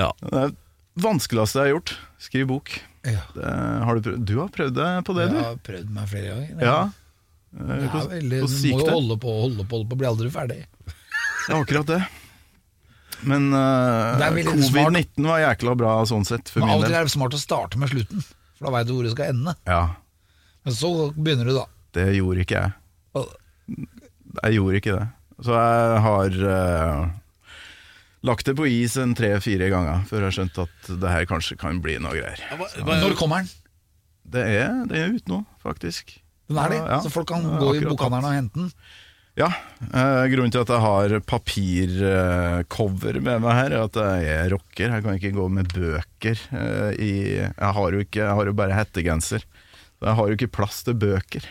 Ja. 0.03 0.11
Det 0.19 0.33
er 0.33 0.51
det 0.51 1.05
vanskeligste 1.05 1.61
jeg 1.61 1.71
har 1.71 1.77
gjort. 1.77 1.93
Skrive 2.21 2.49
bok. 2.51 2.73
Ja. 3.03 3.23
Det, 3.35 3.53
har 3.83 3.99
du, 3.99 4.03
prøvd, 4.07 4.25
du 4.29 4.35
har 4.39 4.51
prøvd 4.55 4.75
det 4.79 4.91
på 5.09 5.15
det, 5.17 5.29
du? 5.33 5.39
Jeg 5.39 5.47
har 5.49 5.63
prøvd 5.67 5.95
meg 5.97 6.11
flere 6.11 6.35
ganger. 6.35 6.67
Ja. 6.67 6.81
Det 7.53 7.77
Eh, 7.77 7.95
er 7.99 8.07
veldig, 8.09 8.39
du 8.49 8.53
må 8.73 8.79
jo 8.81 8.93
holde 8.95 9.17
på 9.21 9.29
og 9.29 9.41
holde 9.43 9.65
på, 9.69 9.77
holde 9.77 9.89
på, 9.91 9.97
bli 10.01 10.07
aldri 10.09 10.31
ferdig. 10.33 10.61
Ja, 11.51 11.57
akkurat 11.59 11.89
det. 11.91 11.99
Men 13.27 13.49
er 13.51 14.21
uh, 14.23 14.45
covid-19 14.47 15.27
var 15.27 15.41
jækla 15.43 15.73
bra 15.79 15.95
sånn 16.07 16.23
sett, 16.27 16.47
for 16.51 16.63
Men 16.63 16.71
av 16.71 16.85
og 16.85 16.87
til 16.87 16.95
er 17.01 17.09
det 17.09 17.13
smart 17.13 17.35
å 17.35 17.41
starte 17.43 17.81
med 17.83 17.91
slutten. 17.91 18.23
for 18.55 18.69
da 18.69 18.73
veit 18.77 18.87
du 18.87 18.93
hvor 18.95 19.09
det 19.09 19.11
skal 19.17 19.33
ende. 19.35 19.55
Ja, 19.67 19.81
Men 20.63 20.77
så 20.79 20.91
begynner 21.17 21.51
du, 21.51 21.57
da. 21.59 21.65
det 21.99 22.07
gjorde 22.15 22.45
ikke 22.47 22.63
jeg. 22.63 23.27
Jeg 24.39 24.55
gjorde 24.57 24.79
ikke 24.81 24.97
det. 25.01 25.09
Så 25.43 25.59
jeg 25.59 25.99
har 26.07 26.39
eh, 26.55 27.03
lagt 28.23 28.47
det 28.47 28.55
på 28.59 28.67
is 28.71 28.97
en 29.03 29.15
tre-fire 29.19 29.69
ganger 29.73 30.05
før 30.09 30.29
jeg 30.29 30.37
skjønte 30.39 30.67
at 30.69 30.91
det 31.03 31.11
her 31.11 31.27
kanskje 31.31 31.57
kan 31.59 31.81
bli 31.83 31.97
noe 32.03 32.15
greier. 32.15 32.39
Ja, 32.51 32.57
hva- 32.61 32.71
hva- 32.87 33.01
Når 33.03 33.17
kommer 33.19 33.43
den? 33.43 33.51
Det 34.33 34.43
er, 34.47 34.85
det 34.89 34.99
er 35.03 35.17
ute 35.17 35.29
nå, 35.33 35.41
faktisk. 35.63 36.19
Den 36.49 36.59
er 36.63 36.69
det, 36.71 36.79
Ja, 36.83 36.87
ja. 36.97 37.01
så 37.03 37.11
folk 37.11 37.29
kan 37.29 37.43
gå 37.59 37.75
i 37.77 37.81
bokhandelen 37.85 38.25
og 38.29 38.37
hente 38.37 38.55
den. 38.63 38.71
Ja, 39.35 39.47
eh, 39.49 40.27
grunnen 40.29 40.53
til 40.53 40.61
at 40.61 40.69
jeg 40.69 40.81
har 40.85 41.15
papircover 41.25 43.17
med 43.25 43.41
meg 43.43 43.57
her, 43.57 43.73
er 43.73 43.85
at 43.87 43.97
jeg 43.97 44.27
er 44.37 44.51
rocker. 44.53 44.93
Jeg 44.93 45.05
kan 45.07 45.17
ikke 45.19 45.33
gå 45.37 45.47
med 45.53 45.71
bøker 45.73 46.43
eh, 46.53 46.93
i 47.01 47.13
Jeg 47.41 47.73
har 47.79 47.93
jo 47.97 48.03
ikke, 48.05 48.21
jeg 48.23 48.37
har 48.39 48.47
jo 48.51 48.53
bare 48.59 48.77
hettegenser. 48.77 49.45
Jeg 50.03 50.17
har 50.19 50.29
jo 50.29 50.37
ikke 50.37 50.51
plass 50.53 50.83
til 50.87 50.95
bøker. 50.99 51.47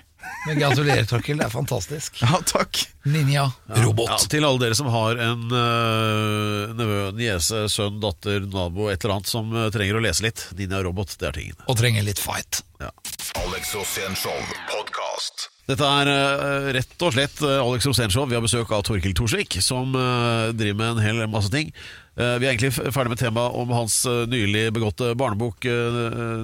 Men 0.48 0.58
gratulerer, 0.58 1.06
Torkil. 1.06 1.38
Det 1.38 1.46
er 1.46 1.54
fantastisk. 1.54 2.18
Ja, 2.24 2.40
takk. 2.50 2.82
Ninja 3.06 3.46
robot. 3.82 4.10
Ja, 4.10 4.18
til 4.30 4.46
alle 4.46 4.62
dere 4.64 4.78
som 4.78 4.90
har 4.94 5.20
en 5.22 5.46
uh, 5.54 6.74
nevø, 6.78 7.00
niese, 7.18 7.68
sønn, 7.70 8.00
datter, 8.02 8.42
nabo, 8.50 8.90
et 8.90 9.02
eller 9.04 9.20
annet 9.20 9.30
som 9.30 9.54
uh, 9.54 9.68
trenger 9.74 10.00
å 10.00 10.04
lese 10.04 10.26
litt. 10.26 10.48
Ninja 10.58 10.82
Robot, 10.86 11.14
det 11.22 11.30
er 11.30 11.38
tingen. 11.38 11.62
Og 11.70 11.78
trenger 11.78 12.06
litt 12.08 12.22
fight. 12.22 12.64
Alex 12.82 13.76
Rosén 13.78 14.18
Show 14.18 14.38
podkast. 14.72 15.50
Dette 15.70 15.86
er 16.02 16.10
uh, 16.10 16.72
rett 16.74 17.06
og 17.06 17.14
slett 17.14 17.44
Alex 17.46 17.86
Rosénshow. 17.90 18.26
Vi 18.30 18.38
har 18.38 18.44
besøk 18.44 18.74
av 18.74 18.82
Torkil 18.88 19.14
Thorsvik, 19.18 19.60
som 19.62 19.94
driver 19.94 20.80
med 20.82 20.96
en 20.96 21.06
hel 21.06 21.22
masse 21.30 21.54
ting. 21.54 21.70
Vi 22.18 22.44
er 22.44 22.50
egentlig 22.50 22.74
ferdig 22.74 23.14
med 23.14 23.22
temaet 23.22 23.56
om 23.56 23.70
hans 23.72 24.02
nylig 24.28 24.66
begåtte 24.76 25.14
barnebok 25.18 25.64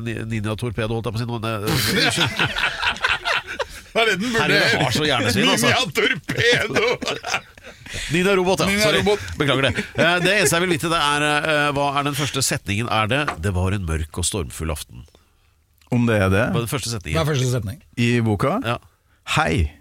Ninja 0.05 0.55
Torpedo, 0.55 0.95
holdt 0.95 1.11
jeg 1.11 1.27
på 1.27 1.41
å 1.41 1.75
si. 1.81 1.97
Unnskyld. 2.05 3.03
Hva 3.97 4.03
er 4.05 4.09
det 4.11 4.17
den 4.21 4.35
Herregud, 4.37 4.67
jeg 4.69 4.81
har 4.83 4.93
så 4.93 5.05
hjernesvinn, 5.09 5.49
altså. 5.49 5.67
torpedo! 5.97 6.89
Ninja 8.13 8.35
Robot, 8.37 8.61
ja. 8.61 8.67
Ninja 8.69 8.83
Sorry. 8.85 8.99
Robot. 9.01 9.23
Beklager 9.39 9.65
det. 9.69 9.71
Eh, 9.97 10.17
Det 10.21 10.33
eneste 10.37 10.57
jeg 10.59 10.63
vil 10.65 10.73
vite, 10.75 10.89
det 10.91 10.99
er 11.01 11.25
eh, 11.27 11.69
hva 11.73 11.85
er 11.97 12.05
den 12.09 12.17
første 12.19 12.43
setningen? 12.45 12.89
Er 12.93 13.07
det 13.09 13.21
'Det 13.41 13.53
var 13.55 13.73
en 13.73 13.85
mørk 13.87 14.19
og 14.21 14.25
stormfull 14.27 14.69
aften'? 14.75 15.05
Om 15.91 16.05
det 16.05 16.17
er 16.21 16.29
det 16.29 16.45
Hva 16.51 16.59
er 16.61 16.65
den 16.67 16.71
første 16.75 16.89
Hva 16.91 16.99
setningen? 16.99 17.21
er 17.21 17.25
første 17.31 17.51
setning? 17.51 17.81
i 17.97 18.19
boka? 18.21 18.59
Ja. 18.65 18.77
Hei, 19.37 19.71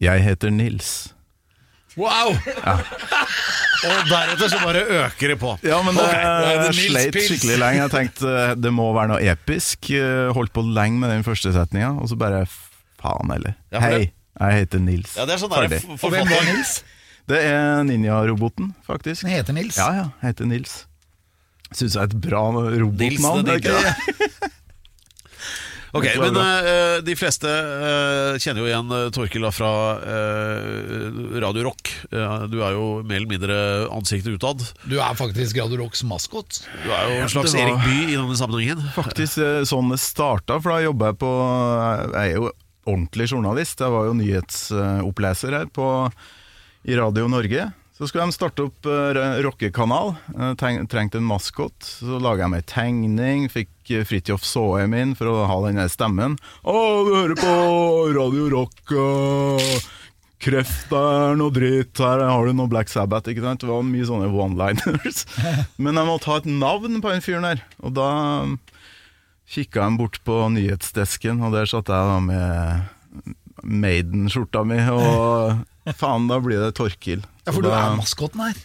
jeg 0.00 0.22
heter 0.22 0.50
Nils. 0.50 1.12
Wow! 1.96 2.36
Og 3.86 4.08
deretter 4.10 4.48
så 4.52 4.58
bare 4.60 4.82
øker 4.84 5.28
det 5.32 5.38
på. 5.40 5.54
Ja, 5.64 5.78
men 5.84 5.94
det, 5.96 6.02
Ok, 6.04 6.12
er 6.12 6.62
Nils 6.68 6.80
sleit 6.90 7.12
Pils. 7.16 7.28
skikkelig 7.30 7.58
lenge. 7.60 7.82
Jeg 7.86 7.90
tenkte 7.94 8.28
eh, 8.50 8.54
det 8.54 8.72
må 8.72 8.90
være 8.96 9.08
noe 9.14 9.22
episk. 9.32 9.90
Eh, 9.96 10.28
Holdt 10.36 10.52
på 10.52 10.64
lenge 10.76 10.98
med 11.00 11.08
den 11.12 11.24
første 11.24 11.52
setninga, 11.56 11.94
og 12.00 12.08
så 12.10 12.16
bare 12.20 12.44
faen 13.06 13.30
heller. 13.36 13.54
Ja, 13.72 13.80
Hei, 13.86 13.90
det- 13.98 14.12
jeg 14.36 14.58
heter 14.66 14.82
Nils. 14.84 15.14
Ja, 15.16 15.24
det 15.24 15.34
er 15.38 15.38
sånn 15.46 15.54
der, 15.54 15.64
Ferdig. 15.68 15.78
f- 15.84 16.04
Og 16.04 16.10
hvem 16.12 16.28
var 16.34 16.44
Nils? 16.50 16.74
Det 17.26 17.38
er 17.42 17.80
ninjaroboten, 17.88 18.74
faktisk. 18.86 19.22
Den 19.24 19.32
heter 19.32 19.54
Nils. 19.56 19.78
Ja, 19.80 19.88
ja, 19.94 20.04
heter 20.22 20.46
Nils. 20.46 20.84
Syns 21.74 21.94
jeg 21.96 22.02
er 22.04 22.10
et 22.12 22.20
bra 22.22 22.42
Nils 22.52 22.76
robotnavn. 22.82 23.44
the 23.46 23.52
er 23.52 23.58
ikke 23.58 23.72
Ninja. 23.74 24.52
Ok, 25.96 26.04
men 26.20 26.34
bra. 26.34 26.42
eh, 26.60 26.98
de 27.06 27.14
fleste 27.16 27.48
uh, 27.48 28.34
kjenner 28.42 28.60
jo 28.60 28.66
igjen 28.68 28.90
uh, 28.92 29.06
Torkil 29.14 29.46
fra 29.54 29.68
uh, 29.96 31.06
Radio 31.40 31.62
Rock. 31.70 31.88
Eh, 32.10 32.42
du 32.52 32.58
er 32.66 32.74
jo 32.76 32.82
mer 33.06 33.16
eller 33.22 33.30
mindre 33.30 33.56
ansiktet 33.94 34.34
utad. 34.36 34.60
Du 34.84 34.98
er 35.00 35.16
faktisk 35.16 35.56
Radio 35.56 35.78
Rocks 35.84 36.02
maskot. 36.04 36.58
Du 36.82 36.90
er 36.92 37.06
jo 37.14 37.22
en 37.22 37.32
slags 37.32 37.54
var- 37.56 37.62
Erik 37.62 37.80
Bye 37.86 38.10
i 38.12 38.18
denne 38.18 38.36
sammenhengen. 38.36 38.82
Faktisk 38.98 39.40
eh, 39.40 39.62
sånn 39.70 39.88
det 39.94 40.00
starta, 40.02 40.58
for 40.60 40.74
da 40.74 40.82
jobba 40.84 41.14
jeg 41.14 41.20
på 41.22 41.32
Jeg 42.12 42.34
er 42.34 42.36
jo 42.42 42.52
ordentlig 42.86 43.28
journalist. 43.32 43.82
Jeg 43.82 43.92
var 43.92 44.06
jo 44.08 44.14
nyhetsoppleser 44.16 45.58
her 45.60 45.66
på, 45.74 45.88
i 46.86 46.96
Radio 46.98 47.26
Norge. 47.30 47.68
Så 47.96 48.04
skulle 48.08 48.26
de 48.28 48.36
starte 48.36 48.66
opp 48.66 48.86
uh, 48.86 49.16
rockekanal. 49.40 50.10
Eh, 50.36 50.50
trengte 50.60 51.16
en 51.16 51.24
maskot. 51.24 51.76
Så 51.80 52.18
laga 52.20 52.44
jeg 52.44 52.52
meg 52.52 52.66
tegning. 52.68 53.46
Fikk 53.48 53.92
uh, 53.94 54.02
Fridtjof 54.04 54.44
Saaheim 54.44 54.92
inn 54.98 55.14
for 55.16 55.32
å 55.32 55.46
ha 55.48 55.56
den 55.64 55.80
stemmen. 55.88 56.36
'Å, 56.60 56.74
du 57.08 57.14
hører 57.14 57.40
på 57.40 57.54
Radio 58.12 58.50
Rock', 58.52 58.92
og 59.00 59.64
Kreft 60.44 60.92
er 60.92 61.38
noe 61.40 61.50
dritt, 61.50 61.96
her 61.96 62.20
har 62.20 62.44
du 62.44 62.52
noe 62.52 62.68
Black 62.68 62.92
Sabbath. 62.92 63.32
Ikke 63.32 63.42
sant? 63.46 63.64
Det 63.64 63.70
var 63.70 63.86
mye 63.88 64.04
sånne 64.06 64.28
one-liners. 64.28 65.24
Men 65.82 65.96
jeg 65.96 66.10
måtte 66.10 66.28
ha 66.28 66.36
et 66.42 66.50
navn 66.50 67.00
på 67.00 67.14
den 67.14 67.24
fyren 67.24 67.48
der. 67.48 67.64
Og 67.80 67.96
da 67.96 68.10
kikka 69.46 69.84
jeg 69.84 69.98
bort 70.00 70.20
på 70.26 70.38
nyhetsdesken, 70.56 71.42
og 71.46 71.54
der 71.56 71.68
satt 71.70 71.90
jeg 71.92 72.12
da 72.12 72.20
med 72.22 73.34
Maiden-skjorta 73.66 74.64
mi, 74.68 74.80
og 74.92 75.60
faen, 76.00 76.30
da 76.30 76.40
blir 76.42 76.64
det 76.66 76.74
Torkil. 76.78 77.22
Ja, 77.46 77.52
for 77.52 77.62
du 77.62 77.70
er 77.70 77.94
maskoten 77.98 78.42
her. 78.48 78.64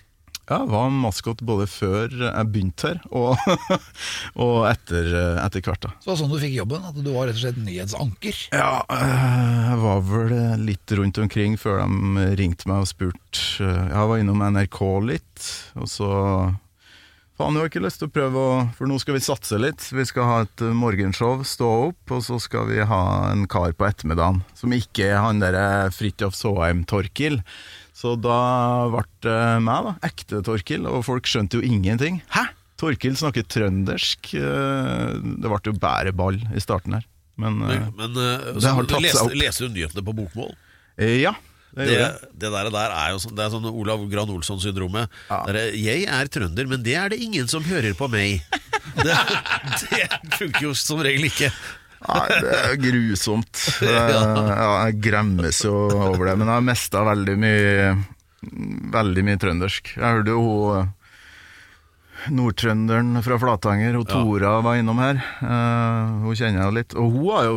Ja, 0.49 0.57
jeg 0.65 0.71
var 0.73 0.89
maskot 0.91 1.41
både 1.47 1.63
før 1.69 2.11
jeg 2.11 2.47
begynte 2.51 2.89
her, 2.89 2.97
og, 3.15 3.37
og 4.43 4.65
etter, 4.67 5.13
etter 5.45 5.63
hvert. 5.63 5.85
da. 5.85 5.91
Så 6.01 6.09
det 6.09 6.11
var 6.11 6.17
sånn 6.19 6.33
du 6.33 6.39
fikk 6.41 6.55
jobben, 6.57 6.87
at 6.89 6.97
du 6.97 7.07
var 7.13 7.29
rett 7.29 7.37
og 7.37 7.43
slett 7.45 7.61
nyhetsanker. 7.61 8.41
Ja, 8.51 8.81
øh, 8.83 9.61
jeg 9.69 9.77
var 9.85 10.01
vel 10.09 10.33
litt 10.65 10.95
rundt 10.99 11.21
omkring 11.23 11.55
før 11.61 11.85
de 11.85 12.25
ringte 12.41 12.67
meg 12.67 12.83
og 12.83 12.91
spurte. 12.91 13.45
Jeg 13.61 14.09
var 14.11 14.19
innom 14.19 14.43
NRK 14.43 14.81
litt, 15.07 15.47
og 15.79 15.87
så 15.93 16.11
Faen, 17.41 17.56
jeg 17.58 17.63
har 17.63 17.69
ikke 17.71 17.82
lyst 17.82 17.97
til 18.04 18.10
å 18.10 18.13
prøve 18.13 18.38
å 18.38 18.49
For 18.77 18.86
nå 18.89 18.99
skal 19.01 19.15
vi 19.17 19.21
satse 19.25 19.58
litt. 19.58 19.82
Vi 19.97 20.04
skal 20.06 20.27
ha 20.30 20.36
et 20.45 20.62
øh, 20.62 20.75
morgenshow, 20.77 21.39
stå 21.47 21.69
opp, 21.88 22.13
og 22.13 22.21
så 22.25 22.38
skal 22.43 22.67
vi 22.69 22.77
ha 22.86 22.99
en 23.32 23.47
kar 23.49 23.73
på 23.73 23.88
ettermiddagen 23.88 24.43
som 24.60 24.75
ikke 24.77 25.08
er 25.10 25.21
han 25.23 25.41
derre 25.41 25.89
Fridtjof 25.95 26.38
Saaheim-Torkil. 26.38 27.39
Så 27.97 28.13
da 28.21 28.38
ble 28.93 29.04
det 29.25 29.38
meg, 29.65 29.88
da. 29.89 29.95
Ekte 30.06 30.43
Torkil, 30.45 30.86
og 30.89 31.01
folk 31.08 31.25
skjønte 31.30 31.58
jo 31.60 31.65
ingenting. 31.65 32.21
Hæ? 32.34 32.45
Torkil 32.82 33.17
snakker 33.17 33.45
trøndersk. 33.49 34.32
Eh, 34.38 35.17
Det 35.21 35.49
ble 35.49 35.60
jo 35.69 35.77
bare 35.82 36.13
ball 36.17 36.38
i 36.54 36.62
starten 36.63 36.97
her. 36.97 37.06
Men, 37.41 37.58
eh, 37.65 37.88
Men, 37.89 37.93
men 37.97 38.21
eh, 38.21 38.51
Det 38.58 38.69
har 38.73 38.86
tatt 38.89 39.06
seg 39.15 39.25
opp. 39.25 39.36
leste 39.38 39.65
du 39.69 39.73
nyhetene 39.80 40.06
på 40.06 40.13
bokmål? 40.17 40.54
Eh, 40.97 41.17
Ja, 41.25 41.34
det 41.75 41.88
Det, 41.88 42.07
det 42.41 42.51
der, 42.51 42.69
der 42.73 42.95
er 42.95 43.12
jo 43.13 43.19
sånn, 43.23 43.36
det 43.38 43.45
er 43.45 43.53
sånn 43.53 43.67
Olav 43.71 44.03
Gran 44.12 44.31
Olsson-syndromet. 44.34 45.12
Ja. 45.29 45.43
Jeg 45.71 46.07
er 46.07 46.31
trønder, 46.31 46.67
men 46.67 46.84
det 46.84 46.97
er 46.99 47.13
det 47.13 47.21
ingen 47.23 47.47
som 47.51 47.63
hører 47.67 47.95
på 47.97 48.10
meg. 48.12 48.41
Det, 48.91 49.13
det 49.88 50.07
funker 50.36 50.65
jo 50.65 50.71
som 50.75 50.99
regel 51.05 51.29
ikke. 51.29 51.47
Nei, 52.01 52.39
det 52.43 52.55
er 52.57 52.79
grusomt. 52.81 53.62
Ja, 53.86 54.88
jeg 54.88 54.97
gremmes 55.05 55.62
jo 55.63 55.75
over 55.93 56.31
det, 56.31 56.34
men 56.41 56.49
jeg 56.49 56.57
har 56.57 56.65
mista 56.65 57.03
veldig 57.07 57.36
mye 57.39 57.93
Veldig 58.91 59.23
mye 59.27 59.38
trøndersk. 59.38 59.93
Jeg 59.93 60.01
hørte 60.17 60.34
jo 60.34 60.41
hun 60.41 60.89
nordtrønderen 62.29 63.21
fra 63.25 63.38
Flatanger, 63.41 63.97
og 63.99 64.07
Tora 64.10 64.55
var 64.65 64.79
innom 64.81 64.99
her. 65.01 65.21
Eh, 65.41 66.12
hun 66.25 66.38
kjenner 66.38 66.65
jeg 66.65 66.75
litt. 66.79 66.95
Og 66.97 67.15
hun 67.15 67.29
har 67.36 67.47
jo 67.47 67.55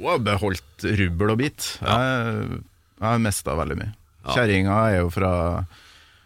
Hun 0.00 0.06
har 0.08 0.20
beholdt 0.24 0.84
rubbel 0.96 1.32
og 1.34 1.38
bit. 1.42 1.64
Jeg, 1.84 2.60
jeg 3.00 3.08
har 3.08 3.22
mista 3.24 3.56
veldig 3.58 3.78
mye. 3.80 3.94
Kjerringa 4.30 4.74
er 4.90 4.98
jo 5.00 5.08
fra 5.12 5.30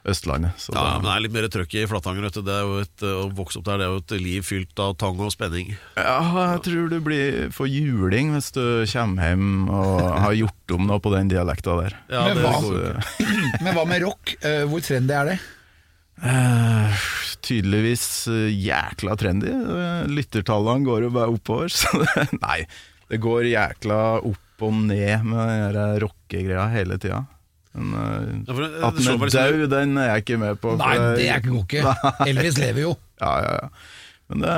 Østlandet, 0.04 0.58
så 0.60 0.74
Ja, 0.74 0.82
men 0.98 1.06
det, 1.06 1.06
det 1.06 1.12
er 1.14 1.22
litt 1.24 1.32
mer 1.32 1.46
trøkk 1.48 1.74
i 1.80 1.84
Flatanger. 1.88 2.26
vet 2.26 2.34
du. 2.36 2.42
Det 2.44 2.52
er 2.52 2.66
jo 2.66 2.80
et, 2.82 3.04
Å 3.08 3.22
vokse 3.38 3.56
opp 3.60 3.64
der 3.70 3.78
det 3.80 3.86
er 3.86 3.92
jo 3.94 4.00
et 4.02 4.14
liv 4.20 4.44
fylt 4.44 4.82
av 4.84 4.92
tang 5.00 5.16
og 5.24 5.32
spenning. 5.32 5.70
Ja, 5.96 6.18
jeg 6.52 6.60
tror 6.66 6.90
du 6.92 6.98
blir 7.06 7.48
for 7.56 7.70
juling 7.70 8.34
hvis 8.34 8.50
du 8.52 8.60
kommer 8.90 9.30
hjem 9.30 9.70
og 9.72 10.02
har 10.26 10.36
gjort 10.36 10.74
om 10.76 10.90
noe 10.90 11.00
på 11.00 11.14
den 11.14 11.32
dialekta 11.32 11.78
der. 11.80 11.96
Ja, 12.12 12.26
Men 12.28 12.42
hva-. 12.44 13.04
Men 13.64 13.78
hva 13.78 13.86
med 13.88 14.04
rock? 14.04 14.34
Eh, 14.44 14.66
Hvor 14.68 14.84
trendy 14.84 15.16
er 15.16 15.32
det? 15.32 15.38
Uh, 16.20 16.92
tydeligvis 17.42 18.04
eh, 18.30 18.52
jækla 18.52 19.16
trendy. 19.18 19.50
Lyttertallene 20.12 20.84
går 20.86 21.08
jo 21.08 21.14
bare 21.16 21.32
oppover. 21.32 21.72
Så 21.80 22.04
det, 22.04 22.28
nei, 22.44 22.60
det 23.08 23.24
går 23.24 23.48
jækla 23.54 24.02
opp 24.20 24.43
og 24.62 24.72
ned 24.86 25.24
med 25.26 25.74
den 25.74 25.96
rockegreia 26.04 26.68
hele 26.72 26.98
tida. 27.02 27.24
Men 27.74 28.44
Ja, 28.46 28.54
det- 28.54 28.84
at 28.86 28.94
den 28.94 29.08
er 29.08 29.30
død, 29.34 29.68
den 29.70 29.96
er 29.98 30.06
jeg 30.14 30.22
ikke 30.24 30.38
med 30.38 30.60
på. 30.60 30.76
for 30.76 30.78
Nei, 30.78 30.94
det 31.18 31.28
er 31.28 31.40
ikke 31.42 31.58
ikke. 31.64 31.96
Elvis 32.30 32.58
lever 32.58 32.80
jo. 32.86 32.96
Ja, 33.20 33.32
ja, 33.42 33.54
ja. 33.62 33.68
Men 34.30 34.40
det, 34.44 34.54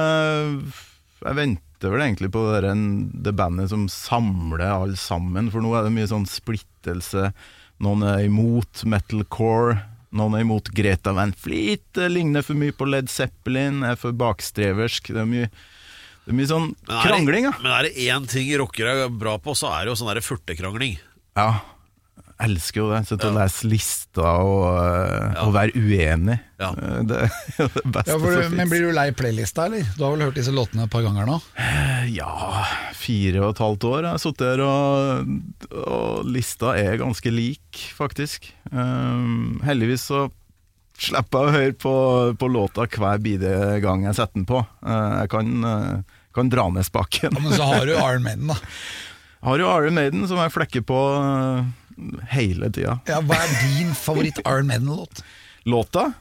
jeg 1.24 1.34
venter 1.40 1.90
vel 1.92 2.04
egentlig 2.04 2.30
på 2.32 2.42
det, 2.52 2.62
der- 2.62 3.22
det 3.24 3.36
bandet 3.36 3.70
som 3.72 3.86
samler 3.88 4.66
alle 4.68 4.96
sammen, 5.00 5.50
for 5.50 5.60
nå 5.64 5.72
er 5.78 5.84
det 5.88 5.92
mye 5.96 6.06
sånn 6.10 6.26
splittelse. 6.28 7.32
Noen 7.80 8.02
er 8.08 8.24
imot 8.28 8.84
metalcore, 8.88 9.80
noen 10.16 10.34
er 10.38 10.44
imot 10.46 10.70
Greta 10.72 11.12
Van 11.16 11.32
Fleet, 11.36 11.82
det 11.96 12.10
ligner 12.12 12.42
for 12.44 12.54
mye 12.56 12.72
på 12.72 12.86
Led 12.88 13.08
Zeppelin, 13.12 13.82
er 13.84 13.96
for 14.00 14.12
bakstreversk. 14.16 15.08
Det 15.12 15.20
er 15.24 15.28
mye, 15.28 15.50
det 16.26 16.32
er 16.34 16.38
mye 16.40 16.50
sånn 16.50 16.64
Men 16.74 16.90
er 16.90 16.96
det- 16.98 17.06
krangling, 17.06 17.44
da. 17.46 17.54
Men 17.62 17.72
er 17.72 17.86
det 17.86 17.94
én 18.10 18.26
ting 18.28 18.48
rockere 18.58 18.96
er 19.06 19.08
bra 19.14 19.36
på, 19.38 19.54
så 19.54 19.70
er 19.70 19.86
det 19.86 19.94
jo 19.94 19.98
sånn 20.04 20.22
furtekrangling. 20.26 20.98
ja. 21.38 21.50
elsker 22.36 22.82
jo 22.82 22.90
det. 22.90 22.98
Sitte 23.08 23.30
og 23.30 23.36
lese 23.38 23.64
lister 23.64 24.26
og, 24.44 24.66
ja. 24.76 25.44
og 25.46 25.54
være 25.54 25.72
uenig. 25.72 26.34
Ja. 26.60 26.68
Eh, 26.76 26.98
Det 27.08 27.20
er 27.22 27.30
jo 27.62 27.68
det 27.72 27.84
beste 27.94 28.10
Ja, 28.12 28.18
for, 28.20 28.42
som 28.42 28.56
men 28.58 28.68
blir 28.68 28.82
du 28.84 28.90
lei 28.92 29.06
playlista, 29.16 29.64
eller? 29.70 29.86
Du 29.96 30.02
har 30.04 30.12
vel 30.12 30.24
hørt 30.26 30.36
disse 30.36 30.52
låtene 30.52 30.84
et 30.84 30.92
par 30.92 31.06
ganger 31.06 31.24
nå? 31.30 31.38
Ja, 32.12 32.64
fire 32.92 33.40
og 33.40 33.54
et 33.54 33.62
halvt 33.64 33.86
år 33.88 34.02
har 34.02 34.18
jeg 34.18 34.24
sittet 34.26 34.50
her, 34.50 34.64
og, 34.66 35.32
og 35.80 36.28
lista 36.28 36.74
er 36.76 36.98
ganske 37.00 37.32
lik, 37.32 37.80
faktisk. 37.96 38.50
Um, 38.70 39.62
heldigvis 39.64 40.04
så 40.10 40.26
slipper 41.00 41.40
jeg 41.40 41.48
å 41.48 41.56
høre 41.56 41.72
på, 41.80 41.94
på 42.40 42.48
låta 42.52 42.84
hver 42.88 43.18
bidige 43.24 43.80
gang 43.84 44.04
jeg 44.06 44.16
setter 44.16 44.42
den 44.42 44.46
på. 44.48 44.60
Uh, 44.84 45.22
jeg 45.22 45.32
kan, 45.32 45.50
uh, 45.64 46.15
kan 46.36 46.52
dra 46.52 46.68
ned 46.72 46.86
spaken. 46.86 47.32
Ja, 47.32 47.42
men 47.42 47.56
så 47.56 47.66
har 47.68 47.88
du 47.88 47.94
Iron 47.96 48.24
Maiden, 48.26 48.52
da. 48.52 48.58
Har 49.46 49.62
jo 49.62 49.72
Iron 49.78 49.98
Maiden 49.98 50.28
som 50.28 50.40
jeg 50.42 50.54
flekker 50.54 50.84
på 50.86 51.00
uh, 51.16 51.66
hele 52.32 52.70
tida. 52.74 52.98
Ja, 53.08 53.20
hva 53.24 53.38
er 53.44 53.52
din 53.64 53.92
favoritt 53.96 54.40
Iron 54.44 54.70
Maiden-låt? 54.70 55.22
Låta? 55.66 56.12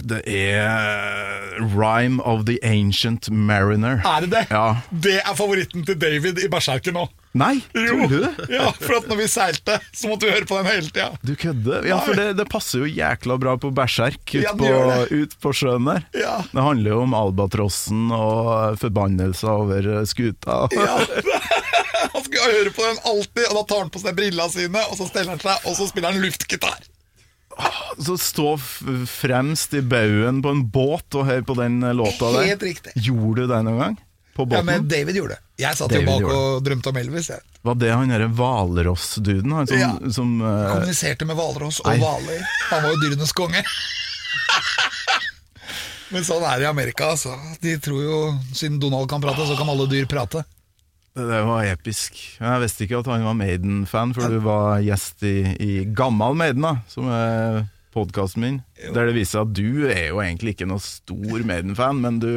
Det 0.00 0.20
er 0.24 1.60
Rhyme 1.60 2.22
of 2.24 2.46
the 2.48 2.58
Ancient 2.64 3.28
Mariner. 3.30 4.00
Er 4.06 4.24
det 4.24 4.30
det? 4.32 4.44
Ja. 4.50 4.80
Det 4.90 5.18
er 5.20 5.34
favoritten 5.36 5.84
til 5.86 5.98
David 6.00 6.40
i 6.40 6.48
Berserken 6.52 6.96
nå. 6.96 7.06
Nei, 7.32 7.60
Jo. 7.78 8.08
du 8.10 8.16
du? 8.24 8.24
Ja, 8.50 8.72
for 8.74 8.96
at 8.96 9.04
når 9.06 9.20
vi 9.20 9.26
seilte, 9.30 9.76
så 9.94 10.08
måtte 10.10 10.26
vi 10.26 10.32
høre 10.34 10.48
på 10.50 10.56
den 10.58 10.66
hele 10.66 10.88
tida. 10.90 11.12
Du 11.22 11.36
kødder? 11.38 11.86
Ja, 11.86 12.00
for 12.02 12.18
det, 12.18 12.24
det 12.40 12.46
passer 12.50 12.82
jo 12.82 12.88
jækla 12.90 13.36
bra 13.38 13.54
på 13.62 13.70
berserk 13.74 14.18
ut, 14.34 14.42
Ja, 14.42 14.54
på, 14.58 14.66
ut 15.14 15.36
på 15.38 15.52
sjøen 15.54 15.86
der. 15.86 16.02
Ja. 16.18 16.40
Det 16.50 16.64
handler 16.66 16.90
jo 16.96 17.02
om 17.04 17.14
albatrossen 17.14 18.08
og 18.16 18.78
forbannelser 18.82 19.52
over 19.62 19.90
skuta. 20.10 20.64
Ja. 20.74 20.98
Han 22.10 22.24
skal 22.26 22.54
høre 22.56 22.72
på 22.74 22.82
den 22.88 22.98
alltid, 23.06 23.44
og 23.50 23.54
da 23.60 23.62
tar 23.70 23.82
han 23.84 23.90
på 23.92 24.00
seg 24.02 24.16
brillene 24.16 24.50
sine, 24.50 24.82
og 24.90 24.96
så 24.98 25.06
steller 25.10 25.34
han 25.36 25.42
seg, 25.42 25.66
og 25.68 25.74
så 25.76 25.86
spiller 25.90 26.14
han 26.14 26.22
luftgitar. 26.24 26.78
Så 28.00 28.14
stå 28.18 28.54
fremst 29.10 29.74
i 29.76 29.82
baugen 29.84 30.40
på 30.42 30.52
en 30.54 30.62
båt 30.72 31.16
og 31.18 31.26
hør 31.28 31.42
på 31.46 31.56
den 31.58 31.82
eh, 31.84 31.92
låta 31.94 32.30
der. 32.34 32.46
Helt 32.54 32.64
riktig. 32.64 32.94
Gjorde 33.04 33.44
du 33.44 33.52
det 33.52 33.58
noen 33.66 33.82
gang? 33.84 33.98
På 34.36 34.46
Ja, 34.50 34.62
men 34.62 34.88
David 34.88 35.16
gjorde 35.18 35.36
det. 35.36 35.40
Jeg 35.64 35.76
satt 35.76 35.90
David 35.90 36.06
jo 36.06 36.10
bak 36.10 36.20
gjorde 36.22 36.36
og 36.40 36.62
drømte 36.64 36.92
om 36.92 37.00
Elvis. 37.00 37.30
Jeg 37.32 37.40
Var 37.66 37.80
det 37.82 37.90
han 37.92 38.12
derre 38.12 38.28
hvalrossduden? 38.38 39.56
Som, 39.66 39.78
Ja. 39.78 39.90
som 40.14 40.36
uh... 40.42 40.70
kommuniserte 40.72 41.26
med 41.28 41.36
hvalross 41.36 41.80
og 41.84 41.90
hvaler. 42.00 42.46
Han 42.70 42.84
var 42.86 42.94
jo 42.94 43.02
dyrenes 43.02 43.34
konge. 43.36 43.64
Men 46.10 46.24
sånn 46.26 46.42
er 46.46 46.58
det 46.58 46.66
i 46.66 46.70
Amerika. 46.70 47.12
Altså. 47.14 47.36
De 47.62 47.76
tror 47.82 48.00
jo, 48.02 48.22
Siden 48.54 48.80
Donald 48.82 49.10
kan 49.10 49.22
prate, 49.22 49.46
så 49.46 49.58
kan 49.58 49.70
alle 49.70 49.86
dyr 49.90 50.08
prate. 50.10 50.42
Det 51.14 51.42
var 51.46 51.66
episk. 51.66 52.16
Jeg 52.38 52.62
visste 52.62 52.86
ikke 52.86 53.00
at 53.02 53.10
han 53.10 53.26
var 53.26 53.36
Maiden-fan, 53.38 54.14
for 54.14 54.30
du 54.30 54.38
var 54.44 54.80
gjest 54.84 55.24
i, 55.26 55.36
i 55.58 55.84
Gammal 55.84 56.38
Maiden, 56.38 56.62
da, 56.62 56.76
som 56.90 57.10
er 57.10 57.64
podkasten 57.94 58.44
min. 58.44 58.60
Der 58.94 59.08
det 59.08 59.16
viser 59.16 59.40
seg 59.40 59.48
at 59.48 59.56
du 59.58 59.88
er 59.90 60.04
jo 60.12 60.20
egentlig 60.22 60.54
ikke 60.54 60.68
noe 60.70 60.82
stor 60.82 61.42
Maiden-fan, 61.46 61.98
men 62.04 62.20
du, 62.22 62.30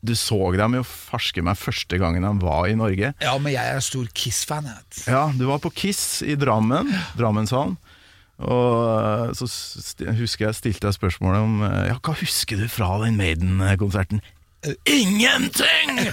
du 0.00 0.14
så 0.14 0.38
dem 0.54 0.78
jo 0.78 0.84
farske 0.86 1.42
meg 1.42 1.58
første 1.58 1.98
gangen 1.98 2.22
de 2.22 2.32
var 2.44 2.68
i 2.70 2.76
Norge. 2.78 3.12
Ja, 3.22 3.34
men 3.42 3.52
jeg 3.54 3.74
er 3.74 3.82
stor 3.84 4.06
Kiss-fan. 4.14 4.68
Ja, 5.08 5.28
du 5.34 5.46
var 5.50 5.58
på 5.64 5.72
Kiss 5.74 6.22
i 6.22 6.36
Drammen, 6.38 6.92
Drammenshallen. 7.18 7.76
Og 8.38 8.70
eh, 8.94 9.34
så 9.34 9.48
husker 10.14 10.46
jeg 10.46 10.54
stilte 10.54 10.86
deg 10.86 10.94
spørsmålet 10.94 11.42
om 11.42 11.62
eh, 11.66 11.88
Ja, 11.90 11.96
hva 11.98 12.14
husker 12.20 12.60
du 12.60 12.68
fra 12.70 12.92
den 13.02 13.18
Maiden-konserten? 13.18 14.22
Ingenting! 14.86 15.98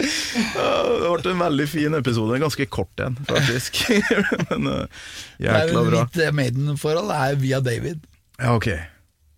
Det 0.00 1.24
ble 1.24 1.32
en 1.32 1.42
veldig 1.42 1.66
fin 1.68 1.94
episode. 1.98 2.38
Ganske 2.40 2.66
kort 2.72 3.02
en, 3.02 3.18
faktisk. 3.28 3.82
Men 4.50 4.68
uh, 4.70 5.02
jækla 5.42 5.82
bra. 5.84 6.04
Mitt 6.06 6.20
eh, 6.22 6.32
Maiden-forhold 6.32 7.12
er 7.14 7.36
via 7.40 7.60
David. 7.64 8.06
Ja, 8.38 8.54
ok. 8.54 8.70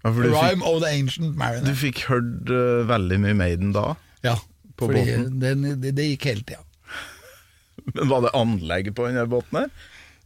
Ja, 0.03 0.11
for 0.11 0.19
du 0.23 0.29
fikk, 0.33 0.43
Rhyme 0.43 0.67
of 0.67 0.83
the 0.83 0.91
Ancient 0.91 1.33
du 1.33 1.39
Mariner. 1.39 1.79
fikk 1.79 2.05
hørt 2.09 2.51
eh, 2.51 2.83
veldig 2.91 3.21
mye 3.23 3.39
Maiden 3.39 3.73
da. 3.77 3.93
Ja, 4.27 4.37
på 4.77 4.89
fordi 4.91 5.05
båten. 5.07 5.41
den, 5.43 5.65
det, 5.83 5.95
det 5.99 6.09
gikk 6.11 6.29
hele 6.33 6.47
tida. 6.49 6.63
Men 7.95 8.11
var 8.11 8.27
det 8.27 8.35
anlegg 8.39 8.93
på 8.97 9.07
denne 9.09 9.27
båten 9.31 9.63
her? 9.63 9.73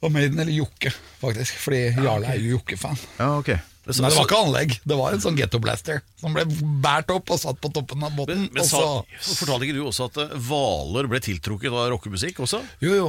Og 0.05 0.12
Maiden 0.12 0.41
eller 0.43 0.53
Jokke, 0.53 0.93
faktisk. 1.21 1.57
Fordi 1.61 1.87
Jarle 2.05 2.29
er 2.35 2.41
jo 2.41 2.57
Jokke-fan. 2.59 2.99
Ja, 3.19 3.31
ok. 3.41 3.55
Men 3.87 3.95
det 4.03 4.17
var 4.17 4.25
ikke 4.27 4.39
anlegg, 4.43 4.73
det 4.83 4.97
var 4.99 5.15
en 5.15 5.21
sånn 5.23 5.37
Ghetto 5.39 5.61
Blaster 5.62 6.01
som 6.19 6.35
ble 6.35 6.43
båret 6.83 7.12
opp 7.15 7.31
og 7.31 7.39
satt 7.39 7.61
på 7.62 7.71
toppen 7.71 8.03
av 8.03 8.17
båten. 8.17 8.49
Men, 8.49 8.49
men 8.57 8.65
og 8.65 8.67
sa, 8.67 8.81
så, 9.23 9.37
fortalte 9.39 9.69
ikke 9.69 9.77
du 9.77 9.85
også 9.87 10.09
at 10.11 10.19
eh, 10.25 10.35
hvaler 10.49 11.07
ble 11.12 11.21
tiltrukket 11.23 11.71
av 11.71 11.93
rockemusikk 11.95 12.41
også? 12.43 12.65
jo, 12.83 12.97
jo. 12.99 13.09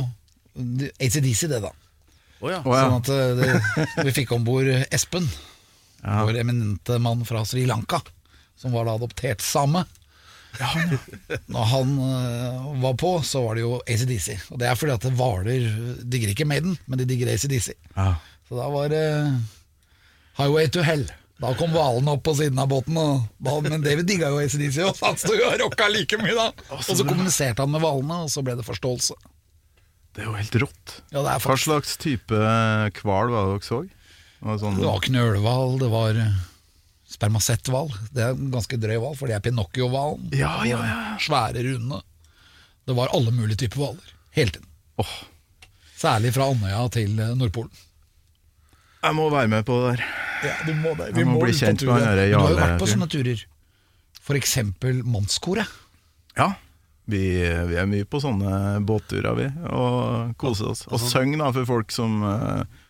ACDC, 1.01 1.47
det, 1.49 1.63
da. 1.65 1.71
Å 2.37 2.51
ja. 2.53 2.61
Å, 2.61 2.75
ja. 2.77 2.83
Sånn 2.85 2.99
at 2.99 3.09
eh, 3.13 3.33
det, 3.41 4.05
vi 4.05 4.13
fikk 4.19 4.35
om 4.37 4.45
bord 4.45 4.69
Espen, 4.93 5.25
vår 6.03 6.39
eminente 6.43 6.99
mann 7.01 7.25
fra 7.25 7.43
Sri 7.45 7.65
Lanka, 7.69 8.01
som 8.57 8.73
var 8.75 8.87
da 8.87 8.97
adoptert 8.97 9.41
same. 9.45 9.83
Når 11.45 11.69
han 11.71 11.93
uh, 11.99 12.81
var 12.81 12.95
på, 12.97 13.11
så 13.25 13.43
var 13.45 13.57
det 13.57 13.65
jo 13.65 13.77
ACDC. 13.85 14.49
Og 14.53 14.61
det 14.61 14.69
er 14.69 14.79
fordi 14.79 14.95
at 14.95 15.07
hvaler 15.19 15.69
digger 16.01 16.33
ikke 16.33 16.47
Maiden, 16.49 16.77
men 16.87 17.01
de 17.01 17.07
digger 17.09 17.29
ACDC. 17.33 17.73
Ja. 17.95 18.15
Så 18.47 18.57
da 18.57 18.67
var 18.71 18.89
det 18.93 19.05
Highway 20.39 20.69
to 20.73 20.85
Hell. 20.85 21.05
Da 21.37 21.51
kom 21.53 21.69
hvalene 21.69 22.15
opp 22.15 22.23
på 22.25 22.33
siden 22.39 22.57
av 22.57 22.69
båten, 22.71 22.97
og 22.97 23.27
da, 23.37 23.53
men 23.61 23.83
David 23.85 24.07
digga 24.09 24.31
jo 24.33 24.39
ACDC, 24.41 24.79
og 24.87 25.01
han 25.03 25.19
sto 25.21 25.35
jo 25.37 25.45
og 25.51 25.59
rocka 25.61 25.89
like 25.93 26.17
mye 26.17 26.33
da. 26.33 26.47
Og 26.73 26.85
så 26.87 27.03
kommuniserte 27.05 27.61
han 27.61 27.73
med 27.73 27.83
hvalene, 27.83 28.23
og 28.25 28.31
så 28.33 28.41
ble 28.45 28.55
det 28.57 28.65
forståelse. 28.65 29.17
Det 30.17 30.23
er 30.23 30.31
jo 30.31 30.33
helt 30.33 30.57
rått. 30.63 30.95
Ja, 31.13 31.21
det 31.21 31.35
Hva 31.43 31.57
slags 31.61 31.93
type 32.01 32.39
hval 33.03 33.29
var 33.29 33.51
det 33.51 33.59
dere 33.59 33.67
så? 33.67 33.83
Det 34.39 34.59
sånn, 34.61 34.77
Det 34.77 34.85
var 34.85 35.01
knølhval, 35.07 35.79
det 35.81 35.89
var 35.91 36.19
eh, 36.21 36.35
spermasetthval. 37.09 37.89
Det 38.13 38.23
er 38.25 38.35
en 38.35 38.51
ganske 38.53 38.77
drøy 38.79 38.99
hval, 39.01 39.15
for 39.17 39.29
det 39.29 39.37
er 39.37 39.43
Pinocchio-hvalen. 39.47 40.29
Ja, 40.37 40.53
ja, 40.67 40.81
ja. 40.85 40.99
Svære, 41.23 41.63
runde. 41.71 42.01
Det 42.87 42.95
var 42.95 43.11
alle 43.17 43.33
mulige 43.35 43.63
typer 43.65 43.81
hvaler. 43.81 44.13
Hele 44.37 44.53
tiden. 44.53 44.69
Oh. 45.01 45.15
Særlig 45.97 46.33
fra 46.35 46.51
Andøya 46.51 46.85
til 46.93 47.17
eh, 47.19 47.33
Nordpolen. 47.37 47.73
jeg 49.03 49.15
må 49.15 49.29
være 49.33 49.47
med 49.47 49.65
på 49.65 49.81
det 49.81 49.97
der. 49.97 50.05
Ja, 50.45 50.53
du 50.67 50.73
må 50.77 50.93
det. 50.99 51.09
Jeg 51.17 51.25
må 51.25 51.39
bli 51.41 51.51
ut 51.51 51.57
på 51.57 51.65
kjent 51.65 51.83
med 51.87 51.93
han 51.95 52.03
derre 52.05 52.27
Jarle. 52.29 52.37
Du 52.37 52.43
har 52.43 52.53
jo 52.53 52.61
vært 52.61 52.81
på 52.81 52.89
sånne 52.91 53.09
turer. 53.09 53.43
For 54.27 54.37
eksempel 54.37 55.01
Mannskoret. 55.07 55.69
Ja, 56.37 56.51
vi, 57.07 57.21
vi 57.69 57.77
er 57.79 57.87
mye 57.89 58.05
på 58.05 58.19
sånne 58.21 58.81
båtturer, 58.85 59.31
vi, 59.39 59.47
og 59.71 60.35
koser 60.37 60.73
oss. 60.73 60.83
Og 60.91 60.99
synger 61.01 61.39
da 61.45 61.47
for 61.55 61.69
folk 61.69 61.93
som, 61.95 62.19
eh, 62.27 62.83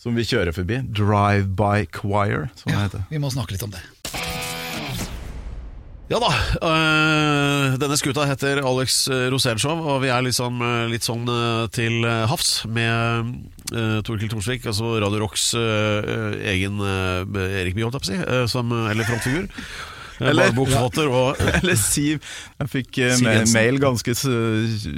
som 0.00 0.16
vi 0.16 0.24
kjører 0.24 0.56
forbi. 0.56 0.80
Drive 0.96 1.50
by 1.56 1.84
choir, 1.92 2.48
som 2.56 2.72
det 2.72 2.80
heter. 2.80 3.08
Vi 3.12 3.20
må 3.20 3.30
snakke 3.32 3.56
litt 3.56 3.66
om 3.66 3.74
det. 3.74 3.82
Ja 6.10 6.18
da. 6.18 6.30
øh, 6.66 7.76
denne 7.78 7.94
skuta 7.94 8.24
heter 8.26 8.58
Alex 8.66 9.04
Rosénshow, 9.30 9.84
og 9.92 10.00
vi 10.02 10.08
er 10.10 10.24
liksom, 10.26 10.58
øh, 10.58 10.88
litt 10.90 11.06
sånn 11.06 11.22
øh, 11.30 11.68
til 11.70 12.02
havs 12.02 12.64
med 12.66 13.30
øh, 13.70 14.00
Torkil 14.02 14.32
Thorsvik, 14.32 14.66
altså 14.66 14.96
Radio 14.98 15.22
Rocks 15.22 15.52
øh, 15.54 16.34
egen 16.50 16.82
Erik 16.82 17.78
Bye, 17.78 17.86
holdt 17.86 18.00
jeg 18.00 18.02
på 18.02 18.08
å 18.08 18.10
si, 18.10 18.50
som, 18.50 18.74
eller 18.90 19.06
frontfigur. 19.06 19.46
Eller- 20.20 20.52
og 21.10 21.38
Eller 21.60 21.76
Siv. 21.80 22.20
Jeg 22.60 22.68
fikk 22.72 22.98
eh, 23.00 23.14
Siv 23.16 23.54
mail 23.54 23.78
ganske 23.82 24.14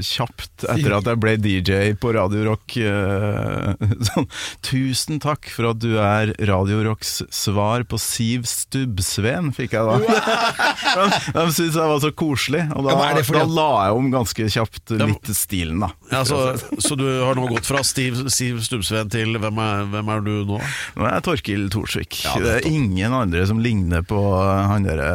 kjapt 0.03 0.67
etter 0.73 0.95
at 0.97 1.09
jeg 1.11 1.21
ble 1.23 1.35
DJ 1.41 1.93
på 2.01 2.13
Radio 2.17 2.45
Rock. 2.51 2.77
eh, 2.77 3.73
Sånn, 4.11 4.27
Tusen 4.67 5.21
takk 5.23 5.49
for 5.53 5.71
at 5.73 5.81
du 5.83 5.95
er 6.03 6.33
Radio 6.49 6.83
Rocks 6.87 7.21
svar 7.35 7.85
på 7.89 7.99
Siv 8.03 8.47
Stubbsveen, 8.51 9.53
fikk 9.57 9.77
jeg 9.79 9.87
da. 9.87 9.99
de 11.33 11.47
de 11.47 11.47
syntes 11.55 11.77
jeg 11.79 11.91
var 11.93 12.01
så 12.03 12.13
koselig, 12.17 12.65
og 12.75 12.87
da, 12.87 12.97
Ja, 12.97 13.23
da 13.37 13.45
la 13.49 13.69
jeg 13.87 13.99
om 14.01 14.11
ganske 14.13 14.49
kjapt 14.57 14.95
litt 14.99 15.33
stilen, 15.37 15.83
da. 15.85 15.91
ja, 16.13 16.23
så, 16.29 16.41
så 16.83 16.97
du 16.99 17.05
har 17.07 17.39
nå 17.39 17.47
gått 17.53 17.69
fra 17.69 17.83
Steve, 17.87 18.27
Siv 18.33 18.61
Stubbsveen 18.65 19.11
til 19.13 19.37
hvem 19.43 19.61
er, 19.63 19.87
hvem 19.93 20.13
er 20.17 20.25
du 20.27 20.33
nå? 20.51 20.59
Nå 20.97 21.07
er 21.07 21.17
jeg 21.19 21.27
Torkil 21.29 21.69
Thorsvik. 21.73 22.21
Ja, 22.27 22.35
det 22.43 22.55
er 22.61 22.69
ingen 22.71 23.15
andre 23.17 23.45
som 23.49 23.61
ligner 23.63 24.05
på 24.07 24.21
han 24.33 24.87
derre 24.87 25.12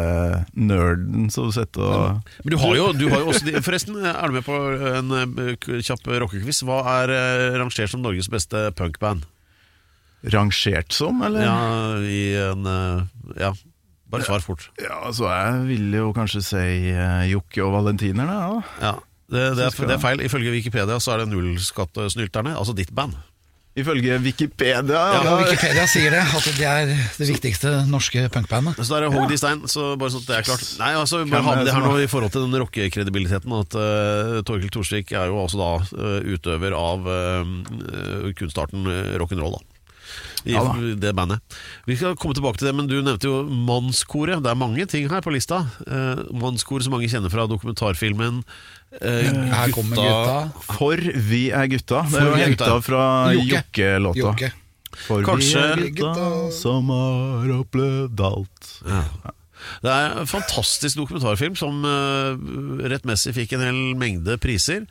nerden 0.58 1.32
som 1.34 1.52
sitter 1.56 1.84
og 1.84 2.34
Men 2.44 2.54
du 2.54 2.58
har 2.62 2.76
jo, 2.80 2.90
du 2.98 3.08
har 3.12 3.24
jo 3.24 3.32
også 3.34 3.64
Forresten, 3.66 3.98
er 4.06 4.28
du 4.28 4.38
med 4.38 4.46
på 4.48 4.58
en 4.92 5.16
øh, 5.16 5.56
kjapp 5.86 6.08
rockekviss? 6.26 6.64
Hva 6.68 6.82
er 7.00 7.16
rangert 7.60 7.94
som 7.94 8.04
Norges 8.06 8.30
beste 8.32 8.70
punkband? 8.78 9.26
rangert 10.34 10.96
som, 10.96 11.22
eller? 11.24 11.44
Ja, 11.46 11.98
i 12.02 12.22
en 12.42 12.66
Ja, 13.38 13.52
bare 14.12 14.24
svar 14.24 14.44
fort. 14.44 14.70
Ja, 14.82 15.12
så 15.14 15.28
jeg 15.30 15.64
ville 15.68 16.02
jo 16.02 16.14
kanskje 16.16 16.44
si 16.46 16.66
uh, 16.96 17.26
Jokke 17.28 17.64
og 17.66 17.74
Valentinerne. 17.76 18.38
da. 18.40 18.62
Ja, 18.82 18.94
det, 19.28 19.42
det, 19.60 19.66
er, 19.68 19.88
det 19.90 19.96
er 19.98 20.04
feil. 20.04 20.24
Ifølge 20.24 20.54
Wikipedia 20.56 21.00
så 21.04 21.16
er 21.16 21.24
det 21.24 21.32
Nullskattesnylterne, 21.34 22.56
altså 22.58 22.76
ditt 22.78 22.94
band. 22.96 23.18
Ifølge 23.78 24.18
Wikipedia. 24.26 25.02
Ja, 25.13 25.22
Ja, 25.22 25.34
Wikipedia 25.44 25.86
sier 25.90 26.13
det, 26.16 26.24
at 26.40 26.48
det 26.58 26.66
er 26.66 26.90
det 26.90 27.28
viktigste 27.30 27.74
norske 27.92 28.26
punkbandet. 28.34 28.80
Så 28.82 28.96
da 28.96 29.04
er 29.06 29.13
hogd 29.13 29.34
i 29.36 29.38
stein, 29.38 29.62
så 29.70 29.92
bare 30.00 30.16
sånn 30.16 30.24
at 30.26 30.32
det 30.32 30.38
er 30.40 30.48
klart. 30.50 30.66
Nei, 30.82 30.92
altså 30.98 31.22
bare 31.30 31.44
ha 31.46 31.54
med 31.54 31.62
det 31.62 31.70
det 31.70 31.76
her 31.78 31.86
nå 31.86 31.94
i 32.02 32.10
forhold 32.10 32.34
til 32.34 32.48
den 32.48 32.58
rockekredibiliteten. 32.63 33.54
At 33.60 33.78
uh, 33.78 34.40
Torkel 34.48 34.74
Thorsvik 34.74 35.13
er 35.13 35.30
jo 35.30 35.42
også 35.44 35.62
da 35.62 35.72
uh, 35.84 36.20
utøver 36.26 36.74
av 36.78 37.06
uh, 37.06 38.32
kunstarten 38.40 38.90
uh, 38.90 39.13
rock'n'roll, 39.22 39.60
da. 39.60 39.66
I 40.48 40.54
Ja 40.56 40.63
det 40.98 41.13
bandet. 41.17 41.39
Vi 41.88 41.98
skal 42.00 42.15
komme 42.20 42.38
tilbake 42.38 42.60
til 42.62 42.70
det, 42.70 42.76
men 42.78 42.88
du 42.89 42.98
nevnte 43.02 43.28
jo 43.30 43.41
Mannskoret. 43.43 44.41
Det 44.43 44.52
er 44.52 44.60
mange 44.60 44.86
ting 44.89 45.08
her 45.12 45.24
på 45.26 45.34
lista. 45.34 45.63
Eh, 45.88 46.24
mannskor 46.32 46.84
som 46.84 46.96
mange 46.96 47.10
kjenner 47.12 47.34
fra 47.34 47.48
dokumentarfilmen 47.50 48.43
eh, 49.02 49.32
Her 49.52 49.74
kommer 49.76 50.00
gutta. 50.00 50.67
For 50.78 50.96
vi 51.30 51.48
er 51.52 51.67
gutta. 51.72 52.06
Det 52.12 52.22
er 52.22 52.32
jo 52.32 52.54
gutta. 52.54 52.78
fra 52.86 53.04
Jokke. 53.36 53.52
Jokke-låta. 53.58 54.24
Jokke. 54.24 54.54
For 55.08 55.26
Kanskje- 55.26 55.65
vi 55.78 55.89
er 55.89 55.98
gutta 56.00 56.30
som 56.58 56.88
har 56.89 57.52
opplevd 57.60 58.24
alt. 58.32 58.72
Det 59.84 59.91
er 59.91 60.20
en 60.22 60.30
fantastisk 60.30 61.00
dokumentarfilm 61.00 61.56
som 61.58 61.84
uh, 61.86 62.38
rettmessig 62.88 63.34
fikk 63.36 63.56
en 63.58 63.65
hel 63.65 63.80
mengde 64.00 64.38
priser. 64.41 64.86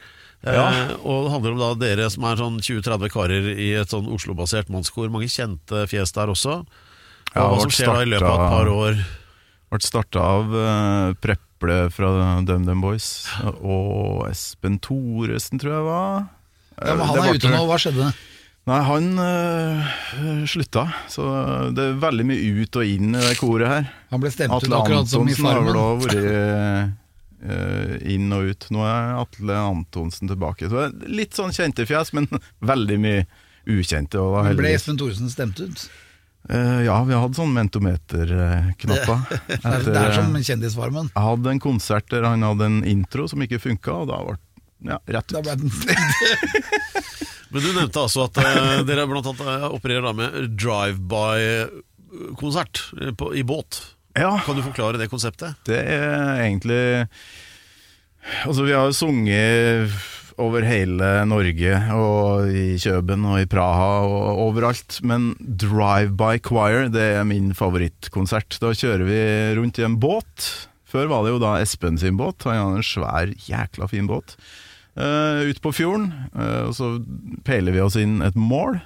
Eh, 0.44 0.52
Ja. 0.54 0.96
og 1.02 1.24
det 1.24 1.32
handler 1.32 1.52
om 1.52 1.58
da 1.58 1.70
dere 1.86 2.10
som 2.10 2.24
er 2.24 2.36
sånn 2.36 2.58
20-30 2.60 3.10
karer 3.10 3.48
i 3.58 3.72
et 3.80 3.88
sånn 3.88 4.06
Oslo-basert 4.12 4.68
mannskor. 4.68 5.08
Mange 5.10 5.26
kjente 5.32 5.86
fjes 5.88 6.12
der 6.12 6.26
også. 6.28 6.60
Og 6.60 6.66
Ja, 7.34 7.48
hva 7.50 7.60
som 7.60 7.70
skjer 7.70 7.86
da 7.92 8.02
i 8.02 8.10
løpet 8.12 8.28
av 8.28 8.40
et 8.40 8.52
par 8.52 8.66
år. 8.70 9.00
Ble 9.70 9.80
starta 9.82 10.20
av 10.22 10.52
uh, 10.54 11.12
Preple 11.20 11.90
fra 11.90 12.40
DumDum 12.46 12.80
Boys 12.80 13.26
og 13.60 14.28
Espen 14.30 14.78
Thoresen, 14.78 15.58
tror 15.58 15.72
jeg 15.74 15.84
var. 15.88 16.28
Ja, 16.78 16.94
men 16.94 17.00
Eh, 17.00 17.06
han 17.06 17.14
det 17.16 17.24
er 17.24 17.34
ute 17.40 17.50
nå, 17.50 17.66
hva 17.66 17.76
skjedde? 17.80 18.12
Nei, 18.66 18.80
han 18.82 19.04
øh, 19.22 20.46
slutta. 20.50 20.82
Så 21.08 21.22
det 21.74 21.84
er 21.84 21.98
veldig 22.02 22.24
mye 22.26 22.62
ut 22.62 22.76
og 22.76 22.84
inn 22.84 23.14
i 23.14 23.20
det 23.22 23.36
koret 23.38 23.68
her. 23.70 23.90
Han 24.10 24.20
ble 24.22 24.30
stemt 24.34 24.50
ut 24.52 24.70
akkurat 24.74 25.06
som 25.08 25.22
i 25.26 25.32
Antonsen 25.34 25.46
har 25.46 25.60
vel 25.62 25.74
Farmen. 25.74 26.02
vært 26.06 26.92
inn 27.36 28.32
og 28.32 28.42
ut. 28.50 28.62
Nå 28.72 28.80
er 28.86 29.14
Atle 29.20 29.54
Antonsen 29.60 30.28
tilbake. 30.30 30.70
Så 30.72 30.76
litt 31.06 31.34
sånn 31.36 31.52
kjente 31.54 31.86
fjes, 31.88 32.08
men 32.16 32.24
veldig 32.72 32.98
mye 33.02 33.22
ukjente. 33.68 34.16
Og 34.22 34.44
Men 34.46 34.56
Ble. 34.58 34.68
Espen 34.78 34.98
Thoresen 35.00 35.30
stemt 35.32 35.58
ut? 35.60 35.78
Uh, 36.46 36.80
ja, 36.86 37.00
vi 37.02 37.10
hadde 37.18 37.34
sånn 37.34 37.50
mentometer-knapper. 37.56 39.18
Det 39.50 39.58
er, 39.66 39.82
det 39.82 39.98
er 39.98 40.12
som 40.14 40.30
Kjendisfarmen. 40.38 41.08
Jeg 41.10 41.24
hadde 41.26 41.50
en 41.56 41.62
konsert 41.62 42.06
der 42.12 42.22
han 42.22 42.42
hadde 42.46 42.64
en 42.70 42.80
intro 42.86 43.26
som 43.30 43.42
ikke 43.42 43.58
funka, 43.58 43.92
og 44.04 44.08
da 44.12 44.16
ble 44.22 44.36
ja, 44.86 44.98
rett 45.10 45.26
Da 45.32 45.38
ut. 45.40 45.44
ble 45.46 45.54
den. 45.58 45.70
Men 47.50 47.62
du 47.62 47.72
nevnte 47.72 48.00
altså 48.02 48.24
at 48.26 48.36
uh, 48.42 48.82
dere 48.86 49.06
blant 49.10 49.26
annet 49.30 49.42
eh, 49.48 49.64
opererer 49.72 50.02
da 50.06 50.12
med 50.18 50.30
drive-by-konsert 50.60 52.76
eh, 53.00 53.12
i 53.38 53.42
båt. 53.46 53.70
Ja, 54.16 54.36
Kan 54.46 54.56
du 54.56 54.64
forklare 54.64 55.00
det 55.00 55.10
konseptet? 55.12 55.58
det 55.68 55.80
er 55.82 56.40
egentlig 56.40 57.08
Altså, 58.42 58.64
vi 58.66 58.74
har 58.74 58.88
jo 58.88 58.96
sunget 58.96 59.92
over 60.42 60.64
hele 60.66 61.08
Norge, 61.28 61.76
og 61.96 62.50
i 62.50 62.76
Kjøben 62.80 63.24
og 63.28 63.40
i 63.40 63.48
Praha 63.48 64.04
og 64.04 64.40
overalt. 64.48 64.98
Men 65.06 65.30
Drive-by 65.40 66.40
Choir 66.44 66.90
det 66.92 67.06
er 67.20 67.28
min 67.28 67.52
favorittkonsert. 67.56 68.58
Da 68.60 68.72
kjører 68.76 69.06
vi 69.08 69.20
rundt 69.60 69.80
i 69.80 69.86
en 69.86 69.98
båt. 70.02 70.48
Før 70.90 71.08
var 71.12 71.24
det 71.24 71.34
jo 71.34 71.42
da 71.42 71.56
Espen 71.62 71.98
sin 72.00 72.18
båt. 72.20 72.44
Han 72.46 72.58
hadde 72.58 72.82
en 72.82 72.86
svær, 72.90 73.32
jækla 73.48 73.88
fin 73.90 74.10
båt. 74.10 74.36
Uh, 74.96 75.44
ut 75.44 75.58
på 75.60 75.74
fjorden, 75.76 76.08
uh, 76.32 76.68
og 76.70 76.76
så 76.76 76.94
peiler 77.44 77.74
vi 77.74 77.82
oss 77.84 77.98
inn 78.00 78.22
et 78.24 78.36
mål. 78.36 78.78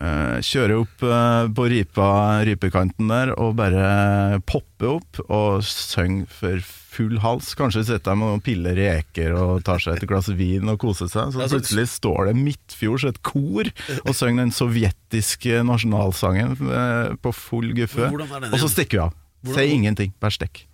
Eh, 0.00 0.38
kjører 0.40 0.78
opp 0.80 1.02
eh, 1.04 1.46
på 1.52 1.64
ripa, 1.68 2.06
ripekanten 2.48 3.10
der 3.12 3.34
og 3.36 3.50
bare 3.58 4.38
popper 4.48 4.94
opp 4.94 5.18
og 5.28 5.60
synge 5.66 6.24
for 6.32 6.56
full 6.64 7.18
hals. 7.20 7.50
Kanskje 7.58 7.82
sitter 7.84 8.16
de 8.16 8.24
og 8.32 8.40
piller 8.46 8.78
reker 8.80 9.36
og 9.36 9.60
tar 9.66 9.76
seg 9.84 9.98
et 10.00 10.08
glass 10.08 10.30
vin 10.38 10.64
og 10.72 10.78
koser 10.80 11.10
seg. 11.12 11.34
Så 11.36 11.44
plutselig 11.52 11.84
står 11.92 12.30
det 12.30 12.34
midtfjords 12.40 13.04
et 13.10 13.20
kor 13.28 13.68
og 14.00 14.12
synger 14.16 14.46
den 14.46 14.54
sovjetiske 14.56 15.60
nasjonalsangen 15.68 16.56
eh, 16.64 17.12
på 17.20 17.34
full 17.36 17.68
guffe. 17.76 18.08
Og 18.08 18.56
så 18.64 18.72
stikker 18.72 18.96
vi 18.96 19.04
av. 19.04 19.12
Hvordan- 19.44 19.60
Sier 19.60 19.76
ingenting, 19.76 20.16
bare 20.20 20.32
stikk. 20.36 20.64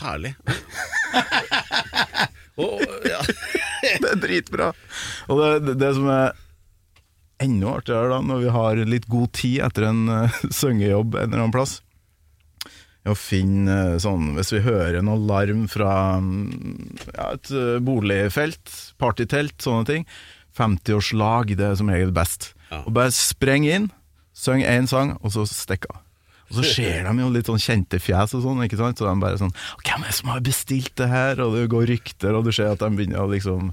Herlig. 0.00 0.34
oh. 2.60 2.76
Det 3.80 4.08
er 4.12 4.20
dritbra. 4.20 4.68
Og 5.32 5.40
det, 5.40 5.50
det, 5.64 5.74
det 5.80 5.90
som 5.96 6.04
er 6.12 6.36
enda 7.40 7.76
artigere 7.78 8.10
da, 8.12 8.20
når 8.24 8.42
vi 8.44 8.56
har 8.56 8.82
litt 8.88 9.06
god 9.10 9.32
tid 9.36 9.62
etter 9.66 9.88
en 9.90 10.02
uh, 10.26 10.42
syngejobb 10.48 11.16
en 11.16 11.28
eller 11.28 11.44
annen 11.44 11.56
plass, 11.56 11.78
å 13.08 13.14
finne 13.16 13.76
eh, 13.94 13.98
sånn 14.02 14.34
Hvis 14.36 14.50
vi 14.52 14.58
hører 14.60 14.98
en 14.98 15.08
alarm 15.08 15.62
fra 15.72 16.18
mm, 16.20 16.98
ja, 17.14 17.30
et 17.32 17.48
eh, 17.48 17.78
boligfelt, 17.80 18.74
partytelt, 19.00 19.56
sånne 19.64 19.88
ting 19.88 20.04
50-årslag, 20.58 21.54
det 21.56 21.64
er 21.64 21.76
som 21.78 21.88
regel 21.88 22.10
best. 22.12 22.50
Ja. 22.68 22.82
Og 22.82 22.92
bare 22.96 23.12
spreng 23.14 23.64
inn, 23.64 23.86
syng 24.36 24.64
én 24.66 24.88
sang, 24.90 25.14
og 25.22 25.32
så 25.32 25.46
stikk 25.48 25.86
av. 25.88 26.02
Og 26.50 26.58
så 26.58 26.64
ser 26.66 27.06
de 27.06 27.12
jo 27.22 27.28
litt 27.30 27.46
sånn 27.46 27.62
kjente 27.62 28.00
fjes 28.02 28.34
og 28.34 28.42
sånn, 28.42 28.64
ikke 28.66 28.80
sant? 28.80 28.98
Så 28.98 29.06
de 29.06 29.22
bare 29.22 29.38
sånn 29.38 29.52
Hvem 29.84 30.02
er 30.02 30.10
det 30.10 30.16
som 30.16 30.32
har 30.32 30.42
bestilt 30.42 30.92
det 30.98 31.06
her? 31.12 31.40
Og 31.44 31.54
det 31.54 31.68
går 31.70 31.86
rykter, 31.92 32.34
og 32.34 32.48
du 32.48 32.50
ser 32.54 32.72
at 32.72 32.82
de 32.82 32.90
begynner 32.90 33.22
å 33.22 33.30
liksom 33.30 33.70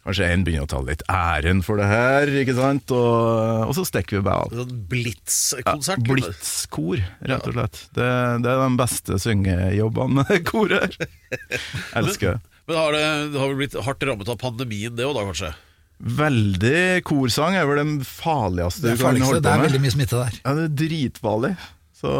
Kanskje 0.00 0.26
en 0.32 0.44
begynner 0.46 0.64
å 0.64 0.70
ta 0.72 0.78
litt 0.80 1.02
æren 1.12 1.58
for 1.62 1.76
det 1.76 1.86
her, 1.90 2.30
ikke 2.40 2.54
sant? 2.56 2.88
Og, 2.96 3.66
og 3.68 3.74
så 3.76 3.82
stikker 3.84 4.16
vi 4.18 4.22
bare 4.24 4.46
av. 4.46 4.54
Sånn 4.62 4.78
Blitz-konsert. 4.88 6.04
Blitz-kor, 6.08 7.02
rett 7.28 7.48
og 7.50 7.56
slett. 7.58 7.80
Det, 7.98 8.06
det 8.46 8.52
er 8.54 8.62
de 8.62 8.70
beste 8.80 9.18
syngejobbene 9.20 10.24
med 10.24 10.44
koret 10.50 10.96
her. 10.96 11.10
Elsker 12.00 12.38
det. 12.38 12.54
Men 12.70 12.78
har 12.80 12.96
det, 12.96 13.02
det 13.34 13.40
har 13.42 13.50
vel 13.52 13.58
blitt 13.60 13.76
hardt 13.84 14.06
rammet 14.08 14.28
av 14.32 14.38
pandemien, 14.40 14.94
det 14.96 15.04
òg 15.08 15.16
da, 15.18 15.26
kanskje? 15.28 15.52
Veldig 16.00 17.02
korsang 17.04 17.58
er 17.60 17.66
vel 17.68 17.82
den 17.82 17.96
farligste 18.08 18.86
Det 18.88 18.96
du 18.96 19.02
kan 19.04 19.20
holde 19.20 19.26
på 19.26 19.34
med. 19.36 19.44
det 19.44 19.52
er 19.52 19.64
veldig 19.66 19.80
mye 19.84 19.94
smitte 19.98 20.20
der. 20.22 20.38
Ja, 20.46 20.54
det 20.56 20.64
er 20.70 20.74
dritfarlig. 20.86 21.52
Så 22.00 22.12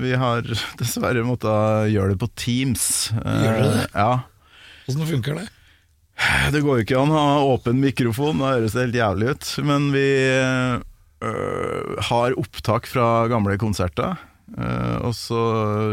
vi 0.00 0.14
har 0.16 0.46
dessverre 0.80 1.24
måttet 1.28 1.90
gjøre 1.92 2.14
det 2.14 2.20
på 2.22 2.30
Teams. 2.40 2.84
Gjør 3.12 3.58
du 3.60 3.64
det? 3.66 3.82
Eh, 3.84 3.96
Ja. 4.00 4.12
Åssen 4.88 5.04
funker 5.06 5.36
det? 5.36 5.48
Det 6.52 6.60
går 6.64 6.80
jo 6.80 6.84
ikke 6.84 7.00
an 7.00 7.12
å 7.14 7.20
ha 7.20 7.36
åpen 7.54 7.80
mikrofon, 7.80 8.40
da 8.42 8.54
høres 8.56 8.74
det 8.76 8.86
helt 8.86 8.98
jævlig 8.98 9.30
ut. 9.34 9.52
Men 9.66 9.88
vi 9.94 10.08
øh, 10.28 11.94
har 12.10 12.36
opptak 12.40 12.88
fra 12.90 13.06
gamle 13.32 13.56
konserter. 13.60 14.18
øh, 14.58 14.98
og 15.08 15.14
så 15.16 15.40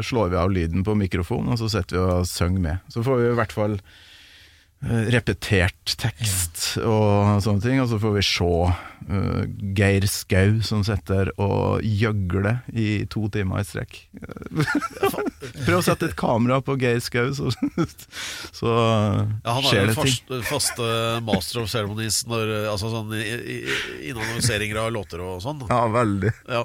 slår 0.03 0.33
vi 0.33 0.41
av 0.41 0.51
lyden 0.51 0.83
på 0.83 0.97
mikrofonen, 0.99 1.53
og 1.53 1.61
så 1.61 1.71
setter 1.77 1.99
vi 1.99 2.03
og 2.03 2.27
synger 2.27 2.63
med. 2.63 2.91
Så 2.91 3.05
får 3.07 3.21
vi 3.21 3.31
i 3.31 3.37
hvert 3.39 3.55
fall 3.55 3.79
repetert 4.81 5.95
tekst 5.97 6.77
og 6.85 7.39
sånne 7.41 7.63
ting. 7.63 7.79
Og 7.81 7.89
så 7.89 7.97
får 8.01 8.13
vi 8.17 8.23
se 8.27 8.47
uh, 8.47 9.41
Geir 9.77 10.05
Skau 10.11 10.59
som 10.65 10.83
sitter 10.85 11.31
og 11.41 11.81
gjøgler 11.81 12.59
i 12.77 13.05
to 13.09 13.25
timer 13.33 13.63
i 13.63 13.67
strekk. 13.67 13.97
Prøv 15.65 15.79
å 15.79 15.85
sette 15.85 16.09
et 16.11 16.15
kamera 16.19 16.59
på 16.61 16.75
Geir 16.81 17.01
Skau, 17.03 17.31
så, 17.35 17.49
så 18.59 18.73
Ja, 18.73 19.55
han 19.55 19.63
har 19.63 19.69
skjer 19.71 19.81
jo 19.81 19.87
det 19.89 19.95
ting. 19.97 20.03
fast, 20.03 20.35
faste 20.51 20.91
master 21.25 21.63
of 21.63 21.71
ceremonies 21.73 22.21
når, 22.29 22.53
altså 22.73 22.91
sånn 22.93 23.15
i, 23.17 23.23
i, 23.25 23.57
i 24.09 24.13
annonseringer 24.13 24.83
av 24.85 24.93
låter 24.95 25.23
og 25.25 25.41
sånn. 25.43 25.65
Ja, 25.71 25.81
veldig. 25.93 26.33
Ja. 26.51 26.63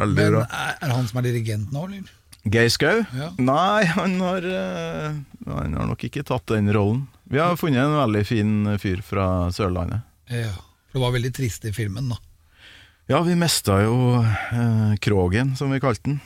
Veldig 0.00 0.16
Men 0.24 0.38
bra. 0.40 0.46
er 0.48 0.74
er 0.80 0.88
det 0.88 0.96
han 0.96 1.08
som 1.12 1.20
er 1.20 1.28
dirigent 1.28 1.76
nå, 1.76 1.84
eller? 1.90 2.08
Geir 2.50 2.70
Skau? 2.72 3.02
Ja. 3.12 3.26
Nei, 3.36 3.84
han 3.92 4.14
har, 4.24 4.44
eh, 4.48 5.16
han 5.44 5.74
har 5.76 5.88
nok 5.90 6.06
ikke 6.08 6.22
tatt 6.24 6.46
den 6.48 6.70
rollen. 6.72 7.02
Vi 7.30 7.38
har 7.38 7.54
funnet 7.56 7.84
en 7.84 7.94
veldig 7.94 8.24
fin 8.26 8.52
fyr 8.82 9.02
fra 9.06 9.26
Sørlandet. 9.54 10.02
Ja. 10.30 10.50
For 10.90 10.98
det 10.98 11.04
var 11.04 11.12
veldig 11.14 11.30
trist 11.36 11.64
i 11.68 11.72
filmen, 11.74 12.08
da. 12.10 12.18
Ja, 13.10 13.20
vi 13.26 13.36
mista 13.38 13.76
jo 13.84 13.94
eh, 14.22 14.96
Krogen, 15.02 15.52
som 15.58 15.70
vi 15.74 15.78
kalte 15.82 16.08
den, 16.10 16.18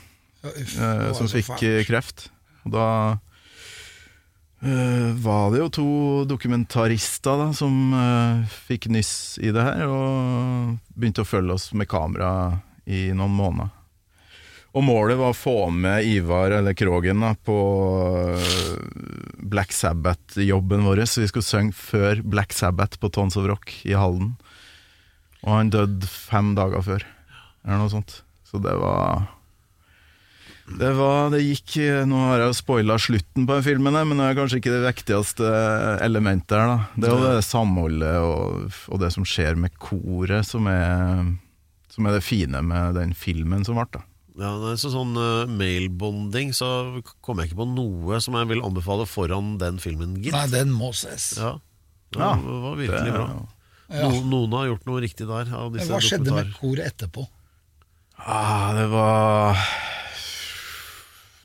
Ja, 0.45 0.51
uff, 0.53 0.75
eh, 0.81 1.13
som 1.17 1.29
fikk 1.33 1.51
fælt. 1.53 1.63
eh, 1.69 1.85
kreft. 1.89 2.27
Og 2.65 2.73
da 2.73 2.87
eh, 4.65 5.13
var 5.25 5.51
det 5.53 5.61
jo 5.63 5.69
to 5.79 5.87
dokumentarister 6.29 7.41
da, 7.41 7.51
som 7.57 7.93
eh, 7.97 8.45
fikk 8.69 8.89
nyss 8.93 9.15
i 9.45 9.53
det 9.53 9.65
her, 9.65 9.85
og 9.89 10.79
begynte 10.97 11.25
å 11.25 11.29
følge 11.29 11.57
oss 11.59 11.71
med 11.77 11.89
kamera 11.93 12.31
i 12.89 13.11
noen 13.17 13.33
måneder. 13.37 13.73
Og 14.75 14.83
målet 14.83 15.19
var 15.21 15.31
å 15.31 15.39
få 15.39 15.69
med 15.71 16.03
Ivar, 16.09 16.51
eller 16.57 16.75
Krogen, 16.75 17.23
da, 17.23 17.31
på 17.47 17.59
øh, 18.35 18.55
Black 19.39 19.71
Sabbath-jobben 19.71 20.83
vår. 20.83 21.05
Så 21.07 21.23
vi 21.23 21.29
skulle 21.31 21.47
synge 21.47 21.77
før 21.79 22.25
Black 22.27 22.55
Sabbath 22.57 22.99
på 22.99 23.13
Tons 23.15 23.39
of 23.39 23.47
Rock 23.47 23.71
i 23.87 23.95
Halden. 23.95 24.33
Og 25.45 25.53
han 25.53 25.71
døde 25.71 26.09
fem 26.11 26.57
dager 26.59 26.83
før, 26.83 27.05
eller 27.63 27.85
noe 27.85 27.93
sånt. 27.93 28.19
Så 28.49 28.59
det 28.63 28.75
var 28.81 29.29
Det 30.65 30.91
var, 30.97 31.29
det 31.35 31.43
gikk 31.43 31.75
Nå 32.09 32.21
har 32.31 32.41
jeg 32.41 32.49
jo 32.49 32.57
spoila 32.57 32.97
slutten 32.99 33.45
på 33.47 33.59
den 33.59 33.67
filmen, 33.67 33.99
men 34.09 34.19
det 34.19 34.27
er 34.31 34.39
kanskje 34.39 34.59
ikke 34.63 34.73
det 34.73 34.87
viktigste 34.87 35.51
elementet 36.03 36.57
her. 36.57 36.73
da 36.73 36.79
Det 36.97 37.11
er 37.11 37.15
jo 37.15 37.35
det 37.37 37.45
samholdet 37.47 38.17
og, 38.25 38.81
og 38.89 39.03
det 39.05 39.13
som 39.15 39.29
skjer 39.29 39.61
med 39.61 39.77
koret, 39.79 40.49
som 40.49 40.67
er, 40.73 41.31
som 41.93 42.09
er 42.09 42.17
det 42.17 42.25
fine 42.27 42.65
med 42.65 42.99
den 42.99 43.15
filmen 43.15 43.63
som 43.69 43.79
ble. 43.79 43.87
da 44.01 44.03
Ja, 44.35 44.51
nei, 44.59 44.73
så 44.81 44.91
sånn 44.91 45.13
uh, 45.15 45.45
mailbonding, 45.47 46.51
så 46.57 46.67
kommer 47.23 47.45
jeg 47.45 47.53
ikke 47.53 47.61
på 47.63 47.69
noe 47.71 48.19
som 48.25 48.35
jeg 48.35 48.49
vil 48.51 48.65
anbefale 48.67 49.07
foran 49.07 49.53
den 49.61 49.77
filmen, 49.83 50.17
gitt. 50.25 50.35
Nei, 50.35 50.49
den 50.51 50.73
må 50.75 50.91
ses. 50.97 51.37
Ja, 51.39 51.53
Ja, 52.17 52.33
det 52.39 52.57
var 52.65 52.77
virkelig 52.79 53.11
det- 53.11 53.15
bra. 53.15 53.29
Ja. 53.95 54.09
No, 54.09 54.21
noen 54.33 54.53
har 54.57 54.67
gjort 54.73 54.87
noe 54.89 55.01
riktig 55.05 55.27
der. 55.29 55.51
Av 55.55 55.73
disse 55.75 55.91
hva 55.93 56.01
skjedde 56.03 56.33
med 56.35 56.53
koret 56.57 56.87
etterpå? 56.89 57.27
Ah, 58.19 58.73
det 58.73 58.87
var 58.89 59.59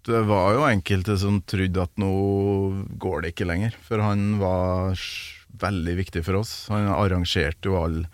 Det 0.08 0.22
var 0.26 0.54
jo 0.56 0.64
enkelte 0.70 1.18
som 1.20 1.42
trodde 1.46 1.82
at 1.84 1.92
nå 2.00 2.10
går 2.98 3.22
det 3.22 3.34
ikke 3.36 3.46
lenger, 3.50 3.76
for 3.86 4.02
han 4.02 4.40
var 4.40 4.96
veldig 5.60 5.96
viktig 6.00 6.24
for 6.26 6.40
oss. 6.40 6.54
Han 6.72 6.88
arrangerte 6.96 7.70
jo 7.70 7.76
alle 7.78 8.08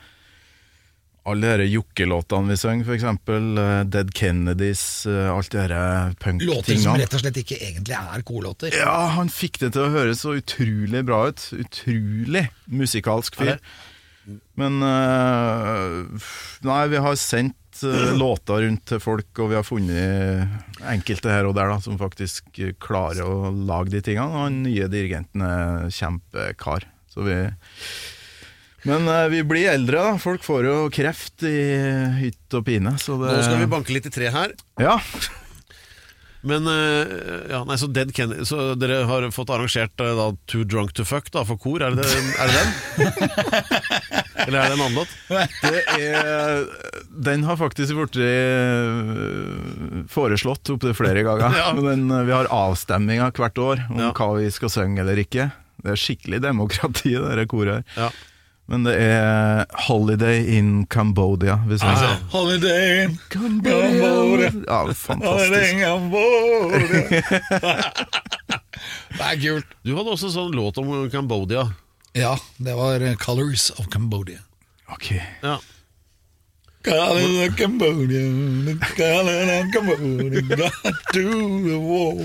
alle 1.25 1.55
de 1.57 1.65
jokkelåtene 1.71 2.53
vi 2.53 2.57
synger, 2.59 2.85
f.eks. 2.85 3.05
Uh, 3.25 3.81
Dead 3.89 4.11
Kennedys, 4.13 4.83
eh, 5.09 5.31
alt 5.31 5.49
det 5.55 5.63
Låter 5.65 5.73
her 5.73 6.13
som 6.13 6.19
punk-tingene. 6.21 6.99
rett 7.01 7.17
og 7.17 7.23
slett 7.23 7.41
ikke 7.41 7.57
egentlig 7.57 7.97
er 7.97 8.25
korlåter. 8.27 8.77
Ja, 8.77 8.95
han 9.17 9.31
fikk 9.33 9.59
det 9.63 9.73
til 9.73 9.87
å 9.87 9.93
høres 9.95 10.21
så 10.21 10.35
utrolig 10.37 11.01
bra 11.07 11.25
ut. 11.31 11.49
Utrolig 11.57 12.45
musikalsk 12.69 13.41
fyr. 13.41 13.57
Men 14.57 14.81
eh, 14.85 16.25
Nei, 16.65 16.81
vi 16.93 17.01
har 17.01 17.17
sendt 17.19 17.83
eh, 17.85 18.15
låter 18.21 18.65
rundt 18.65 18.85
til 18.89 19.01
folk, 19.03 19.29
og 19.41 19.51
vi 19.51 19.59
har 19.59 19.67
funnet 19.67 20.81
enkelte 20.85 21.33
her 21.33 21.49
og 21.49 21.55
der 21.57 21.69
da 21.73 21.79
som 21.83 21.99
faktisk 22.01 22.59
eh, 22.61 22.73
klarer 22.81 23.25
å 23.25 23.51
lage 23.53 23.93
de 23.93 24.03
tingene. 24.05 24.29
Og 24.29 24.49
den 24.49 24.63
nye 24.65 24.89
dirigenten 24.91 25.45
er 25.45 25.89
kjempekar. 25.93 26.87
Så 27.11 27.25
vi 27.27 27.39
Men 28.85 29.07
eh, 29.09 29.27
vi 29.33 29.43
blir 29.47 29.71
eldre, 29.73 30.03
da. 30.11 30.17
Folk 30.21 30.43
får 30.45 30.67
jo 30.69 30.75
kreft 30.93 31.43
i 31.47 31.55
hytt 32.21 32.53
og 32.59 32.65
pine. 32.67 32.93
Så 33.01 33.17
det 33.21 33.33
Nå 33.33 33.41
skal 33.47 33.63
vi 33.63 33.71
banke 33.71 33.95
litt 33.95 34.05
i 34.09 34.13
tre 34.13 34.29
her. 34.33 34.53
Ja. 34.81 34.99
Men 36.45 36.67
eh, 36.69 37.09
ja, 37.49 37.63
nei, 37.65 37.73
så 37.81 37.87
Dead 37.89 38.11
Kennedy 38.13 38.43
Så 38.45 38.75
dere 38.77 38.99
har 39.09 39.23
fått 39.33 39.49
arrangert 39.49 39.97
eh, 40.05 40.11
da, 40.13 40.27
Too 40.45 40.61
Drunk 40.69 40.91
To 40.93 41.01
Fuck 41.09 41.31
da, 41.33 41.41
for 41.49 41.57
kor? 41.57 41.81
Er 41.81 41.95
det, 41.97 42.05
er 42.05 42.51
det 42.51 42.59
den? 42.59 42.69
Eller 44.45 44.59
er 44.59 44.67
det 44.69 44.75
en 44.75 44.83
annen 44.83 44.99
låt? 44.99 45.15
Det 45.63 45.81
er, 45.95 46.67
den 47.25 47.47
har 47.49 47.57
faktisk 47.57 47.97
blitt 47.97 48.19
eh, 48.21 50.05
foreslått 50.13 50.69
opptil 50.75 50.93
flere 50.97 51.25
ganger. 51.25 51.49
Ja. 51.63 51.71
Men 51.73 51.87
den, 51.89 52.05
eh, 52.13 52.25
vi 52.29 52.35
har 52.37 52.51
avstemminger 52.53 53.33
hvert 53.33 53.57
år 53.65 53.81
om 53.89 54.03
Ja. 54.05 54.11
hva 54.13 54.29
vi 54.37 54.51
skal 54.53 54.69
synge 54.75 55.01
eller 55.01 55.17
ikke. 55.25 55.49
Det 55.81 55.95
er 55.95 56.01
skikkelig 56.05 56.43
demokrati, 56.45 57.15
det 57.17 57.33
der 57.41 57.49
koret 57.49 57.81
her. 57.81 58.05
Ja. 58.05 58.13
Men 58.67 58.83
det 58.87 58.95
er 58.97 59.65
'Holiday 59.87 60.45
in 60.57 60.87
Cambodia'. 60.89 61.59
Vi 61.67 61.77
synger. 61.77 61.93
Ah, 61.93 62.17
Holiday, 62.33 63.03
in 63.03 63.19
Cambodia. 63.29 64.49
Ja, 64.67 64.93
fantastisk. 64.93 65.75
Det 69.15 69.23
er 69.23 69.35
kult. 69.39 69.65
Du 69.85 69.93
hadde 69.95 70.11
også 70.11 70.29
sånn 70.33 70.51
låt 70.57 70.77
om 70.81 70.89
Cambodia. 71.13 71.67
Ja, 72.15 72.35
det 72.57 72.73
var 72.75 72.99
Colors 73.21 73.69
of 73.79 73.87
Cambodia. 73.93 74.39
Ok. 74.91 75.11
Ja. 75.43 75.59
Colors 76.85 77.49
of 77.49 77.55
Cambodia, 77.57 78.77
colors 78.95 79.49
of 79.57 79.71
Cambodia, 79.73 80.69
to 81.13 81.23
the 81.65 81.77
wall. 81.81 82.21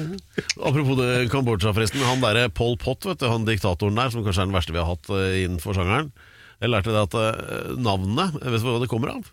Apropos 0.61 0.99
det 1.01 1.31
Kambodsja, 1.33 1.73
forresten. 1.73 2.03
Han 2.05 2.21
derre 2.21 2.51
Pol 2.53 2.77
Pot, 2.77 3.07
vet 3.09 3.23
du, 3.23 3.29
han 3.31 3.47
diktatoren 3.49 3.97
der, 3.97 4.13
som 4.13 4.25
kanskje 4.27 4.45
er 4.45 4.51
den 4.51 4.57
verste 4.59 4.75
vi 4.77 4.83
har 4.83 4.91
hatt 4.91 5.09
eh, 5.17 5.45
innenfor 5.47 5.79
sjangeren. 5.79 6.11
Jeg 6.61 6.75
lærte 6.75 6.93
det 6.93 7.05
at 7.07 7.17
eh, 7.17 7.71
navnet 7.81 8.37
Vet 8.43 8.61
du 8.61 8.69
hva 8.69 8.83
det 8.83 8.91
kommer 8.93 9.15
av? 9.15 9.31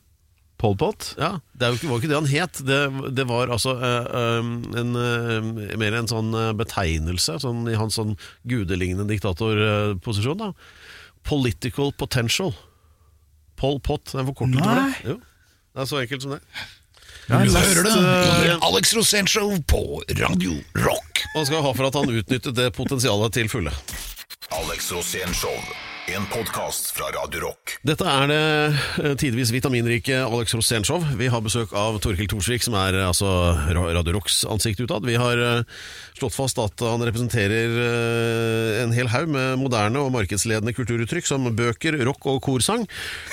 Pol 0.57 0.77
Pot? 0.79 1.09
Ja, 1.19 1.33
Det 1.51 1.73
var 1.75 1.75
jo 1.75 1.99
ikke, 1.99 2.09
det 2.09 2.21
han 2.21 2.31
het. 2.31 2.61
Det, 2.65 2.79
det 3.19 3.27
var 3.29 3.51
altså 3.53 3.75
um, 3.77 4.55
en, 4.79 4.95
uh, 4.95 5.75
mer 5.77 5.99
en 5.99 6.07
sånn 6.09 6.31
betegnelse 6.57 7.35
sånn, 7.43 7.67
i 7.69 7.75
hans 7.77 7.99
sånn 7.99 8.15
gudelignende 8.47 9.11
diktatorposisjon. 9.11 10.47
da 10.47 10.53
Political 11.27 11.91
potential. 11.99 12.55
Pol 13.57 13.79
Pot. 13.83 14.05
Den 14.13 14.23
en 14.23 14.29
forkortet 14.31 14.63
for 14.63 14.81
det. 14.81 15.13
Jo. 15.13 15.17
Det 15.73 15.83
er 15.83 15.89
så 15.89 16.01
enkelt 16.01 16.25
som 16.25 16.35
det. 16.37 16.41
Du 17.27 17.33
hører 17.35 17.83
det 17.83 17.95
eh, 18.47 18.63
Alex 18.63 18.93
Rosénshow 18.95 19.51
på 19.67 19.81
Radio 20.21 20.55
Rock. 20.79 21.25
Man 21.35 21.45
skal 21.45 21.61
ha 21.65 21.73
for 21.75 21.89
at 21.89 21.97
han 21.99 22.09
utnyttet 22.09 22.55
det 22.55 22.69
potensialet 22.77 23.35
til 23.35 23.49
fulle. 23.51 23.73
Alex 24.55 24.91
Rosén 24.95 25.33
Show. 25.35 25.57
En 26.15 26.23
podkast 26.31 26.93
fra 26.95 27.09
Radio 27.11 27.41
Rock. 27.43 27.73
Dette 27.85 28.05
er 28.07 28.29
det 28.31 28.37
eh, 29.03 29.15
tidvis 29.19 29.49
vitaminrike 29.51 30.15
Alex 30.23 30.53
Rosénshow. 30.55 31.03
Vi 31.19 31.27
har 31.29 31.41
besøk 31.43 31.73
av 31.75 31.97
Torkild 32.03 32.29
Thorsvik, 32.31 32.63
som 32.63 32.77
er 32.79 32.95
eh, 32.95 33.03
altså 33.09 33.27
Radio 33.75 34.13
Rocks 34.15 34.39
ansikt 34.47 34.79
utad. 34.79 35.03
Vi 35.07 35.17
har 35.19 35.37
eh, 35.43 35.61
slått 36.17 36.35
fast 36.37 36.59
at 36.63 36.79
han 36.85 37.03
representerer 37.03 37.75
en 38.85 38.95
hel 38.95 39.11
haug 39.11 39.27
med 39.35 39.59
moderne 39.59 39.99
og 40.05 40.13
markedsledende 40.15 40.73
kulturuttrykk 40.77 41.27
som 41.27 41.49
bøker, 41.57 41.99
rock 42.07 42.23
og 42.31 42.39
korsang. 42.47 42.87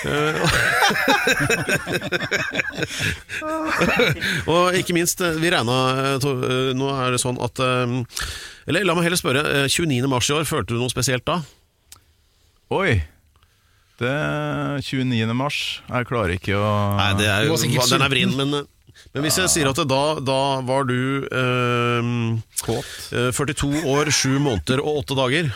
Og 4.51 4.75
ikke 4.77 4.95
minst, 4.97 5.21
vi 5.41 5.51
regna 5.53 5.75
Nå 6.77 6.89
er 6.93 7.15
det 7.15 7.21
sånn 7.23 7.39
at 7.43 7.61
Eller 8.69 8.85
la 8.87 8.97
meg 8.97 9.07
heller 9.07 9.21
spørre. 9.21 9.43
eh, 9.65 9.69
29. 9.71 10.09
mars 10.11 10.29
i 10.31 10.35
år, 10.37 10.45
følte 10.49 10.75
du 10.75 10.81
noe 10.83 10.93
spesielt 10.93 11.25
da? 11.29 11.41
Oi. 12.73 13.03
Det 14.01 14.11
er 14.11 14.81
29. 14.83 15.35
mars. 15.39 15.59
Jeg 15.87 16.07
klarer 16.09 16.33
ikke 16.35 16.57
å 16.59 16.71
Nei, 16.99 17.11
det 17.21 17.29
er, 17.31 17.51
den 17.53 18.03
er 18.03 18.11
vrien, 18.11 18.33
men, 18.35 18.57
men 19.15 19.23
hvis 19.27 19.37
jeg 19.39 19.53
sier 19.53 19.69
at 19.71 19.79
da, 19.87 20.01
da 20.25 20.39
var 20.67 20.89
du 20.89 20.97
eh, 21.29 22.09
Kåt. 22.65 22.89
eh, 23.15 23.29
42 23.37 23.85
år, 23.93 24.11
7 24.11 24.41
måneder 24.43 24.83
og 24.83 25.05
8 25.05 25.19
dager 25.21 25.53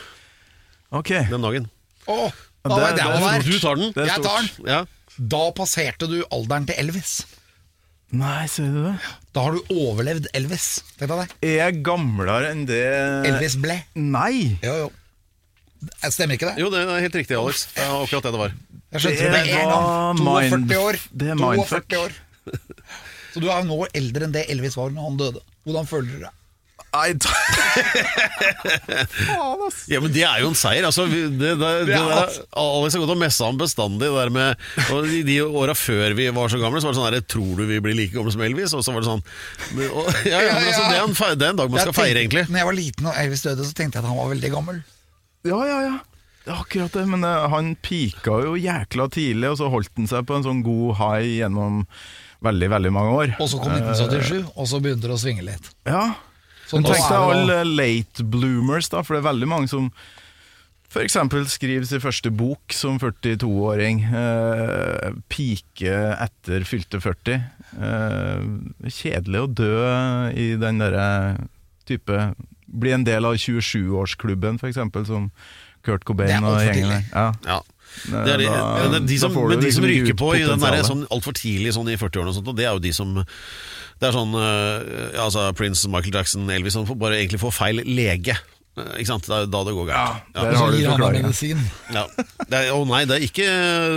Ok. 0.94 1.10
den 1.32 1.42
dagen. 1.44 1.66
Åh, 2.08 2.30
Det- 2.30 2.70
var 2.70 2.94
det 2.94 3.02
det 3.02 3.08
er? 3.08 3.42
Du 3.42 3.58
tar 3.58 3.76
den. 3.76 3.92
Det 3.92 4.04
er 4.04 4.12
Jeg 4.14 4.22
tar 4.22 4.38
den. 4.38 4.66
Ja. 4.70 4.84
Da 5.18 5.42
passerte 5.56 6.06
du 6.08 6.22
alderen 6.30 6.66
til 6.68 6.76
Elvis. 6.78 7.24
Nei, 8.14 8.46
sier 8.48 8.70
du 8.72 8.84
det? 8.86 8.94
Da 9.36 9.42
har 9.44 9.52
du 9.58 9.74
overlevd 9.74 10.30
Elvis. 10.32 10.78
Tenk 10.96 11.10
deg 11.10 11.18
det? 11.26 11.34
Er 11.44 11.56
jeg 11.66 11.82
gamlere 11.84 12.52
enn 12.54 12.62
det 12.70 12.80
Elvis 13.28 13.58
ble. 13.60 13.82
Nei! 13.98 14.56
Jo, 14.62 14.76
jo. 14.86 14.88
Stemmer 16.10 16.34
ikke 16.38 16.48
det? 16.50 16.56
Jo, 16.62 16.70
det 16.72 16.80
er 16.84 17.00
helt 17.04 17.18
riktig, 17.20 17.36
Alex. 17.38 17.66
Det 17.76 17.84
var 17.86 18.02
akkurat 18.06 18.24
det 18.28 18.32
det 18.34 18.40
var. 18.44 18.56
Jeg 18.88 19.00
skjønte 19.04 19.18
det 19.18 19.28
Det 19.28 19.32
med 19.34 19.42
en 19.52 19.68
var 19.68 20.48
gang. 20.48 20.66
42 20.68 20.80
år. 20.88 20.96
det 21.12 21.28
er 21.28 21.36
42 21.36 21.56
mindfuck. 21.58 21.88
år. 22.00 22.12
Så 23.34 23.40
du 23.44 23.48
er 23.52 23.62
nå 23.68 23.76
eldre 23.94 24.24
enn 24.26 24.32
det 24.34 24.46
Elvis 24.50 24.76
var 24.80 24.90
når 24.94 25.02
han 25.10 25.16
døde. 25.20 25.40
Hvordan 25.68 25.86
føler 25.90 26.08
du 26.08 26.18
deg? 26.24 26.34
Nei, 26.88 27.10
Ja, 29.92 29.98
men 30.00 30.12
Det 30.14 30.22
er 30.24 30.40
jo 30.40 30.48
en 30.48 30.56
seier. 30.56 30.86
altså 30.88 31.04
det, 31.10 31.20
det, 31.36 31.50
det, 31.60 31.72
det, 31.90 31.98
Alex 31.98 32.96
har 32.96 33.02
gått 33.02 33.12
og 33.12 33.20
messa 33.20 33.44
om 33.50 33.58
bestandig. 33.60 34.06
Det 34.08 34.10
der 34.16 34.32
med, 34.34 34.64
og 34.94 35.04
De, 35.10 35.20
de 35.26 35.36
åra 35.44 35.74
før 35.76 36.14
vi 36.16 36.28
var 36.34 36.48
så 36.52 36.60
gamle, 36.62 36.80
Så 36.80 36.88
var 36.88 36.94
det 36.96 37.00
sånn 37.00 37.08
her, 37.12 37.26
Tror 37.28 37.52
du 37.60 37.64
vi 37.68 37.80
blir 37.84 37.96
like 37.98 38.14
gamle 38.16 38.32
som 38.34 38.44
Elvis? 38.46 38.72
Og 38.78 38.84
så 38.86 38.94
var 38.96 39.04
det 39.04 39.10
sånn 39.10 39.24
og, 39.88 40.08
ja, 40.24 40.40
ja, 40.40 40.54
men 40.56 40.64
altså, 40.70 40.84
det, 40.88 40.96
er 40.96 41.04
en, 41.04 41.12
det 41.38 41.46
er 41.46 41.52
en 41.52 41.60
dag 41.60 41.68
man 41.70 41.80
skal 41.82 41.92
tenkte- 41.92 42.00
feire, 42.02 42.22
egentlig. 42.24 42.46
Når 42.48 42.62
jeg 42.62 42.68
var 42.70 42.78
liten 42.80 43.10
og 43.12 43.20
Elvis 43.24 43.44
døde, 43.44 43.66
så 43.68 43.76
tenkte 43.76 43.98
jeg 44.00 44.04
at 44.06 44.08
han 44.08 44.18
var 44.22 44.32
veldig 44.32 44.50
gammel. 44.56 44.80
Ja, 45.46 45.60
ja, 45.68 45.80
ja. 45.86 45.96
Det 46.44 46.54
er 46.54 46.62
akkurat 46.62 46.94
det, 46.96 47.04
men 47.10 47.26
uh, 47.26 47.44
han 47.52 47.74
pika 47.84 48.38
jo 48.40 48.54
jækla 48.56 49.08
tidlig, 49.12 49.50
og 49.52 49.58
så 49.60 49.68
holdt 49.72 49.92
han 50.00 50.08
seg 50.08 50.24
på 50.28 50.38
en 50.38 50.46
sånn 50.46 50.62
god 50.64 50.96
high 50.96 51.34
gjennom 51.42 51.82
veldig, 52.46 52.70
veldig 52.72 52.92
mange 52.94 53.16
år. 53.18 53.34
Og 53.36 53.50
så 53.52 53.60
kom 53.60 53.74
1977, 53.74 54.54
og 54.54 54.70
så 54.70 54.80
begynte 54.80 55.10
det 55.10 55.18
å 55.18 55.20
svinge 55.20 55.44
litt. 55.44 55.68
Ja. 55.88 56.06
Så 56.68 56.78
Men 56.78 56.88
tenk 56.88 57.04
deg 57.04 57.34
alle 57.34 57.58
late 57.66 58.24
bloomers, 58.24 58.88
da, 58.92 59.02
for 59.04 59.16
det 59.16 59.22
er 59.22 59.28
veldig 59.30 59.50
mange 59.50 59.70
som 59.70 59.90
f.eks. 60.88 61.18
skriver 61.52 61.84
sin 61.84 62.00
første 62.00 62.32
bok 62.32 62.72
som 62.72 62.96
42-åring. 63.00 64.02
Eh, 64.08 65.16
pike 65.28 65.96
etter 66.16 66.64
fylte 66.68 67.00
40. 67.04 67.42
Eh, 67.76 68.46
kjedelig 68.88 69.42
å 69.44 69.50
dø 69.52 69.74
i 70.32 70.54
den 70.60 70.80
derre 70.80 71.08
type 71.88 72.30
Bli 72.68 72.92
en 72.92 73.04
del 73.04 73.24
av 73.24 73.34
27-årsklubben, 73.40 74.58
f.eks., 74.60 74.76
som 75.08 75.30
Kurt 75.86 76.04
Cobain 76.04 76.44
og 76.44 76.58
gjengen 76.60 76.90
der. 76.90 77.04
Ja. 77.14 77.32
Ja. 77.46 77.60
Det 78.04 78.32
er 78.34 78.38
de, 78.42 78.44
Da- 78.44 78.82
men 78.82 78.90
det 78.92 78.98
er 79.02 79.06
de 79.08 79.18
som, 79.18 79.32
men 79.32 79.60
de 79.62 79.70
som 79.72 79.84
liksom 79.84 79.86
ryker 79.88 80.16
på 80.20 80.34
i 80.36 80.42
den 80.44 80.60
der, 80.60 80.82
sånn 80.84 81.06
altfor 81.08 81.32
tidlig 81.32 81.72
sånn 81.72 81.88
i 81.88 81.96
40-årene, 81.96 82.28
og 82.28 82.36
sånt, 82.36 82.50
og 82.52 82.56
det 82.58 82.66
er 82.68 82.74
jo 82.76 82.82
de 82.84 82.92
som 82.92 83.14
Det 83.98 84.06
er 84.06 84.12
sånn 84.14 84.34
eh, 84.36 85.14
ja, 85.16 85.24
altså 85.24 85.48
Prince, 85.58 85.88
Michael 85.90 86.14
Jackson, 86.14 86.44
Elvis 86.50 86.76
som 86.76 86.84
får- 86.86 86.98
bare 87.00 87.16
egentlig 87.18 87.40
får 87.40 87.50
feil 87.56 87.80
lege. 87.82 88.36
Eh, 88.76 88.92
Ikke 89.00 89.06
sant? 89.10 89.24
Det 89.26 89.34
er 89.34 89.46
da 89.50 89.64
det 89.66 89.72
går 89.74 89.88
galt. 89.88 90.28
Der 90.36 90.44
ja. 90.44 90.52
så 90.52 90.58
har 90.60 90.70
du 90.70 90.76
gir 90.78 90.86
han 90.90 91.00
deg 91.00 91.08
forklaringa. 91.08 91.32
medisin. 91.32 91.64
Ja. 91.90 92.04
Det 92.46 92.60
å 92.70 92.84
nei, 92.86 93.00
det 93.10 93.16
er 93.16 93.24
ikke 93.26 93.48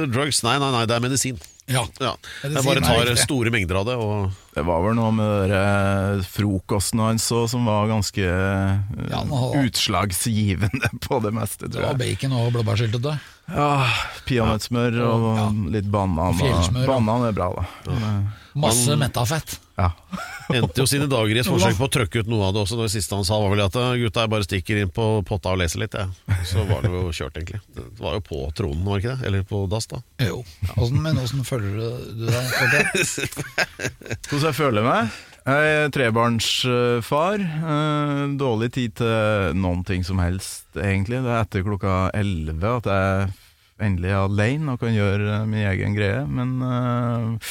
drugs. 0.10 0.42
Nei, 0.48 0.56
nei, 0.58 0.72
nei, 0.72 0.86
det 0.90 0.96
er 0.96 1.04
medisin. 1.04 1.38
Ja. 1.70 1.84
Ja. 2.02 2.16
Jeg 2.44 2.64
bare 2.66 2.82
tar 2.84 3.12
store 3.22 3.52
mengder 3.54 3.78
av 3.82 3.86
det. 3.88 3.96
Og 4.02 4.32
Det 4.56 4.64
var 4.68 4.82
vel 4.84 4.96
noe 4.98 5.12
med 5.16 5.52
den 5.54 6.24
frokosten 6.28 7.00
hans 7.04 7.28
som 7.30 7.68
var 7.70 7.88
ganske 7.92 8.26
eh, 8.26 9.08
Ja, 9.12 9.22
utslagsgivende 9.62 10.90
på 11.06 11.22
det 11.24 11.32
meste, 11.36 11.70
Det 11.72 11.82
var 11.84 11.96
bacon 12.00 12.34
og 12.38 12.52
blåbærsyltetøy. 12.58 13.14
Ja, 13.52 13.72
Peanøttsmør 14.28 15.00
og 15.08 15.26
Ja. 15.38 15.48
litt 15.78 15.90
banan. 15.92 16.40
Banan 16.88 17.28
er 17.30 17.36
bra, 17.36 17.50
da. 17.58 17.66
Men, 17.92 18.30
Masse 18.54 18.96
metta 19.00 19.24
fett. 19.28 19.60
Ja. 19.82 19.90
endte 20.58 20.82
jo 20.84 20.86
sine 20.90 21.08
dager 21.10 21.32
i 21.38 21.40
et 21.42 21.48
forsøk 21.48 21.78
på 21.80 21.88
å 21.88 21.92
trøkke 21.96 22.22
ut 22.24 22.30
noe 22.32 22.50
av 22.50 22.54
det 22.56 22.62
også. 22.66 22.78
Det 22.82 22.90
siste 22.94 23.16
han 23.18 23.26
sa 23.28 23.38
var 23.42 23.54
vel 23.54 23.64
at 23.66 23.76
"Eh, 23.80 23.94
gutta 24.04 24.26
jeg 24.26 24.32
bare 24.34 24.48
stikker 24.48 24.82
inn 24.82 24.92
på 24.94 25.06
potta 25.28 25.54
og 25.56 25.62
leser 25.64 25.80
litt. 25.84 25.96
Jeg. 25.96 26.12
Så 26.50 26.66
var 26.70 26.84
det 26.86 26.92
jo 26.92 27.04
kjørt, 27.16 27.40
egentlig. 27.40 27.62
Det 27.76 27.86
var 28.02 28.18
jo 28.20 28.24
på 28.28 28.42
tronen, 28.58 28.84
var 28.86 29.00
det 29.00 29.04
ikke 29.06 29.16
det? 29.18 29.28
Eller 29.32 29.44
på 29.48 29.64
dass, 29.72 29.88
da. 29.92 30.02
Jo. 30.28 30.42
Hvordan, 30.76 31.02
men 31.08 31.22
åssen 31.24 31.44
føler 31.48 31.76
du 32.14 32.26
deg? 32.28 32.42
Hvordan 34.30 34.48
jeg 34.50 34.58
føler 34.60 34.86
meg? 34.86 35.12
Jeg 35.42 35.70
er 35.74 35.90
trebarnsfar. 35.96 37.42
Eh, 37.42 38.26
Dårlig 38.38 38.72
tid 38.76 38.94
til 39.00 39.56
noen 39.58 39.82
ting 39.88 40.04
som 40.06 40.20
helst, 40.22 40.68
egentlig. 40.78 41.22
Det 41.26 41.32
er 41.32 41.46
etter 41.46 41.66
klokka 41.66 41.96
elleve 42.14 42.76
at 42.78 42.92
jeg 42.92 43.32
endelig 43.82 44.12
er 44.14 44.20
alene 44.28 44.76
og 44.76 44.84
kan 44.84 44.94
gjøre 44.94 45.40
min 45.50 45.66
egen 45.72 45.96
greie. 45.98 46.22
Men 46.30 46.52
eh, 46.62 47.50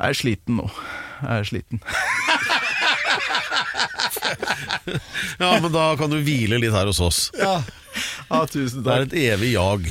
jeg 0.00 0.08
er 0.08 0.18
sliten 0.18 0.58
nå. 0.62 0.68
Jeg 1.22 1.32
er 1.42 1.48
sliten. 1.48 1.82
Ja, 5.38 5.58
men 5.60 5.72
da 5.72 5.92
kan 5.98 6.10
du 6.12 6.18
hvile 6.22 6.58
litt 6.60 6.74
her 6.74 6.88
hos 6.88 7.00
oss. 7.02 7.20
Ja. 7.38 7.60
Ja, 8.30 8.44
tusen 8.48 8.84
Det 8.84 8.94
er 8.94 9.06
et 9.06 9.16
evig 9.18 9.52
jag. 9.54 9.88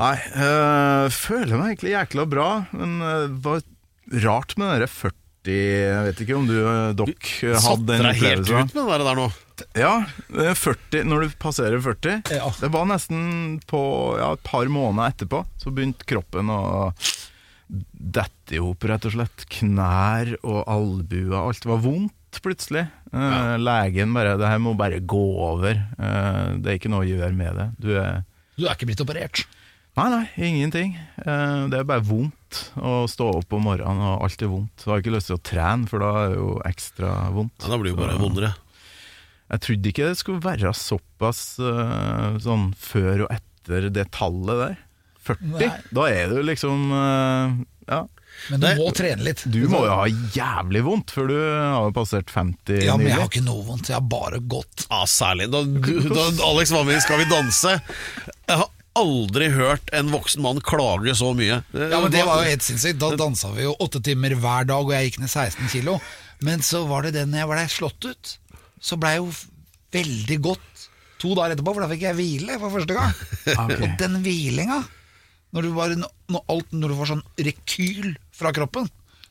Nei, 0.00 0.14
jeg 0.34 1.12
føler 1.14 1.60
meg 1.60 1.74
egentlig 1.74 1.92
jækla 1.94 2.24
bra, 2.26 2.48
men 2.74 2.96
eh, 2.98 3.26
det 3.30 3.44
var 3.44 3.62
rart 4.24 4.56
med 4.58 4.82
den 4.82 4.90
40 4.90 5.12
Jeg 5.54 6.06
vet 6.08 6.22
ikke 6.24 6.38
om 6.38 6.48
du, 6.48 6.56
eh, 6.58 6.88
dere, 6.98 7.14
hadde 7.14 7.60
Satte 7.62 7.86
den 7.92 8.08
deg 8.08 8.22
helt 8.24 8.50
ut 8.50 8.74
med 8.74 8.90
det 8.90 9.06
der 9.06 9.20
nå. 9.20 9.28
Ja, 9.78 9.92
er 10.34 10.56
40, 10.58 11.04
når 11.06 11.28
du 11.28 11.36
passerer 11.38 11.78
40 11.84 12.24
Ja. 12.34 12.50
Det 12.58 12.72
var 12.74 12.88
nesten 12.90 13.60
på 13.70 13.82
ja, 14.18 14.32
et 14.34 14.42
par 14.42 14.66
måneder 14.66 15.14
etterpå 15.14 15.44
Så 15.62 15.70
begynte 15.70 16.08
kroppen 16.10 16.50
å 16.50 16.64
dette 17.68 18.60
hop, 18.60 18.84
rett 18.88 19.06
og 19.08 19.14
slett. 19.16 19.46
Knær 19.58 20.34
og 20.42 20.60
albuer, 20.70 21.38
alt 21.40 21.66
var 21.68 21.80
vondt 21.84 22.40
plutselig. 22.44 22.86
Eh, 23.14 23.56
Legen 23.62 24.14
bare 24.14 24.36
'Det 24.36 24.48
her 24.48 24.58
må 24.58 24.76
bare 24.76 25.00
gå 25.00 25.24
over'. 25.38 25.82
Eh, 25.98 26.56
det 26.58 26.66
er 26.66 26.78
ikke 26.78 26.90
noe 26.90 27.04
å 27.04 27.08
gjøre 27.08 27.34
med 27.34 27.54
det. 27.56 27.68
Du 27.78 27.96
er 27.96 28.24
Du 28.56 28.66
er 28.66 28.74
ikke 28.74 28.86
blitt 28.86 29.00
operert. 29.00 29.46
Nei, 29.96 30.08
nei, 30.10 30.28
ingenting. 30.38 30.96
Eh, 31.18 31.68
det 31.68 31.78
er 31.78 31.84
bare 31.84 32.02
vondt 32.02 32.72
å 32.76 33.06
stå 33.06 33.38
opp 33.38 33.52
om 33.52 33.62
morgenen, 33.62 33.98
og 34.02 34.22
alt 34.22 34.42
er 34.42 34.48
vondt. 34.48 34.74
Så 34.76 34.90
har 34.90 34.98
jeg 34.98 35.04
ikke 35.04 35.16
lyst 35.16 35.26
til 35.26 35.38
å 35.38 35.42
trene, 35.42 35.88
for 35.88 35.98
da 35.98 36.10
er 36.24 36.28
det 36.30 36.38
jo 36.38 36.60
ekstra 36.64 37.32
vondt. 37.32 37.62
Ja, 37.62 37.68
da 37.68 37.78
blir 37.78 37.94
det 37.94 37.98
jo 37.98 38.02
bare 38.06 38.18
vondere. 38.18 38.54
Jeg 39.50 39.60
trodde 39.60 39.86
ikke 39.86 40.08
det 40.08 40.18
skulle 40.18 40.40
være 40.40 40.74
såpass 40.74 41.58
sånn 42.42 42.74
før 42.74 43.26
og 43.26 43.30
etter 43.30 43.90
det 43.90 44.10
tallet 44.10 44.58
der. 44.58 44.76
40. 45.26 45.54
Nei. 45.54 45.70
Da 45.96 46.04
er 46.10 46.28
du 46.34 46.42
liksom 46.46 46.84
eh, 46.98 47.56
Ja. 47.92 48.02
Men 48.50 48.60
du 48.60 48.66
Nei. 48.66 48.72
må 48.76 48.88
trene 48.92 49.22
litt. 49.24 49.44
Du 49.48 49.60
må 49.70 49.84
jo 49.86 49.92
ha 49.94 50.06
jævlig 50.34 50.80
vondt, 50.84 51.12
før 51.14 51.28
du 51.30 51.36
har 51.38 51.92
passert 51.96 52.32
50 52.34 52.82
Ja, 52.82 52.96
men 52.98 53.06
jeg 53.08 53.16
har 53.20 53.28
ikke 53.30 53.44
noe 53.46 53.62
vondt. 53.64 53.88
Jeg 53.92 53.96
har 53.96 54.08
bare 54.10 54.40
gått. 54.42 54.84
Ja, 54.90 55.04
særlig 55.08 55.46
da, 55.52 55.62
da 55.62 56.24
Alex 56.48 56.72
var 56.74 56.82
med 56.88 56.98
i 56.98 57.04
Skal 57.04 57.22
vi 57.22 57.28
danse. 57.30 57.76
Jeg 57.78 58.58
har 58.58 58.66
aldri 58.98 59.48
hørt 59.54 59.88
en 59.96 60.10
voksen 60.12 60.42
mann 60.44 60.60
klage 60.66 61.14
så 61.18 61.30
mye. 61.34 61.60
Ja, 61.72 62.00
men 62.02 62.10
Det 62.14 62.24
var 62.26 62.42
jo 62.42 62.50
helt 62.50 62.66
sinnssykt. 62.66 62.98
Da 63.00 63.14
dansa 63.18 63.52
vi 63.54 63.64
jo 63.68 63.72
åtte 63.82 64.02
timer 64.04 64.34
hver 64.42 64.66
dag, 64.68 64.82
og 64.82 64.92
jeg 64.94 65.08
gikk 65.12 65.22
ned 65.22 65.30
16 65.32 65.70
kilo. 65.72 65.96
Men 66.44 66.62
så 66.66 66.82
var 66.90 67.06
det 67.06 67.14
den 67.16 67.32
jeg 67.38 67.48
ble 67.48 67.64
slått 67.72 68.10
ut. 68.10 68.34
Så 68.82 68.98
blei 69.00 69.14
jo 69.20 69.30
veldig 69.94 70.38
godt 70.44 70.84
to 71.22 71.32
dager 71.38 71.54
etterpå, 71.54 71.72
for 71.72 71.86
da 71.86 71.88
fikk 71.94 72.02
jeg 72.10 72.18
hvile 72.18 72.58
for 72.60 72.74
første 72.74 72.98
gang. 72.98 73.14
Og 73.78 73.98
den 74.02 74.18
hvilinga, 74.26 74.82
når 75.54 75.66
du, 75.66 75.70
bare, 75.76 75.96
når, 75.96 76.44
alt, 76.50 76.70
når 76.74 76.90
du 76.90 76.98
får 76.98 77.10
sånn 77.12 77.24
rekyl 77.46 78.14
fra 78.34 78.50
kroppen, 78.54 78.88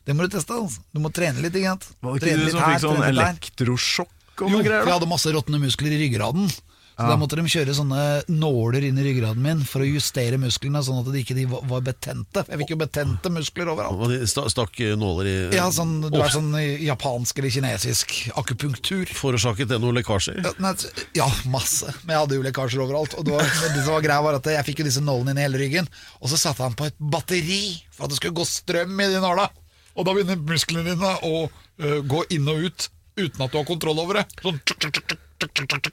det 0.08 0.16
må 0.16 0.26
du 0.26 0.34
teste. 0.36 0.56
Altså. 0.56 0.84
Du 0.96 1.02
må 1.04 1.12
trene 1.16 1.44
litt. 1.44 1.56
Ikke 1.56 1.74
sant? 1.76 1.90
Var 2.04 2.20
det 2.20 2.32
ikke 2.34 2.44
du 2.44 2.54
som 2.54 2.64
fikk 2.68 2.84
sånn 2.84 3.08
elektrosjokk 3.10 4.44
Jo, 4.44 4.60
for 4.60 4.72
jeg 4.72 4.96
hadde 4.96 5.10
masse 5.12 5.32
råtne 5.36 5.60
muskler 5.62 5.94
i 5.96 6.00
ryggraden. 6.06 6.48
Så 6.94 7.08
da 7.10 7.16
måtte 7.18 7.38
de 7.40 7.44
kjøre 7.50 7.74
sånne 7.74 8.02
nåler 8.30 8.86
inn 8.86 9.00
i 9.02 9.06
ryggraden 9.08 9.42
min 9.42 9.64
for 9.66 9.82
å 9.82 9.88
justere 9.88 10.38
musklene, 10.38 10.84
sånn 10.86 11.00
at 11.02 11.10
de 11.10 11.24
ikke 11.24 11.48
var- 11.50 11.82
betente. 11.82 12.44
Jeg 12.48 12.60
fikk 12.62 12.74
jo 12.76 12.78
betente 12.78 13.32
muskler 13.34 13.72
overalt. 13.74 13.98
Og 13.98 14.10
de 14.14 14.28
Stakk 14.54 14.78
nåler 14.98 15.26
i 15.26 15.56
Ja, 15.56 15.70
sånn, 15.74 16.02
du 16.02 16.20
er 16.22 16.30
sånn 16.30 16.54
japansk 16.84 17.40
eller 17.40 17.50
kinesisk 17.50 18.14
akupunktur. 18.38 19.10
Forårsaket 19.10 19.68
det 19.68 19.80
noen 19.82 19.98
lekkasjer? 19.98 20.44
Ja, 20.44 20.74
Ja, 21.16 21.28
masse. 21.50 21.94
Men 22.06 22.16
jeg 22.16 22.22
hadde 22.24 22.36
jo 22.38 22.46
lekkasjer 22.46 22.86
overalt. 22.86 23.18
Og 23.18 23.26
det, 23.26 23.34
var, 23.34 23.42
det 23.42 23.84
som 23.84 23.94
var 23.94 24.02
greia 24.06 24.22
var 24.22 24.36
at 24.36 24.46
Jeg 24.54 24.66
fikk 24.66 24.84
jo 24.84 24.86
disse 24.86 25.02
nålene 25.02 25.32
inn 25.34 25.42
i 25.42 25.46
hele 25.48 25.58
ryggen, 25.58 25.88
og 26.22 26.30
så 26.30 26.38
satte 26.38 26.62
han 26.62 26.76
på 26.78 26.86
et 26.86 26.98
batteri 27.00 27.82
for 27.92 28.06
at 28.06 28.14
det 28.14 28.20
skulle 28.20 28.38
gå 28.38 28.46
strøm 28.46 29.00
i 29.02 29.10
de 29.10 29.22
nåla. 29.24 29.50
Og 29.98 30.06
da 30.06 30.14
begynner 30.14 30.38
musklene 30.38 30.94
dine 30.94 31.14
å 31.26 31.46
uh, 31.50 32.00
gå 32.02 32.24
inn 32.34 32.48
og 32.50 32.70
ut 32.70 32.90
uten 33.20 33.44
at 33.46 33.52
du 33.54 33.60
har 33.60 33.68
kontroll 33.68 34.00
over 34.04 34.20
det. 34.22 34.26
Sånn 34.42 34.60
tjuk, 34.66 34.80
tjuk, 34.88 35.00
tjuk, 35.44 35.92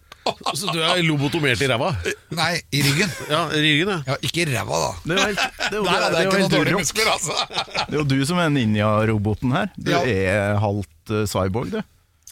Så 0.54 0.70
du 0.70 0.78
er 0.84 1.00
lobotomert 1.04 1.60
i 1.64 1.68
ræva? 1.70 1.90
Nei, 2.36 2.52
i 2.76 2.82
ryggen. 2.86 3.12
Ja, 3.30 3.42
i 3.56 3.62
ryggen, 3.64 3.92
ja. 3.92 4.00
Ja, 4.12 4.18
ikke 4.26 4.44
i 4.44 4.48
ræva, 4.52 4.80
da. 4.84 4.90
Det 5.04 5.16
er 5.16 5.22
helt, 5.30 5.46
det 5.60 5.70
er 5.70 5.78
jo, 5.78 5.84
det 5.84 5.94
er 5.94 6.02
jeg 6.02 6.10
jo 6.10 6.30
ikke 6.30 6.42
noen 6.42 6.54
dårlige 6.56 6.82
muskler, 6.82 7.12
altså. 7.14 7.38
Det 7.80 7.94
er 7.94 7.98
jo 8.00 8.04
du 8.12 8.18
som 8.28 8.42
er 8.42 8.52
ninja-roboten 8.54 9.56
her. 9.56 9.72
Du 9.76 9.90
Ja. 9.94 10.02
er 10.06 10.60
halvt 10.62 11.14
uh, 11.14 11.24
cyborg, 11.30 11.72
du. 11.74 11.80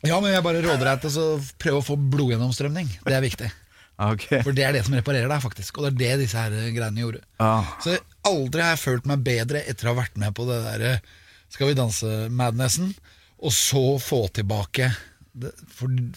Ja, 0.06 0.20
men 0.22 0.30
jeg 0.30 0.44
bare 0.46 0.60
råder 0.62 0.84
deg 0.92 1.00
til 1.02 1.16
å 1.24 1.30
prøve 1.58 1.80
å 1.80 1.86
få 1.88 1.96
blodgjennomstrømning. 1.98 2.92
Det 3.02 3.16
er 3.16 3.24
viktig. 3.24 3.48
Okay. 3.98 4.44
For 4.46 4.54
det 4.54 4.62
er 4.62 4.76
det 4.76 4.84
som 4.86 4.94
reparerer 4.94 5.26
deg, 5.26 5.42
faktisk. 5.42 5.80
Og 5.80 5.88
det 5.88 6.06
er 6.06 6.18
det 6.20 6.28
disse 6.28 6.38
her 6.38 6.54
greiene 6.70 7.02
gjorde. 7.02 7.24
Ah. 7.42 7.66
Så 7.82 7.96
aldri 8.28 8.62
har 8.62 8.76
jeg 8.76 8.84
følt 8.84 9.08
meg 9.10 9.24
bedre 9.26 9.64
etter 9.66 9.88
å 9.88 9.94
ha 9.96 10.02
vært 10.04 10.20
med 10.22 10.36
på 10.38 10.46
det 10.46 10.58
der 10.68 10.84
eh, 10.86 11.00
Skal 11.50 11.70
vi 11.72 11.78
danse-madnessen, 11.80 12.92
og 13.38 13.52
så 13.54 13.82
få 14.02 14.24
tilbake 14.34 14.88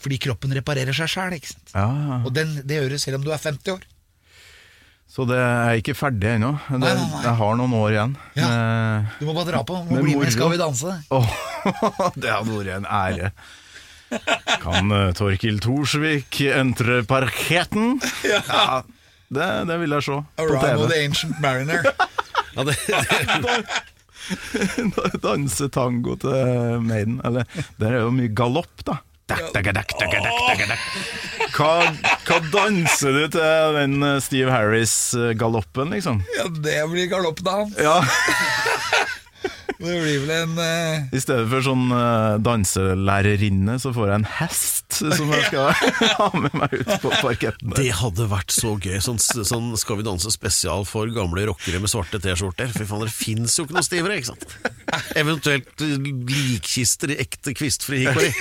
Fordi 0.01 0.17
kroppen 0.17 0.53
reparerer 0.57 0.95
seg 0.97 1.09
sjæl. 1.11 1.35
Ja, 1.75 1.85
Og 2.25 2.31
den, 2.33 2.55
det 2.65 2.79
gjør 2.79 2.89
du 2.95 2.97
selv 3.01 3.19
om 3.19 3.25
du 3.25 3.29
er 3.31 3.37
50 3.37 3.75
år. 3.75 3.83
så 5.11 5.25
det 5.29 5.37
er 5.37 5.77
ikke 5.77 5.93
ferdig 5.93 6.29
ennå. 6.37 6.53
Det-. 6.71 6.93
Jeg 7.25 7.35
har 7.41 7.55
noen 7.59 7.73
år 7.77 7.89
igjen. 7.91 8.13
Ja. 8.39 8.47
Med, 8.47 9.11
Du 9.19 9.25
må 9.27 9.33
bare 9.37 9.51
dra 9.51 9.61
på. 9.67 9.77
Må 9.89 10.01
bli 10.01 10.15
med 10.17 10.31
Skal 10.33 10.49
vi 10.53 10.57
danse. 10.61 10.95
Oh, 11.11 11.27
det 12.21 12.31
hadde 12.31 12.55
vært 12.55 12.71
en 12.79 12.87
ære. 12.89 13.31
Kan 14.63 14.89
uh, 14.91 15.11
Torkil 15.15 15.59
Thorsvik 15.63 16.41
entre 16.55 17.03
parketten? 17.07 17.99
Ja, 18.25 18.81
det, 19.31 19.45
det 19.69 19.77
vil 19.83 19.93
jeg 19.99 20.03
se 20.07 20.17
på 20.17 20.43
Arrival 20.47 20.81
of 20.87 20.89
the 20.91 21.03
Ancient 21.05 21.37
Mariner. 21.43 21.85
ja 22.55 22.65
det, 22.67 22.75
Danse 25.25 25.69
tango 25.73 26.17
til 26.21 26.81
Maiden. 26.85 27.21
Eller, 27.25 27.47
der 27.79 27.95
er 27.97 28.05
jo 28.05 28.11
mye 28.15 28.31
galopp, 28.35 28.83
da. 28.87 29.01
Hva, 31.51 31.73
hva 32.27 32.37
danser 32.51 33.15
du 33.15 33.21
til 33.31 33.77
den 33.77 34.03
eh, 34.03 34.17
Steve 34.23 34.51
Harris-galoppen, 34.51 35.93
liksom? 35.95 36.21
Ja, 36.37 36.47
det 36.51 36.77
blir 36.91 37.07
galoppdans. 37.11 37.77
Ja, 37.79 37.99
Det 39.81 39.93
blir 39.97 40.19
vel 40.21 40.31
en 40.35 40.51
uh... 40.61 41.07
I 41.09 41.19
stedet 41.21 41.47
for 41.49 41.63
sånn 41.65 41.87
uh, 41.89 42.37
danselærerinne, 42.43 43.79
så 43.81 43.89
får 43.95 44.11
jeg 44.11 44.19
en 44.19 44.27
hest 44.37 44.77
som 45.01 45.31
jeg 45.33 45.45
skal 45.47 45.71
ha 46.19 46.27
med 46.35 46.53
meg 46.57 46.73
ut 46.75 46.91
på 47.01 47.09
parketten. 47.21 47.71
det 47.77 47.89
hadde 47.97 48.27
vært 48.29 48.51
så 48.53 48.75
gøy. 48.77 48.99
Sånn, 49.01 49.19
sånn 49.21 49.71
Skal 49.79 49.97
vi 50.01 50.05
danse 50.05 50.29
spesial 50.33 50.85
for 50.85 51.09
gamle 51.15 51.45
rockere 51.49 51.79
med 51.81 51.89
svarte 51.91 52.19
T-skjorter. 52.21 52.69
Fy 52.75 52.83
faen, 52.85 53.05
det 53.07 53.13
fins 53.15 53.57
jo 53.57 53.63
ikke 53.65 53.75
noe 53.77 53.85
stivere, 53.87 54.17
ikke 54.19 54.31
sant? 54.33 54.45
Eventuelt 55.17 55.85
eh, 55.85 55.95
likkister 56.29 57.09
i 57.15 57.17
ekte 57.23 57.51
kvistfri 57.57 57.97
hikori. 58.05 58.31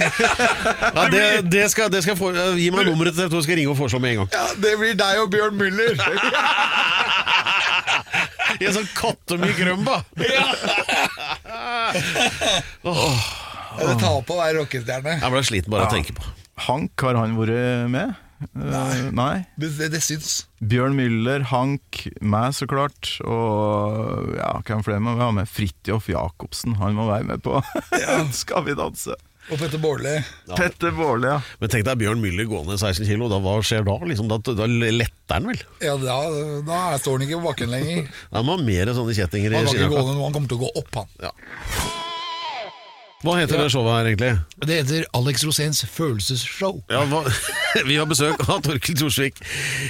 Ja, 0.91 1.05
det, 1.13 1.23
det 1.53 1.67
skal, 1.73 1.87
det 1.93 2.01
skal 2.05 2.17
få, 2.19 2.27
Gi 2.59 2.71
meg 2.75 2.87
nummeret 2.89 3.15
til 3.15 3.23
TV2, 3.29 3.37
skal 3.45 3.53
jeg 3.55 3.61
ringe 3.63 3.73
og 3.73 3.79
foreslå 3.79 3.99
med 4.03 4.11
en 4.15 4.19
gang. 4.23 4.31
Ja, 4.35 4.45
det 4.61 4.73
blir 4.81 4.95
deg 4.99 5.15
og 5.23 5.29
Bjørn 5.33 5.57
Müller. 5.61 5.95
I 8.61 8.67
en 8.67 8.75
sånn 8.75 8.89
kattemyk 8.97 9.59
rømba! 9.65 10.01
Ja, 10.21 10.47
Ta 14.01 14.13
på 14.27 14.41
deg 14.41 14.57
rockestjerne. 14.59 15.19
Jeg 15.21 15.35
ble 15.35 15.45
sliten 15.47 15.73
bare 15.73 15.87
av 15.87 15.93
å 15.93 15.95
tenke 15.95 16.17
på. 16.17 16.27
Hank, 16.67 16.93
har 17.07 17.17
han 17.17 17.39
vært 17.39 17.89
med? 17.93 18.19
Eh, 18.57 19.01
nei. 19.13 19.45
Det, 19.61 19.69
det, 19.77 19.91
det 19.95 20.01
syns. 20.05 20.47
Bjørn 20.65 20.97
Müller, 20.97 21.45
Hank, 21.51 22.07
meg 22.25 22.55
så 22.57 22.69
klart, 22.69 23.13
og 23.25 24.31
ja, 24.39 24.55
hvem 24.65 24.85
flere 24.87 25.03
må 25.05 25.17
vi 25.19 25.25
ha 25.25 25.31
med? 25.37 25.51
Fridtjof 25.51 26.09
Jacobsen, 26.13 26.79
han 26.81 26.97
må 26.97 27.09
være 27.11 27.29
med 27.35 27.45
på 27.45 27.61
Skal 28.43 28.65
vi 28.69 28.77
danse? 28.79 29.17
Og 29.51 29.59
Petter 29.59 29.81
Baarli. 29.83 30.13
Petter 30.55 30.93
Baarli, 30.95 31.27
ja. 31.33 31.39
Men 31.59 31.73
tenk 31.73 31.87
deg 31.89 31.99
Bjørn 31.99 32.21
Müller 32.23 32.47
gående 32.51 32.77
16 32.79 33.07
kilo, 33.09 33.27
da, 33.33 33.41
hva 33.43 33.57
skjer 33.67 33.83
da? 33.89 33.97
Liksom, 34.07 34.29
da, 34.31 34.39
da 34.47 34.69
letter 34.71 35.35
han 35.35 35.49
vel? 35.51 35.65
Ja, 35.83 35.97
da, 35.99 36.19
da 36.69 36.83
står 37.03 37.19
han 37.19 37.27
ikke 37.27 37.41
på 37.41 37.49
bakken 37.51 37.75
lenger. 37.75 38.07
Nei, 38.33 38.45
må 38.47 38.55
han 38.55 38.63
har 38.63 38.69
mer 38.69 38.93
sånne 38.95 39.17
kjettinger 39.19 39.51
i 39.57 39.59
Han 39.59 39.67
kan 39.67 39.75
ikke 39.75 39.91
gå 39.91 39.99
skinnjakka. 39.99 40.07
ned 40.13 40.21
nå, 40.21 40.29
han 40.29 40.39
kommer 40.39 40.55
til 40.55 40.61
å 40.61 40.65
gå 40.67 40.73
opp, 40.85 41.03
han. 41.03 41.13
Ja. 41.27 41.35
Hva 43.21 43.35
heter 43.37 43.59
det 43.61 43.67
showet 43.69 43.93
her, 43.93 44.07
egentlig? 44.09 44.31
Det 44.65 44.77
heter 44.79 45.03
Alex 45.19 45.43
Roséns 45.45 45.83
følelsesshow. 45.93 46.79
Ja, 46.89 47.03
vi 47.89 47.99
har 48.01 48.07
besøk 48.09 48.41
av 48.49 48.63
Torkild 48.65 48.97
Thorsvik. 49.03 49.43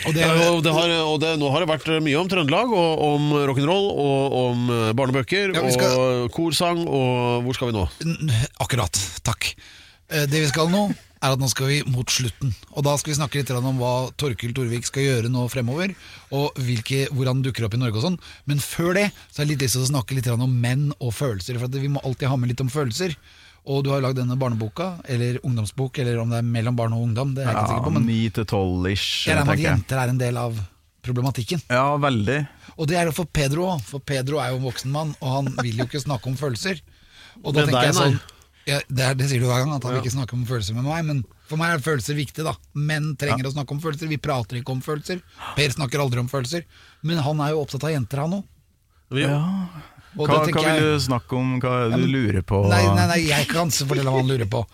Og 0.09 0.17
det 0.17 0.25
Ja, 0.25 0.33
er- 0.35 0.51
og 0.57 0.65
det 0.67 0.73
har, 0.75 0.91
og 1.07 1.21
det, 1.23 1.37
nå 1.39 1.51
har 1.55 1.63
det 1.63 1.69
vært 1.71 1.87
mye 2.03 2.19
om 2.19 2.27
Trøndelag, 2.33 2.73
og 2.75 3.05
om 3.07 3.29
rock'n'roll, 3.53 3.87
og 4.03 4.35
om 4.41 4.65
eh, 4.75 4.91
barnebøker, 4.99 5.55
Ja, 5.55 5.63
skal- 5.71 5.95
og 6.25 6.33
korsang, 6.35 6.83
og 6.89 7.47
hvor 7.47 7.55
skal 7.55 7.71
vi 7.71 7.79
nå? 7.79 7.87
Akkurat, 8.67 8.99
takk. 9.23 9.53
Eh, 10.11 10.27
Det 10.27 10.43
vi 10.43 10.51
skal 10.51 10.67
nå, 10.75 10.89
er 11.21 11.35
at 11.35 11.41
nå 11.41 11.49
skal 11.53 11.69
vi 11.69 11.81
mot 11.93 12.09
slutten. 12.09 12.55
Og 12.73 12.85
da 12.87 12.95
skal 13.01 13.13
vi 13.13 13.19
snakke 13.19 13.41
litt 13.41 13.53
om 13.53 13.81
hva 13.81 13.93
Torkil 14.21 14.55
Torvik 14.57 14.89
skal 14.89 15.05
gjøre 15.05 15.33
nå 15.33 15.45
fremover, 15.53 15.93
og 16.33 16.57
hvilke, 16.57 17.05
hvor 17.13 17.29
han 17.29 17.43
dukker 17.45 17.67
opp 17.67 17.77
i 17.77 17.83
Norge 17.83 18.01
og 18.01 18.07
sånn. 18.07 18.19
Men 18.49 18.63
før 18.65 18.97
det 18.97 19.11
så 19.29 19.43
har 19.43 19.47
jeg 19.47 19.53
litt 19.53 19.67
lyst 19.67 19.77
til 19.77 19.85
å 19.85 19.93
snakke 19.93 20.17
litt 20.17 20.31
om 20.33 20.57
menn 20.65 20.89
og 20.99 21.13
følelser, 21.17 21.61
for 21.61 21.69
at 21.69 21.77
vi 21.77 21.93
må 21.93 22.03
alltid 22.05 22.33
ha 22.33 22.41
med 22.41 22.53
litt 22.53 22.65
om 22.65 22.73
følelser. 22.73 23.17
Og 23.69 23.85
du 23.85 23.91
har 23.93 24.01
lagd 24.01 24.17
denne 24.17 24.39
barneboka, 24.41 24.95
eller 25.13 25.37
ungdomsbok, 25.45 26.01
eller 26.01 26.23
om 26.23 26.33
det 26.33 26.41
er 26.41 26.49
mellom 26.49 26.79
barn 26.79 26.97
og 26.97 27.05
ungdom, 27.11 27.35
det 27.37 27.45
er 27.45 27.51
jeg 27.51 27.59
ikke 27.59 27.67
ja 27.67 27.73
sikker 27.75 27.89
på, 27.91 27.95
men 27.99 28.07
Ni 28.09 28.21
til 28.33 28.47
tolv-ish, 28.49 29.09
jeg 29.29 29.37
regner 29.37 29.51
med 29.51 29.59
at 29.61 29.67
jenter 29.67 30.01
er 30.01 30.15
en 30.15 30.23
del 30.23 30.41
av 30.41 30.63
problematikken. 31.05 31.61
Ja, 31.69 31.85
veldig. 32.01 32.41
Og 32.81 32.89
det 32.89 32.97
er 32.97 33.09
det 33.11 33.17
for 33.17 33.29
Pedro 33.29 33.69
òg, 33.75 33.85
for 33.85 34.01
Pedro 34.05 34.41
er 34.41 34.55
jo 34.55 34.61
en 34.61 34.65
voksen 34.65 34.93
mann, 34.95 35.13
og 35.21 35.37
han 35.37 35.53
vil 35.61 35.83
jo 35.83 35.89
ikke 35.89 36.01
snakke 36.01 36.33
om 36.33 36.41
følelser. 36.41 36.81
Og 37.45 37.53
da 37.53 37.67
tenker 37.69 37.91
jeg 37.91 37.99
sånn. 38.01 38.21
Ja, 38.69 38.81
det, 38.89 39.05
er, 39.05 39.15
det 39.17 39.29
sier 39.31 39.43
du 39.43 39.49
hver 39.49 39.63
gang, 39.63 39.73
at 39.77 39.87
han 39.87 39.97
ja. 39.97 40.03
ikke 40.03 40.13
snakker 40.15 40.37
om 40.37 40.47
følelser 40.49 40.77
med 40.77 40.87
meg, 40.87 41.07
men 41.09 41.23
for 41.49 41.61
meg 41.61 41.75
er 41.75 41.85
følelser 41.85 42.19
viktig, 42.19 42.45
da. 42.47 42.55
Menn 42.77 43.15
trenger 43.21 43.49
å 43.49 43.55
snakke 43.55 43.75
om 43.75 43.81
følelser, 43.83 44.11
vi 44.11 44.21
prater 44.23 44.61
ikke 44.61 44.75
om 44.77 44.83
følelser. 44.85 45.23
Per 45.57 45.75
snakker 45.75 46.03
aldri 46.03 46.23
om 46.23 46.29
følelser, 46.31 46.67
men 47.07 47.23
han 47.25 47.41
er 47.43 47.55
jo 47.55 47.65
opptatt 47.65 47.89
av 47.89 47.95
jenter, 47.95 48.23
han 48.23 48.37
òg. 48.41 48.45
Vi, 49.11 49.25
Og 50.19 50.27
Hva, 50.27 50.41
hva 50.43 50.63
vil 50.75 50.83
du 50.83 51.01
snakke 51.05 51.37
om? 51.39 51.51
Hva 51.63 51.73
er 51.85 51.93
det 51.93 52.01
du 52.03 52.09
lurer 52.11 52.43
på? 52.43 52.65
Nei, 52.67 52.81
nei, 52.97 53.05
nei, 53.13 53.19
jeg 53.29 53.47
kan 53.51 53.71
fortelle 53.71 54.11
hva 54.11 54.19
han 54.19 54.27
lurer 54.31 54.49
på. 54.51 54.65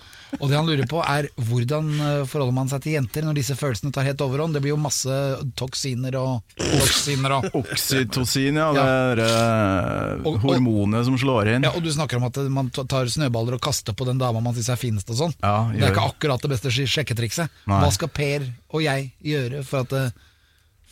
Og 0.41 0.49
det 0.51 0.57
han 0.57 0.67
lurer 0.67 0.89
på 0.91 1.03
er 1.07 1.29
hvordan 1.37 1.91
eh, 2.01 2.23
forholder 2.27 2.55
man 2.57 2.71
seg 2.73 2.81
til 2.83 2.97
jenter 2.97 3.27
når 3.27 3.37
disse 3.39 3.55
følelsene 3.59 3.93
tar 3.95 4.07
helt 4.09 4.25
overhånd. 4.25 4.57
Det 4.57 4.63
blir 4.65 4.73
jo 4.73 4.79
masse 4.81 5.19
toksiner 5.61 6.17
og 6.19 6.57
toksiner 6.57 7.37
og 7.37 7.51
Oksytocin, 7.61 8.59
ja. 8.59 8.71
Det 8.73 9.29
er 9.29 10.25
og- 10.25 10.41
hormonet 10.43 11.05
som 11.07 11.21
slår 11.21 11.53
inn. 11.55 11.69
Ja, 11.69 11.75
og 11.77 11.85
du 11.85 11.93
snakker 11.93 12.17
om 12.19 12.27
at 12.31 12.41
man 12.51 12.73
tar 12.75 13.07
snøballer 13.13 13.59
og 13.61 13.65
kaster 13.69 13.93
på 13.97 14.09
den 14.09 14.19
dama 14.19 14.41
man 14.41 14.57
syns 14.57 14.73
er 14.73 14.81
finest 14.81 15.13
og 15.13 15.21
sånn. 15.21 15.37
Ja, 15.45 15.69
det 15.73 15.85
er 15.85 15.93
ikke 15.95 16.09
akkurat 16.17 16.43
det 16.43 16.55
beste 16.57 16.73
sjekketrikset. 16.75 17.53
Nei. 17.69 17.81
Hva 17.85 17.93
skal 17.95 18.09
Per 18.09 18.49
og 18.73 18.83
jeg 18.83 19.13
gjøre 19.23 19.63
for 19.69 19.85
at 19.85 19.93
uh, 19.93 20.11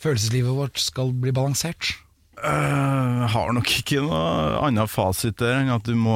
følelseslivet 0.05 0.53
vårt 0.53 0.79
skal 0.79 1.11
bli 1.11 1.33
balansert? 1.35 1.95
Jeg 2.35 3.29
har 3.31 3.53
nok 3.55 3.69
ikke 3.79 4.01
noe 4.03 4.21
annen 4.67 4.89
fasit 4.91 5.37
der 5.39 5.61
enn 5.61 5.71
at 5.75 5.85
du 5.87 5.95
må 5.97 6.15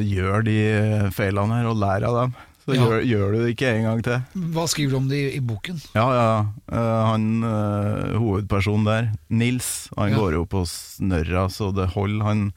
gjøre 0.00 0.42
de 0.48 0.58
feilene 1.14 1.60
her 1.60 1.68
og 1.70 1.76
lære 1.82 2.08
av 2.08 2.16
dem. 2.22 2.36
Så 2.68 2.74
Ja. 2.76 2.82
gjør, 2.84 3.02
gjør 3.08 3.32
du 3.32 3.38
det 3.44 3.50
ikke 3.54 3.68
en 3.76 3.84
gang 3.86 4.02
til. 4.04 4.18
Hva 4.52 4.64
skriver 4.68 4.90
du 4.90 4.96
om 4.98 5.06
det 5.08 5.16
i, 5.16 5.36
i 5.38 5.40
boken? 5.40 5.78
Ja, 5.94 6.06
ja. 6.12 6.32
Uh, 6.68 7.04
han 7.08 7.28
uh, 7.44 8.18
hovedpersonen 8.20 8.84
der, 8.84 9.08
Nils, 9.30 9.88
han 9.96 10.10
Ja. 10.12 10.18
går 10.20 10.32
jo 10.36 10.44
på 10.44 10.64
snørra 10.68 11.46
så 11.48 11.70
det 11.74 11.88
holder. 11.94 12.24
Han 12.28 12.52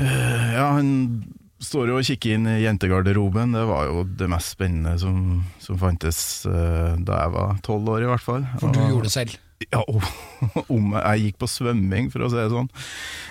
Ja, 0.00 0.72
han 0.78 1.24
står 1.60 1.88
jo 1.92 1.98
og 2.00 2.04
kikker 2.08 2.32
inn 2.38 2.46
i 2.48 2.62
jentegarderoben. 2.64 3.52
Det 3.52 3.66
var 3.68 3.84
jo 3.90 4.04
det 4.04 4.28
mest 4.32 4.56
spennende 4.56 4.96
som, 4.98 5.44
som 5.60 5.76
fantes 5.78 6.42
da 6.48 7.18
jeg 7.20 7.32
var 7.36 7.58
tolv 7.62 7.88
år, 7.92 8.02
i 8.06 8.08
hvert 8.08 8.24
fall. 8.24 8.46
For 8.58 8.72
du 8.72 8.80
Og- 8.80 8.88
gjorde 8.94 9.02
det 9.10 9.12
selv. 9.12 9.36
Ja, 9.70 9.82
om 10.76 10.94
jeg 10.98 11.26
gikk 11.26 11.40
på 11.42 11.50
svømming, 11.50 12.10
for 12.12 12.26
å 12.26 12.30
si 12.32 12.40
det 12.40 12.50
sånn. 12.52 12.70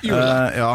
Gjorde 0.06 0.30
Eh, 0.32 0.60
ja, 0.62 0.72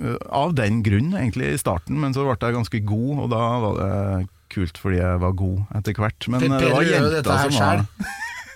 eh, 0.00 0.16
av 0.40 0.56
den 0.58 0.82
grunn 0.86 1.12
egentlig 1.14 1.52
i 1.54 1.60
starten, 1.60 2.00
men 2.02 2.16
så 2.16 2.26
ble 2.26 2.36
jeg 2.36 2.56
ganske 2.56 2.82
god, 2.88 3.12
og 3.24 3.30
da 3.34 3.44
var 3.64 3.78
det 3.78 4.28
kult 4.48 4.80
fordi 4.80 5.00
jeg 5.00 5.20
var 5.22 5.36
god 5.36 5.78
etter 5.78 5.98
hvert. 5.98 6.28
Men 6.32 6.46
det 6.56 6.72
var 6.72 6.86
jenta 6.88 7.38
som 7.44 7.58
var. 7.60 7.84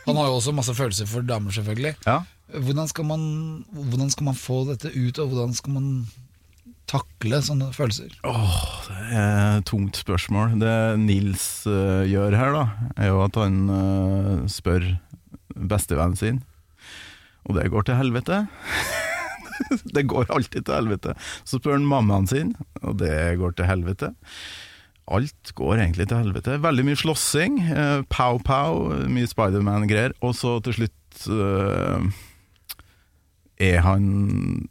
Han 0.06 0.18
har 0.18 0.30
jo 0.30 0.38
også 0.40 0.54
masse 0.56 0.74
følelser 0.74 1.06
for 1.06 1.26
damer, 1.26 1.54
selvfølgelig. 1.54 1.94
Ja. 2.08 2.22
Hvordan 2.52 2.88
skal 2.90 3.06
man, 3.06 3.22
hvordan 3.70 4.10
skal 4.12 4.26
man 4.32 4.36
få 4.36 4.64
dette 4.68 4.90
ut, 4.90 5.20
og 5.22 5.30
hvordan 5.30 5.54
skal 5.56 5.76
man 5.76 5.86
takle 6.90 7.38
sånne 7.44 7.70
følelser? 7.72 8.10
Det 8.20 8.98
er 9.14 9.60
et 9.60 9.68
tungt 9.68 9.96
spørsmål. 10.00 10.56
Det 10.60 10.74
Nils 11.00 11.46
uh, 11.70 12.02
gjør 12.08 12.36
her, 12.36 12.56
da, 12.56 12.90
er 12.96 13.12
jo 13.12 13.22
at 13.24 13.38
han 13.40 13.58
uh, 13.70 14.50
spør 14.50 14.90
bestevennen 15.56 16.18
sin, 16.18 16.42
og 17.48 17.58
det 17.58 17.70
går 17.72 17.88
til 17.88 17.98
helvete. 17.98 18.44
det 19.96 20.06
går 20.10 20.30
alltid 20.32 20.66
til 20.66 20.76
helvete. 20.76 21.14
Så 21.44 21.58
spør 21.58 21.78
han 21.78 21.88
mammaen 21.88 22.28
sin, 22.30 22.52
og 22.82 22.98
det 23.02 23.38
går 23.40 23.56
til 23.58 23.68
helvete. 23.70 24.12
Alt 25.12 25.54
går 25.58 25.80
egentlig 25.82 26.08
til 26.08 26.22
helvete. 26.22 26.60
Veldig 26.62 26.84
mye 26.86 26.98
slåssing, 26.98 27.58
eh, 27.74 28.02
pow-pow, 28.12 29.08
mye 29.10 29.30
Spiderman-greier, 29.30 30.14
og 30.22 30.36
så 30.38 30.60
til 30.62 30.78
slutt 30.78 31.26
eh, 31.26 32.12
er 33.62 33.82
han 33.84 34.06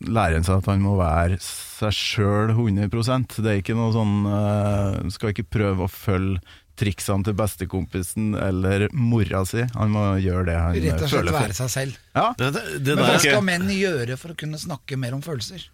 lærer 0.03 0.39
han 0.39 0.47
seg 0.47 0.61
at 0.61 0.71
han 0.71 0.83
må 0.83 0.97
være 0.99 1.37
seg 1.43 1.93
sjøl 1.95 2.51
100 2.55 2.89
Det 3.37 3.51
er 3.51 3.61
ikke 3.61 3.77
noe 3.77 3.93
sånn 3.95 4.25
uh, 4.27 4.97
Skal 5.13 5.31
ikke 5.31 5.47
prøve 5.47 5.85
å 5.85 5.91
følge 5.91 6.41
triksene 6.81 7.27
til 7.27 7.35
bestekompisen 7.37 8.31
eller 8.39 8.87
mora 8.97 9.43
si. 9.47 9.63
Han 9.75 9.93
må 9.93 10.05
gjøre 10.23 10.47
det 10.49 10.57
han 10.57 10.79
Rett 10.79 10.95
og 10.97 11.05
slett 11.05 11.13
føler 11.19 11.37
være 11.37 11.57
seg 11.57 11.71
selv. 11.73 11.99
Ja. 12.15 12.31
det, 12.39 12.51
det, 12.57 12.65
det 12.87 12.97
Men 12.97 13.05
hva 13.05 13.19
skal 13.19 13.37
skal 13.37 13.45
menn 13.47 13.69
gjøre 13.75 14.17
for 14.19 14.33
å 14.33 14.39
kunne 14.41 14.59
snakke 14.61 14.99
mer 14.99 15.15
om 15.17 15.23
følelser? 15.25 15.67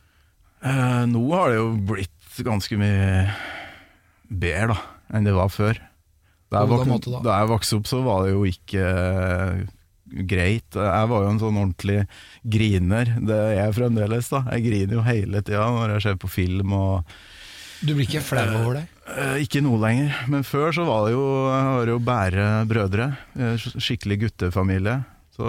Eh, 0.65 1.03
nå 1.09 1.23
har 1.33 1.53
det 1.53 1.59
jo 1.59 1.69
blitt 1.93 2.41
ganske 2.45 2.77
mye 2.79 3.27
bedre 4.27 4.73
da, 4.73 4.81
enn 5.15 5.27
det 5.27 5.35
var 5.37 5.49
før. 5.53 5.79
Da 6.51 6.61
jeg, 6.63 6.71
vokste, 6.71 6.91
måte 6.91 7.11
da? 7.11 7.23
da 7.25 7.39
jeg 7.41 7.49
vokste 7.51 7.79
opp, 7.79 7.89
så 7.89 8.01
var 8.05 8.23
det 8.23 8.33
jo 8.33 8.43
ikke 8.47 8.83
eh, 8.87 9.63
greit. 10.29 10.77
Jeg 10.77 11.09
var 11.11 11.25
jo 11.25 11.31
en 11.33 11.41
sånn 11.41 11.59
ordentlig 11.59 11.97
griner. 12.47 13.15
Det 13.19 13.39
er 13.49 13.55
jeg 13.57 13.75
fremdeles. 13.81 14.29
da 14.31 14.43
Jeg 14.55 14.67
griner 14.69 14.99
jo 14.99 15.07
hele 15.07 15.43
tida 15.43 15.65
når 15.75 15.97
jeg 15.97 16.05
ser 16.07 16.21
på 16.21 16.31
film. 16.31 16.75
og 16.77 17.17
Du 17.81 17.93
blir 17.93 18.07
ikke 18.07 18.23
flau 18.23 18.47
over 18.61 18.79
det? 18.79 18.85
Eh, 19.07 19.37
ikke 19.45 19.61
nå 19.63 19.77
lenger, 19.79 20.15
men 20.27 20.43
før 20.43 20.73
så 20.75 20.83
var 20.87 21.05
det 21.07 21.13
jo 21.15 21.23
var 21.47 21.85
det 21.87 21.93
jo 21.93 21.99
bære 22.03 22.47
brødre. 22.67 23.05
eh, 23.39 23.55
Skikkelig 23.57 24.17
guttefamilie. 24.25 24.97
Så 25.37 25.45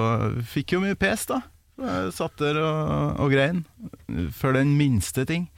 fikk 0.53 0.77
jo 0.77 0.83
mye 0.85 0.95
pes, 0.99 1.27
da. 1.27 1.41
Jeg 1.79 2.13
satt 2.15 2.37
der 2.43 2.59
og, 2.61 3.19
og 3.25 3.31
grein. 3.33 3.65
For 4.37 4.53
den 4.55 4.77
minste 4.79 5.25
ting. 5.27 5.49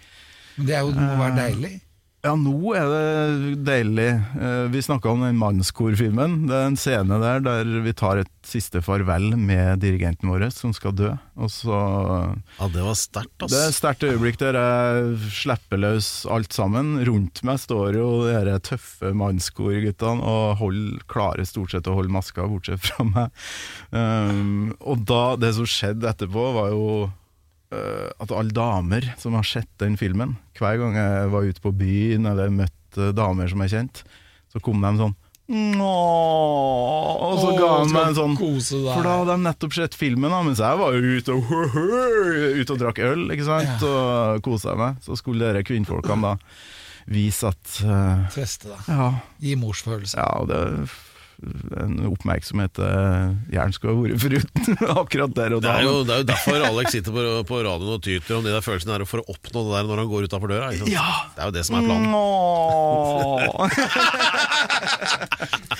Det 0.56 0.76
jo, 0.78 0.92
må 0.94 1.16
være 1.20 1.36
deilig. 1.38 1.74
Ja, 2.20 2.34
nå 2.36 2.74
er 2.76 2.84
det 2.84 3.52
deilig. 3.64 4.10
Eh, 4.36 4.66
Vi 4.68 4.82
snakka 4.84 5.08
om 5.08 5.22
den 5.24 5.38
mannskorfilmen. 5.40 6.34
Det 6.50 6.56
er 6.56 6.66
en 6.68 6.76
scene 6.76 7.16
der 7.22 7.40
der 7.40 7.70
vi 7.80 7.94
tar 7.96 8.20
et 8.20 8.28
siste 8.44 8.82
farvel 8.84 9.30
med 9.40 9.80
dirigenten 9.80 10.28
vår 10.28 10.44
som 10.52 10.74
skal 10.76 10.92
dø. 10.96 11.14
Og 11.40 11.48
så 11.48 11.78
ja, 12.58 12.68
det 12.74 12.84
var 12.84 12.98
sterkt, 12.98 13.32
ass. 13.40 13.54
Det 13.54 13.60
er 13.62 13.70
et 13.70 13.78
sterkt 13.78 14.04
øyeblikk 14.04 14.36
der 14.42 14.58
jeg 14.58 15.30
slipper 15.32 15.80
løs 15.80 16.10
alt 16.28 16.52
sammen. 16.52 16.98
Rundt 17.08 17.40
meg 17.48 17.62
står 17.62 17.96
jo 17.96 18.10
de 18.28 18.58
tøffe 18.68 19.14
mannskorguttene 19.16 20.20
og 20.20 20.58
hold, 20.60 21.00
klarer 21.08 21.48
stort 21.48 21.72
sett 21.72 21.88
å 21.88 21.96
holde 21.96 22.12
maska, 22.12 22.44
bortsett 22.52 22.84
fra 22.84 23.06
meg. 23.08 23.32
Um, 23.96 24.74
og 24.84 25.06
da, 25.08 25.22
det 25.40 25.54
som 25.56 25.64
skjedde 25.68 26.12
etterpå, 26.12 26.50
var 26.58 26.68
jo 26.74 26.84
at 27.70 28.32
alle 28.34 28.50
damer 28.50 29.04
som 29.20 29.36
har 29.38 29.46
sett 29.46 29.70
den 29.78 29.94
filmen 30.00 30.32
Hver 30.58 30.80
gang 30.80 30.96
jeg 30.98 31.28
var 31.30 31.46
ute 31.46 31.62
på 31.62 31.70
byen 31.78 32.26
eller 32.26 32.50
møtte 32.50 33.12
damer 33.14 33.46
som 33.52 33.62
jeg 33.62 33.70
kjente, 33.76 34.02
så 34.50 34.58
kom 34.64 34.82
de 34.82 34.90
sånn 34.98 35.14
Åh, 35.50 37.14
og 37.26 37.38
så 37.40 37.54
ga 37.58 37.70
de 37.82 37.90
meg 37.90 38.04
en 38.12 38.14
sånn. 38.14 38.36
For 38.38 39.02
da 39.02 39.16
hadde 39.18 39.32
de 39.34 39.44
nettopp 39.48 39.74
sett 39.74 39.96
filmen, 39.98 40.30
da, 40.30 40.44
mens 40.46 40.60
jeg 40.62 40.78
var 40.78 40.94
ute 40.94 41.34
og, 41.34 41.50
ute 42.60 42.76
og 42.76 42.78
drakk 42.78 43.00
øl 43.08 43.24
ikke 43.34 43.48
sant? 43.48 43.82
og 43.86 44.44
kosa 44.46 44.76
meg. 44.78 45.00
Så 45.02 45.18
skulle 45.18 45.48
dere 45.50 45.64
kvinnfolkene 45.66 46.22
da 46.30 46.36
vise 47.10 47.50
at 47.50 47.80
uh, 47.82 48.28
Feste, 48.30 48.70
da. 48.70 48.78
Ja, 48.86 49.08
Gi 49.42 49.56
morsfølelse. 49.58 50.20
ja 50.20 50.44
det 50.46 50.60
en 51.80 51.94
oppmerksomhet 52.10 52.76
jern 52.80 53.36
gjerne 53.52 53.72
skulle 53.76 53.94
ha 53.94 54.02
vært 54.04 54.20
foruten 54.22 54.76
akkurat 55.02 55.32
der 55.36 55.54
og 55.56 55.62
Det 55.62 55.68
da. 55.70 55.76
er, 55.78 55.86
jo, 55.86 55.94
det 56.04 56.12
er 56.14 56.20
jo 56.22 56.26
derfor 56.28 56.64
Alex 56.68 56.92
sitter 56.96 57.14
på, 57.14 57.22
på 57.48 57.60
radioen 57.64 57.94
og 57.96 58.02
tyter 58.04 58.36
om 58.36 58.44
de 58.44 58.52
der 58.52 58.64
følelsene 58.64 58.96
er 58.98 59.04
for 59.08 59.22
å 59.22 59.26
oppnå 59.32 59.58
det 59.68 59.72
der 59.78 59.88
når 59.88 60.02
han 60.02 60.10
går 60.10 60.28
utafor 60.28 60.52
døra. 60.52 60.70
Ikke 60.74 60.84
sant? 60.84 60.92
Ja. 60.92 61.06
Det 61.36 61.40
er 61.40 61.46
jo 61.48 61.54
det 61.56 61.64
som 61.68 61.78
er 61.78 61.82
planen. 61.88 62.08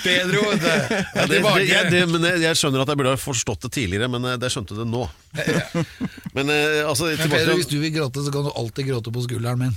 Vet 0.01 0.25
du. 0.33 0.39
Ja, 0.41 1.25
det, 1.27 1.41
det, 1.43 1.65
jeg, 1.67 1.91
det, 1.93 2.01
men 2.09 2.25
jeg, 2.31 2.41
jeg 2.47 2.61
skjønner 2.61 2.83
at 2.85 2.91
jeg 2.93 3.01
burde 3.01 3.13
ha 3.13 3.21
forstått 3.21 3.67
det 3.67 3.73
tidligere, 3.77 4.09
men 4.11 4.25
jeg 4.33 4.41
det 4.41 4.51
skjønte 4.53 4.77
det 4.79 4.87
nå. 4.89 5.05
Men 6.35 6.47
eh, 6.51 6.81
altså 6.87 7.09
Men 7.11 7.31
Pedro, 7.31 7.55
hvis 7.59 7.67
du 7.67 7.77
vil 7.81 7.91
gråte, 7.95 8.23
så 8.23 8.31
kan 8.33 8.45
du 8.47 8.51
alltid 8.55 8.87
gråte 8.87 9.11
på 9.11 9.23
skulderen 9.25 9.59
min. 9.59 9.73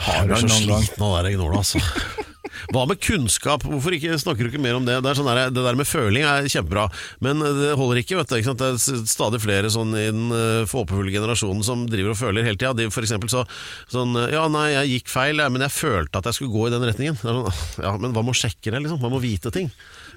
Jeg 0.00 0.28
du 0.30 0.34
så 0.40 0.48
sliten 0.48 1.04
av 1.04 1.16
det 1.18 1.22
der 1.28 1.36
gnålet, 1.36 1.60
altså. 1.60 2.26
Hva 2.74 2.84
med 2.88 3.00
kunnskap? 3.02 3.64
Hvorfor 3.66 3.96
ikke 3.96 4.18
snakker 4.20 4.46
du 4.46 4.52
ikke 4.52 4.62
mer 4.62 4.78
om 4.78 4.86
det? 4.86 4.98
Det, 5.00 5.12
er 5.12 5.18
sånn 5.18 5.30
der, 5.30 5.52
det 5.54 5.64
der 5.64 5.78
med 5.78 5.88
føling 5.88 6.26
er 6.26 6.48
kjempebra, 6.50 6.86
men 7.24 7.42
det 7.42 7.74
holder 7.80 8.02
ikke. 8.02 8.18
vet 8.20 8.32
du, 8.32 8.36
ikke? 8.40 8.56
Det 8.60 8.70
er 8.70 9.04
stadig 9.10 9.42
flere 9.42 9.72
sånn 9.72 9.94
i 9.98 10.06
den 10.10 10.34
eh, 10.36 10.68
håpefulle 10.70 11.14
generasjonen 11.14 11.64
som 11.66 11.86
driver 11.90 12.14
og 12.14 12.20
føler 12.20 12.46
hele 12.46 12.60
tida. 12.60 12.74
De 12.76 12.88
for 12.92 13.06
eksempel 13.06 13.32
så 13.32 13.46
sånn 13.90 14.16
Ja, 14.32 14.46
nei, 14.52 14.70
jeg 14.74 14.96
gikk 14.96 15.12
feil, 15.12 15.42
men 15.52 15.64
jeg 15.64 15.74
følte 15.74 16.20
at 16.20 16.28
jeg 16.30 16.38
skulle 16.38 16.54
gå 16.54 16.68
i 16.68 16.74
den 16.74 16.86
retningen. 16.88 17.18
Sånn, 17.20 17.44
ja, 17.82 17.96
Men 18.00 18.14
hva 18.16 18.24
med 18.24 18.34
å 18.34 18.40
sjekke 18.40 18.72
det, 18.72 18.84
liksom? 18.84 19.00
Hva 19.02 19.10
med 19.12 19.20
å 19.20 19.24
vite 19.24 19.52
ting. 19.54 19.70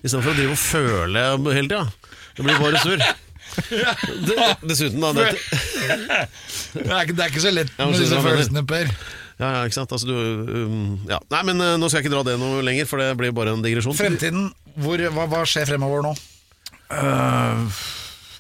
Istedenfor 0.04 0.34
å 0.34 0.40
drive 0.40 0.56
og 0.56 0.64
føle 0.64 1.28
hele 1.56 1.70
tida. 1.70 1.86
Det 2.38 2.48
blir 2.48 2.60
bare 2.60 2.82
surr. 2.84 3.04
Dessuten, 4.68 5.02
da 5.04 5.12
det, 5.14 5.26
Det 6.74 6.88
er 6.88 7.04
ikke, 7.04 7.14
det 7.14 7.26
er 7.26 7.30
ikke 7.30 7.44
så 7.44 7.52
lett 7.54 7.74
med 7.78 8.00
disse 8.00 8.22
følelsene, 8.24 8.64
Per. 8.68 8.90
Ja, 9.40 9.48
ja, 9.50 9.64
ikke 9.66 9.78
sant? 9.80 9.94
Altså, 9.96 10.08
du, 10.10 10.14
um, 10.68 10.86
ja. 11.10 11.18
Nei, 11.34 11.42
men 11.50 11.62
uh, 11.64 11.74
Nå 11.82 11.90
skal 11.90 12.02
jeg 12.02 12.08
ikke 12.08 12.14
dra 12.16 12.24
det 12.28 12.38
noe 12.42 12.62
lenger, 12.66 12.88
for 12.90 13.02
det 13.02 13.10
blir 13.20 13.34
bare 13.36 13.56
en 13.56 13.66
digresjon. 13.66 13.96
Fremtiden, 13.98 14.48
hvor, 14.78 15.02
hva, 15.16 15.28
hva 15.32 15.44
skjer 15.50 15.74
fremover 15.74 16.06
nå? 16.06 16.14
Uh, 16.94 17.66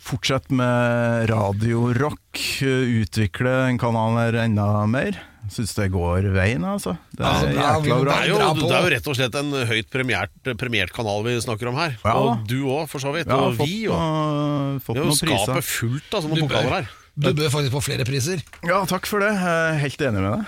fortsett 0.06 0.52
med 0.54 1.30
radiorock. 1.32 2.42
eh, 2.62 2.98
Utvikle 3.02 3.54
en 3.72 3.80
kanal 3.82 4.20
her 4.22 4.38
enda 4.46 4.68
mer. 4.90 5.18
Syns 5.52 5.74
det 5.76 5.90
går 5.92 6.30
veien, 6.32 6.64
altså. 6.64 6.94
Det 7.12 7.26
er 7.28 7.50
ja, 7.52 7.74
det, 7.84 7.92
er. 7.92 8.06
Det 8.08 8.14
er, 8.16 8.28
jo, 8.30 8.38
det 8.62 8.70
er 8.72 8.86
jo 8.86 8.92
rett 8.94 9.10
og 9.12 9.18
slett 9.18 9.36
en 9.36 9.52
høyt 9.68 9.90
premiert, 9.92 10.32
premiert 10.56 10.94
kanal 10.96 11.26
vi 11.26 11.36
snakker 11.44 11.68
om 11.74 11.80
her. 11.82 11.98
Ja. 12.00 12.14
Og 12.16 12.46
du 12.48 12.62
òg, 12.64 12.86
for 12.92 13.04
så 13.04 13.12
vidt. 13.16 13.28
Ja, 13.28 13.42
og 13.50 13.58
vi 13.60 13.84
òg. 13.92 14.80
Vi 14.88 15.00
har 15.02 15.10
jo 15.10 15.18
skapet 15.20 15.68
fullt 15.68 16.16
av 16.16 16.24
sånne 16.24 16.46
pokaler 16.46 16.78
her. 16.78 16.92
Du 17.14 17.30
bør 17.38 17.52
faktisk 17.54 17.76
få 17.76 17.84
flere 17.86 18.06
priser. 18.08 18.42
Ja, 18.66 18.80
takk 18.90 19.06
for 19.06 19.22
det. 19.22 19.30
Jeg 19.38 19.70
er 19.70 19.80
helt 19.84 20.02
enig 20.02 20.24
med 20.24 20.34
deg. 20.34 20.46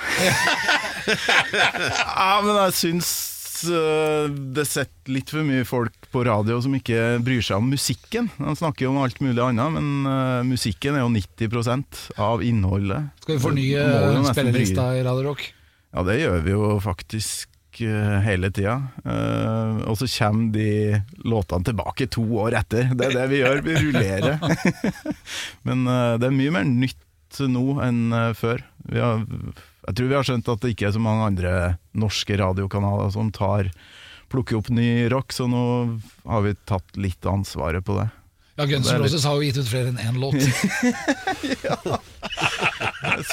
ja, 2.17 2.31
men 2.41 2.57
jeg 2.57 2.73
syns 2.79 3.11
øh, 3.69 4.31
det 4.55 4.65
sitter 4.65 5.13
litt 5.13 5.29
for 5.29 5.45
mye 5.45 5.67
folk 5.67 6.09
på 6.09 6.23
radio 6.25 6.57
som 6.65 6.73
ikke 6.73 7.19
bryr 7.25 7.45
seg 7.45 7.61
om 7.61 7.69
musikken. 7.69 8.31
De 8.39 8.55
snakker 8.57 8.87
jo 8.87 8.95
om 8.95 9.01
alt 9.03 9.21
mulig 9.21 9.43
annet, 9.45 9.77
men 9.77 10.09
øh, 10.09 10.41
musikken 10.49 10.97
er 10.97 11.05
jo 11.05 11.11
90% 11.13 12.01
av 12.25 12.41
innholdet. 12.45 13.11
Skal 13.21 13.37
vi 13.37 13.43
fornye 13.45 13.85
spillelista 14.31 14.89
i 14.97 15.05
Radio 15.05 15.29
Rock? 15.29 15.45
Ja, 15.93 16.03
det 16.07 16.17
gjør 16.23 16.41
vi 16.47 16.55
jo 16.57 16.71
faktisk 16.83 17.54
øh, 17.83 18.19
hele 18.25 18.51
tida. 18.53 18.75
Eh, 19.05 19.81
og 19.89 19.97
så 19.99 20.07
kommer 20.11 20.51
de 20.55 21.01
låtene 21.27 21.67
tilbake 21.67 22.07
to 22.13 22.23
år 22.45 22.57
etter. 22.61 22.91
Det 22.95 23.09
er 23.09 23.17
det 23.19 23.25
vi 23.31 23.41
gjør, 23.41 23.61
vi 23.65 23.75
rullerer. 23.81 24.39
Men 25.67 25.87
øh, 25.87 26.15
det 26.21 26.29
er 26.29 26.37
mye 26.39 26.55
mer 26.55 26.69
nytt 26.69 27.01
nå 27.51 27.65
enn 27.83 28.13
før. 28.37 28.61
Har, 28.93 29.25
jeg 29.25 29.97
tror 29.97 30.07
vi 30.07 30.15
har 30.15 30.27
skjønt 30.27 30.51
at 30.53 30.61
det 30.63 30.71
ikke 30.71 30.87
er 30.87 30.95
så 30.95 31.01
mange 31.03 31.25
andre 31.27 31.53
norske 31.97 32.37
radiokanaler 32.39 33.11
som 33.11 33.33
tar 33.35 33.73
plukker 34.31 34.59
opp 34.59 34.69
ny 34.73 35.07
rock, 35.11 35.33
så 35.35 35.47
nå 35.49 35.63
har 36.25 36.45
vi 36.45 36.55
tatt 36.67 36.95
litt 36.97 37.27
ansvaret 37.29 37.85
på 37.85 37.97
det. 37.99 38.07
Ja, 38.57 38.65
Guns 38.65 38.91
N' 38.91 39.01
Roses 39.01 39.23
har 39.25 39.35
jo 39.35 39.41
gitt 39.43 39.57
ut 39.59 39.67
flere 39.67 39.91
enn 39.91 39.99
én 39.99 40.15
låt. 40.15 40.35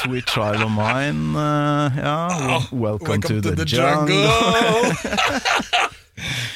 Sweet 0.03 0.27
Child 0.27 0.64
of 0.66 0.73
Mine, 0.75 1.39
uh, 1.39 1.95
ja. 1.95 2.62
Welcome, 2.73 3.23
to, 3.23 3.41
the, 3.41 3.64
jungle. 3.64 4.27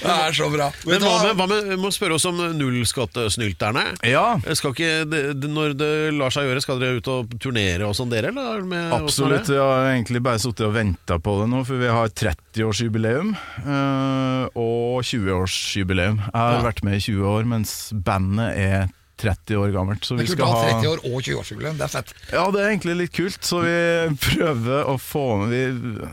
det 0.03 0.14
er 0.14 0.33
så 0.37 0.49
bra. 0.53 0.69
Men 0.87 1.03
hva 1.03 1.14
med, 1.25 1.33
hva 1.39 1.47
med, 1.51 1.69
vi 1.73 1.77
må 1.81 1.91
spørre 1.95 2.17
oss 2.19 2.27
om 2.29 2.39
nullskattesnylterne. 2.59 3.85
Ja, 4.07 4.39
Skal 4.57 4.75
ikke, 4.75 4.91
det, 5.11 5.23
når 5.51 5.75
det 5.79 5.91
lar 6.17 6.35
seg 6.35 6.49
gjøre, 6.49 6.62
skal 6.64 6.81
dere 6.83 7.01
ut 7.01 7.11
og 7.12 7.37
turnere 7.43 7.89
og 7.89 7.97
sånn, 7.99 8.11
dere? 8.12 8.31
Eller? 8.35 8.62
Med, 8.67 8.93
Absolutt. 8.97 9.49
Jeg 9.53 9.61
har 9.62 9.91
egentlig 9.93 10.23
bare 10.27 10.41
sittet 10.43 10.67
og 10.69 10.75
venta 10.77 11.19
på 11.23 11.37
det 11.43 11.49
nå, 11.53 11.62
for 11.69 11.81
vi 11.81 11.91
har 11.93 12.12
30-årsjubileum 12.17 13.35
øh, 13.67 14.45
og 14.55 15.03
20-årsjubileum. 15.07 16.21
Jeg 16.27 16.35
har 16.37 16.59
Ja. 16.59 16.62
vært 16.64 16.83
med 16.87 16.97
i 16.99 17.05
20 17.11 17.27
år, 17.27 17.45
mens 17.49 17.93
bandet 17.93 18.57
er 18.57 18.89
30 19.17 19.57
år 19.57 19.71
gammelt. 19.75 20.05
Så 20.05 20.14
vi 20.19 20.27
skal 20.29 20.51
ha 20.51 20.64
30 20.67 20.89
år 20.91 21.05
og 21.09 21.21
20-årsjubileum. 21.23 21.79
Det 21.79 21.87
er 21.87 21.93
fett. 21.93 22.12
Ja, 22.33 22.45
det 22.53 22.62
er 22.62 22.73
egentlig 22.73 22.97
litt 23.01 23.14
kult, 23.17 23.39
så 23.47 23.62
vi 23.64 23.77
prøver 24.21 24.91
å 24.93 24.97
få 25.01 25.25
med 25.41 25.55
vi, 25.55 26.11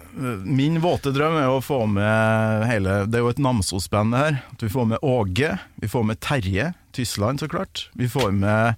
Min 0.48 0.80
våte 0.84 1.12
drøm 1.16 1.36
er 1.42 1.50
å 1.52 1.60
få 1.64 1.84
med 1.90 2.68
hele 2.70 3.02
Det 3.10 3.20
er 3.20 3.26
jo 3.26 3.34
et 3.34 3.42
Namsos-band 3.44 4.16
her. 4.18 4.40
At 4.56 4.64
vi 4.64 4.72
får 4.72 4.88
med 4.94 5.04
Åge, 5.04 5.58
vi 5.84 5.92
får 5.92 6.08
med 6.08 6.22
Terje 6.24 6.72
Tysland, 6.94 7.42
så 7.42 7.50
klart. 7.50 7.90
Vi 7.98 8.08
får 8.10 8.32
med 8.38 8.76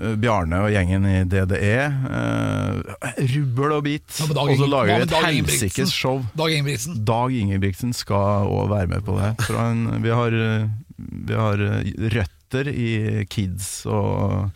eh, 0.00 0.14
Bjarne 0.18 0.62
og 0.64 0.72
gjengen 0.72 1.04
i 1.06 1.18
DDE. 1.28 1.74
Uh, 2.08 3.18
rubbel 3.34 3.74
og 3.76 3.84
bit. 3.84 4.08
Ja, 4.16 4.30
Og 4.32 4.54
så 4.56 4.70
lager 4.70 5.02
vi 5.02 5.06
et 5.06 5.16
helsikes 5.26 5.92
show. 5.92 6.24
Dag 6.38 6.56
Ingebrigtsen. 6.56 7.02
Dag 7.08 7.36
Ingebrigtsen 7.36 7.92
skal 7.96 8.48
òg 8.48 8.72
være 8.72 8.90
med 8.94 9.04
på 9.06 9.18
det. 9.20 9.34
Han, 9.52 9.84
vi, 10.04 10.14
har, 10.14 10.32
eh, 10.32 10.68
vi 10.96 11.38
har 11.38 11.64
eh, 11.68 11.92
røtter 12.48 12.70
i 12.72 13.26
Kids 13.28 13.86
og 13.86 14.50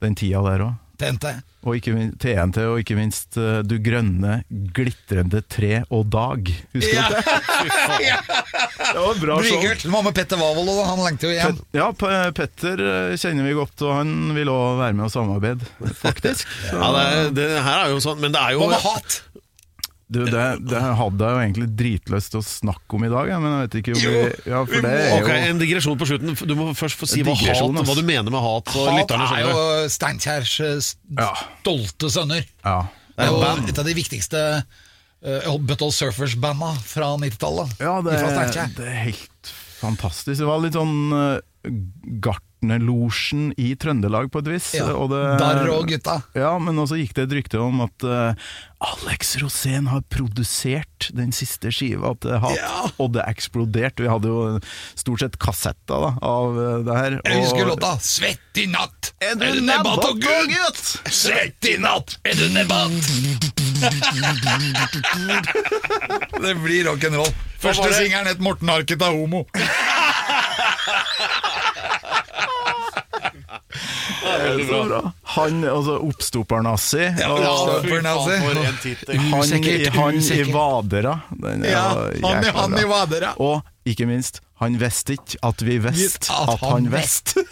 den 0.00 0.14
tida 0.14 0.42
der 0.44 0.68
òg. 0.68 0.76
TNT. 0.98 1.30
Og 1.62 1.76
ikke 1.78 1.92
minst, 1.94 2.16
TNT, 2.18 2.56
og 2.66 2.80
ikke 2.80 2.96
minst 2.98 3.36
uh, 3.38 3.60
Du 3.62 3.76
grønne, 3.78 4.40
glitrende 4.74 5.44
tre 5.46 5.84
og 5.94 6.08
Dag. 6.10 6.50
Husker 6.74 7.06
du 7.06 7.14
det? 7.14 7.22
Det 8.88 9.02
var 9.04 9.20
bra 9.20 9.36
show. 9.44 9.90
Mamma 9.92 10.10
Petter 10.14 10.40
Wavold 10.40 10.70
òg, 10.72 10.80
han 10.88 11.02
lengter 11.04 11.28
jo 11.28 11.36
hjem. 11.36 11.58
Pet, 11.60 11.76
ja, 11.78 11.88
Petter 12.34 12.82
eh, 12.82 13.14
kjenner 13.20 13.46
vi 13.46 13.54
godt, 13.58 13.82
og 13.84 13.94
han 13.98 14.12
vil 14.34 14.50
òg 14.50 14.78
være 14.80 14.96
med 14.96 15.06
og 15.06 15.12
samarbeide, 15.12 15.68
faktisk. 15.98 16.48
Ja, 16.72 16.88
det, 16.94 17.06
det 17.36 17.48
her 17.66 17.84
er 17.84 17.92
jo 17.92 18.00
sånn, 18.02 18.22
men 18.22 18.34
det 18.34 18.42
er 18.42 18.56
jo 18.56 18.62
Hva 18.64 18.70
med 18.72 18.86
hat? 18.86 19.18
Du, 20.08 20.22
det, 20.24 20.42
det 20.64 20.80
hadde 20.80 21.26
jeg 21.26 21.36
jo 21.36 21.40
egentlig 21.42 21.66
dritlyst 21.76 22.32
til 22.32 22.40
å 22.40 22.44
snakke 22.46 22.96
om 22.96 23.02
i 23.04 23.10
dag, 23.12 23.28
men 23.42 23.52
jeg 23.52 23.66
vet 23.66 23.74
ikke 23.80 23.92
om 23.92 23.98
vi 24.00 24.12
Ja, 24.48 24.60
for 24.64 24.86
det 24.86 24.92
er 24.94 25.10
Ok, 25.18 25.28
jo 25.28 25.50
En 25.50 25.60
digresjon 25.60 25.98
på 26.00 26.08
slutten. 26.08 26.38
Du 26.48 26.54
må 26.56 26.68
først 26.78 26.96
få 26.96 27.08
si 27.10 27.20
hva, 27.26 27.34
hat, 27.36 27.60
hva 27.60 27.96
du 27.98 28.02
mener 28.08 28.32
med 28.32 28.40
hat. 28.40 28.72
Så 28.72 28.86
Hat 28.88 29.12
er 29.12 29.42
jo 29.44 29.66
Steinkjærs 29.92 30.54
Steinkjers 30.56 30.96
eh, 30.96 31.20
Ja. 31.20 31.30
stolte 31.60 32.12
sønner. 32.14 32.48
Ja. 32.64 32.78
Det 33.12 33.26
er 33.26 33.32
jo 33.34 33.42
band. 33.42 33.68
et 33.68 33.82
av 33.82 33.88
de 33.88 33.96
viktigste 33.98 34.42
uh, 34.64 35.56
Buttle 35.58 35.90
Surfers-banda 35.92 36.72
fra 36.86 37.12
90-tallet. 37.20 37.76
Ja, 37.82 37.98
det, 38.06 38.16
det 38.78 38.88
er 38.88 39.00
helt 39.10 39.52
fantastisk. 39.82 40.38
Det 40.40 40.48
var 40.48 40.62
litt 40.62 40.78
sånn 40.78 40.96
uh, 41.12 41.36
Gartnerlosjen 42.58 43.52
i 43.56 43.74
Trøndelag 43.76 44.30
på 44.32 44.40
et 44.42 44.48
vis. 44.48 44.74
Ja. 44.74 44.88
Og 44.94 45.10
det, 45.12 45.38
der 45.38 45.68
og 45.70 45.86
gutta. 45.88 46.18
Ja, 46.34 46.58
men 46.58 46.78
også 46.78 46.96
gikk 46.98 47.14
det 47.14 47.28
et 47.28 47.32
rykte 47.38 47.60
om 47.62 47.80
at 47.84 48.02
uh, 48.04 48.34
Alex 48.82 49.36
Rosén 49.38 49.88
har 49.90 50.02
produsert 50.10 51.10
den 51.14 51.32
siste 51.32 51.70
skiva 51.74 52.14
til 52.20 52.38
Hat, 52.42 52.56
Ja. 52.58 52.90
og 52.98 53.12
det 53.14 53.22
eksploderte. 53.28 54.02
Vi 54.02 54.08
hadde 54.10 54.28
jo 54.28 54.58
stort 54.98 55.20
sett 55.22 55.38
kassetter 55.38 56.02
da, 56.02 56.12
av 56.22 56.56
uh, 56.58 56.78
det 56.86 56.96
her. 56.98 57.18
Jeg 57.24 57.44
husker 57.44 57.62
og- 57.64 57.76
låta 57.76 57.94
'Svett 57.98 58.56
i 58.58 58.66
natt'. 58.66 59.12
Er 59.20 59.34
du 59.34 59.60
nebbat 59.60 59.98
nebbat 59.98 60.04
og 60.08 60.20
gutt? 60.20 60.98
Svett 61.10 61.64
i 61.66 61.76
natt, 61.78 62.18
er 62.24 62.34
du 62.34 62.48
nebbat? 62.50 62.90
det 66.42 66.54
blir 66.62 66.84
rock'n'roll. 66.90 67.34
Første 67.58 67.92
singelen 67.94 68.26
het 68.26 68.38
'Morten 68.40 68.68
Harket 68.68 69.02
er 69.02 69.14
homo'. 69.14 69.46
Så 74.68 74.82
bra. 74.88 75.00
Han, 75.36 75.64
altså 75.64 75.98
oppstopper-nazi. 76.08 77.04
og- 77.26 77.40
Oppstopper-nazi. 77.40 78.36
For 78.44 78.60
en 78.68 78.78
tittel. 78.82 79.18
Han, 79.18 79.64
i- 79.64 79.88
han 79.98 80.14
i. 80.14 80.52
Vadera. 80.52 81.20
Den 81.42 81.64
er 81.64 81.70
Ja, 81.70 81.88
han 82.28 82.44
i- 82.44 82.52
han 82.58 82.78
i 82.78 82.84
Vadera. 82.88 83.32
Og 83.40 83.62
ikke 83.86 84.06
minst, 84.06 84.40
han 84.60 84.80
visste 84.80 85.12
ikke 85.12 85.36
at 85.42 85.62
vi 85.66 85.78
visste 85.78 86.32
At 86.32 86.48
at, 86.48 86.58
han 86.60 86.70
han 86.86 86.92
visste. 86.92 87.44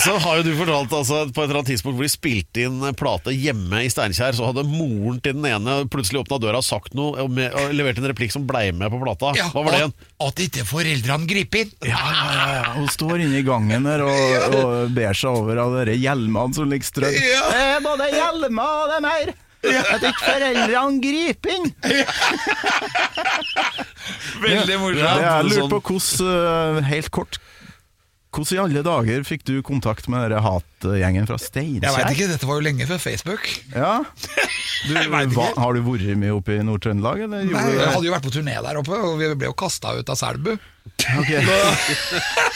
Så 0.00 0.14
har 0.24 0.38
jo 0.38 0.44
du 0.46 0.52
fortalt 0.56 0.92
altså, 0.96 1.18
på 1.28 1.42
et 1.42 1.50
eller 1.50 1.58
annet 1.60 1.70
tidspunkt 1.74 1.98
hvor 1.98 2.06
de 2.06 2.12
spilte 2.12 2.64
inn 2.64 2.78
plate 2.96 3.34
hjemme 3.36 3.82
i 3.84 3.90
Steinkjer, 3.92 4.36
så 4.38 4.48
hadde 4.48 4.64
moren 4.68 5.18
til 5.24 5.36
den 5.36 5.48
ene 5.50 5.82
plutselig 5.92 6.22
åpna 6.22 6.38
døra 6.42 6.62
og 6.62 6.66
sagt 6.66 6.96
noe 6.96 7.20
og, 7.20 7.28
med, 7.34 7.52
og 7.52 7.74
levert 7.76 8.00
en 8.00 8.08
replikk 8.08 8.32
som 8.34 8.46
blei 8.48 8.70
med 8.72 8.92
på 8.92 9.02
plata. 9.02 9.34
Ja, 9.36 9.50
Hva 9.52 9.66
var 9.66 9.76
det 9.76 9.82
igjen? 9.82 9.94
At, 10.24 10.42
ikke 10.46 10.64
foreldrene 10.68 11.28
griper 11.28 11.66
inn. 11.66 11.74
Ja, 11.84 12.00
ja, 12.00 12.48
ja. 12.56 12.64
Hun 12.78 12.88
står 12.92 13.26
inne 13.26 13.42
i 13.42 13.46
gangen 13.46 13.88
der 13.88 14.04
og, 14.06 14.56
og 14.56 14.96
ber 14.96 15.18
seg 15.18 15.42
over 15.42 15.64
av 15.66 15.76
dere 15.80 15.98
hjelmene 15.98 16.56
som 16.56 16.72
ligger 16.72 16.88
strødd. 16.88 17.20
Ja. 17.20 17.44
Det 17.52 17.64
er 17.76 17.84
både 17.84 18.12
hjelmer 18.14 18.82
og 18.82 18.92
det 18.92 19.00
er 19.00 19.08
mer. 19.08 19.34
At 19.62 20.02
ikke 20.02 20.24
foreldrene 20.24 20.98
griper 21.04 21.52
inn. 21.54 21.68
Veldig 24.42 24.78
morsomt. 24.82 25.20
jeg 25.22 25.44
lurer 25.52 25.68
på 25.70 25.78
hvordan, 25.86 26.80
eh, 26.80 26.88
helt 26.88 27.10
kort 27.14 27.38
Hvordan 28.32 28.56
i 28.56 28.60
alle 28.62 28.82
dager 28.86 29.24
fikk 29.28 29.42
du 29.44 29.58
kontakt 29.60 30.06
med 30.08 30.22
denne 30.24 30.40
hatgjengen 30.40 31.26
fra 31.28 31.36
Steinkjer? 31.36 31.84
Jeg 31.84 31.92
veit 31.92 32.14
ikke, 32.14 32.28
dette 32.30 32.48
var 32.48 32.60
jo 32.60 32.64
lenge 32.64 32.86
før 32.88 33.02
Facebook. 33.02 33.48
Ja. 33.74 33.98
Du, 34.82 34.96
hva, 34.96 35.44
har 35.62 35.76
du 35.76 35.84
vært 35.86 36.16
med 36.18 36.32
oppe 36.34 36.56
i 36.56 36.62
Nord-Trøndelag. 36.66 37.20
Nei, 37.30 37.44
Jeg 37.46 37.86
hadde 37.86 38.08
jo 38.08 38.14
vært 38.16 38.24
på 38.26 38.32
turné 38.34 38.56
der 38.64 38.80
oppe, 38.80 38.96
og 38.98 39.14
vi 39.20 39.28
ble 39.38 39.46
jo 39.46 39.54
kasta 39.54 39.92
ut 39.94 40.10
av 40.10 40.18
Selbu. 40.18 40.56
det? 40.98 41.44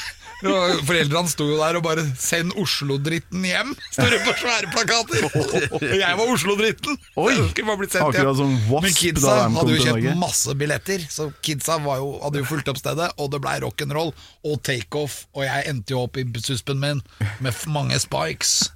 Og 0.53 0.81
Foreldrene 0.89 1.29
sto 1.31 1.47
jo 1.49 1.57
der 1.61 1.77
og 1.79 1.83
bare 1.87 2.05
'Send 2.19 2.53
Oslo-dritten 2.61 3.43
hjem', 3.47 3.75
står 3.93 4.11
det 4.11 4.21
på 4.27 4.35
svære 4.41 4.71
plakater. 4.73 5.27
Og 5.77 5.83
jeg 5.99 6.17
var 6.19 6.33
Oslo-dritten. 6.33 6.99
Akkurat 7.17 8.37
som 8.37 8.55
Wasp 8.71 8.83
Men 8.87 8.95
kidsa 8.95 9.37
hadde 9.57 9.77
jo 9.77 9.85
kjøpt 9.85 10.19
masse 10.21 10.55
billetter, 10.55 11.07
så 11.11 11.31
kidsa 11.43 11.79
var 11.85 11.99
jo, 12.03 12.21
hadde 12.23 12.39
jo 12.43 12.45
fulgt 12.45 12.69
opp 12.69 12.79
stedet, 12.79 13.11
og 13.19 13.31
det 13.33 13.41
blei 13.45 13.59
rock'n'roll 13.65 14.13
og 14.45 14.63
takeoff, 14.63 15.25
og 15.35 15.45
jeg 15.45 15.67
endte 15.71 15.91
jo 15.97 16.03
opp 16.07 16.17
i 16.17 16.25
suspen 16.41 16.79
min 16.81 17.03
med 17.41 17.55
mange 17.67 17.99
spikes. 17.99 18.71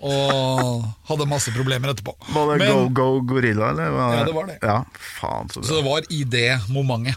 Og 0.00 0.84
hadde 1.10 1.26
masse 1.28 1.52
problemer 1.52 1.92
etterpå. 1.92 2.14
Var 2.32 2.56
det 2.56 2.58
Men- 2.62 2.94
Go 2.94 3.18
Go 3.20 3.20
Gorilla, 3.34 3.70
eller? 3.70 3.90
Var 3.90 4.14
Ja, 4.16 4.24
det 4.24 4.34
var 4.34 4.46
det. 4.46 4.58
Ja, 4.62 4.84
faen 5.20 5.48
så 5.52 5.60
Så 5.62 5.76
det 5.76 5.84
var 5.84 6.00
i 6.08 6.24
det 6.24 6.60
momentet. 6.70 7.16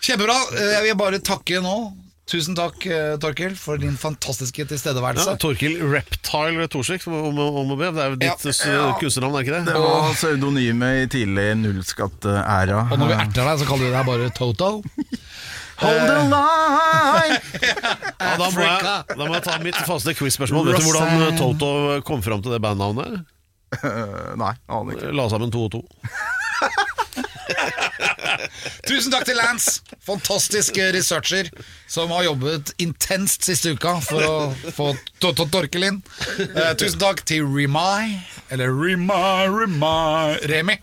Kjempebra. 0.00 0.36
Eh, 0.52 0.72
Jeg 0.76 0.82
vil 0.82 0.94
bare 0.96 1.18
takke 1.18 1.62
nå. 1.62 1.92
Tusen 2.28 2.52
takk, 2.58 2.84
Torkil, 3.22 3.54
for 3.56 3.80
din 3.80 3.94
fantastiske 3.96 4.66
tilstedeværelse. 4.68 5.30
Ja. 5.32 5.38
Torkil 5.40 5.78
Reptile 5.80 6.66
Torsvik, 6.68 7.06
om, 7.08 7.38
om 7.40 7.70
å 7.72 7.76
be. 7.80 7.88
Det 7.96 8.02
er 8.04 8.10
jo 8.12 8.18
ditt 8.20 8.44
Ja. 8.44 8.54
eh, 8.68 8.98
kunstnernavn, 9.00 9.38
er 9.38 9.46
ikke 9.46 9.54
det? 9.56 9.62
Det 9.70 9.80
var 9.80 10.10
pseudonymet 10.12 10.98
i 11.00 11.06
tidlig 11.14 11.46
nullskatt-æra. 11.62 12.82
Og 12.92 13.00
når 13.00 13.08
vi 13.14 13.16
erter 13.22 13.48
deg, 13.48 13.62
så 13.62 13.68
kaller 13.70 13.88
vi 13.88 13.94
deg 13.96 14.06
bare 14.10 14.28
Toto. 14.36 14.68
Hold 15.80 16.04
the 16.10 16.18
line! 16.28 17.40
Ja, 18.18 18.34
da, 18.36 18.48
må 18.50 18.60
jeg, 18.60 18.82
da 19.14 19.24
må 19.24 19.32
jeg 19.38 19.44
ta 19.46 19.56
mitt 19.62 19.76
faste 19.88 20.12
quiz-spørsmål. 20.18 20.68
Vet 20.72 20.82
du 20.82 20.88
hvordan 20.90 21.22
eh, 21.30 21.36
Toto 21.38 21.68
kom 22.04 22.20
fram 22.26 22.42
til 22.44 22.52
det 22.52 22.60
bandnavnet? 22.60 23.22
Eh, 23.78 24.34
Nei, 24.42 24.52
aner 24.68 24.98
ikke. 24.98 25.14
La 25.16 25.28
sammen 25.32 25.54
to 25.54 25.64
og 25.64 25.72
to. 25.78 25.84
Tusen 28.88 29.12
takk 29.12 29.24
til 29.28 29.36
Lance, 29.38 29.80
fantastisk 30.04 30.76
researcher, 30.94 31.48
som 31.90 32.10
har 32.14 32.26
jobbet 32.28 32.72
intenst 32.82 33.46
siste 33.48 33.72
uka 33.76 33.96
for 34.04 34.24
å 34.24 34.36
få 34.74 34.90
to- 35.20 35.32
to- 35.36 35.48
Torkel 35.52 35.84
inn. 35.88 36.02
Eh, 36.38 36.74
tusen 36.78 37.00
takk 37.00 37.24
til 37.28 37.44
Remai, 37.48 38.20
eller 38.50 38.72
Remai, 38.72 39.48
Remai 39.48 40.38
Remi, 40.48 40.76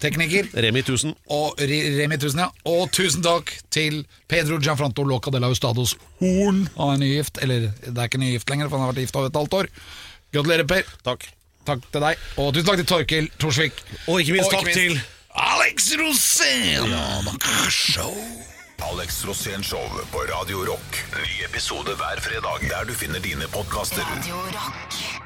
tekniker. 0.00 0.48
Remi 0.56 0.80
1000. 0.82 1.14
Og 1.30 1.58
Re- 1.60 1.98
Remi 2.00 2.16
1000, 2.16 2.40
ja. 2.40 2.48
Og 2.64 2.90
tusen 2.92 3.22
takk 3.24 3.52
til 3.74 4.04
Pedro 4.28 4.58
Gianfranto 4.58 5.04
Loca 5.04 5.30
de 5.30 5.40
la 5.40 5.48
Ustados 5.52 5.94
Horn. 6.20 6.66
Han 6.78 6.94
er 6.96 7.02
nygift, 7.04 7.40
eller 7.44 7.70
det 7.84 7.96
er 7.96 8.08
ikke 8.08 8.22
nygift 8.22 8.48
lenger, 8.50 8.68
for 8.68 8.78
han 8.78 8.86
har 8.88 8.94
vært 8.94 9.04
gift 9.06 9.16
over 9.20 9.28
et 9.32 9.40
halvt 9.40 9.58
år. 9.62 9.68
Gratulerer, 10.34 10.64
Per. 10.66 10.84
Takk. 11.04 11.28
Takk 11.64 11.80
til 11.92 12.02
deg. 12.04 12.18
Og 12.36 12.50
tusen 12.52 12.66
takk 12.68 12.80
til 12.82 12.88
Torkil 12.90 13.28
Torsvik. 13.40 13.78
Og 14.08 14.20
ikke 14.20 14.34
minst 14.36 14.50
takk 14.52 14.66
til 14.74 14.98
Alex 15.36 15.96
Rosén! 15.96 16.94
Show. 17.68 18.14
Alex 18.92 19.24
Rosén 19.24 19.62
Show 19.62 19.88
på 20.12 20.18
Radio 20.18 20.64
Rock. 20.64 21.04
Ny 21.12 21.44
episode 21.44 21.94
hver 21.94 22.20
fredag 22.20 22.68
der 22.68 22.84
du 22.84 22.94
finner 22.94 23.20
dine 23.20 23.48
podkaster. 23.48 24.02
Radio 24.02 24.34
Rock. 24.34 25.23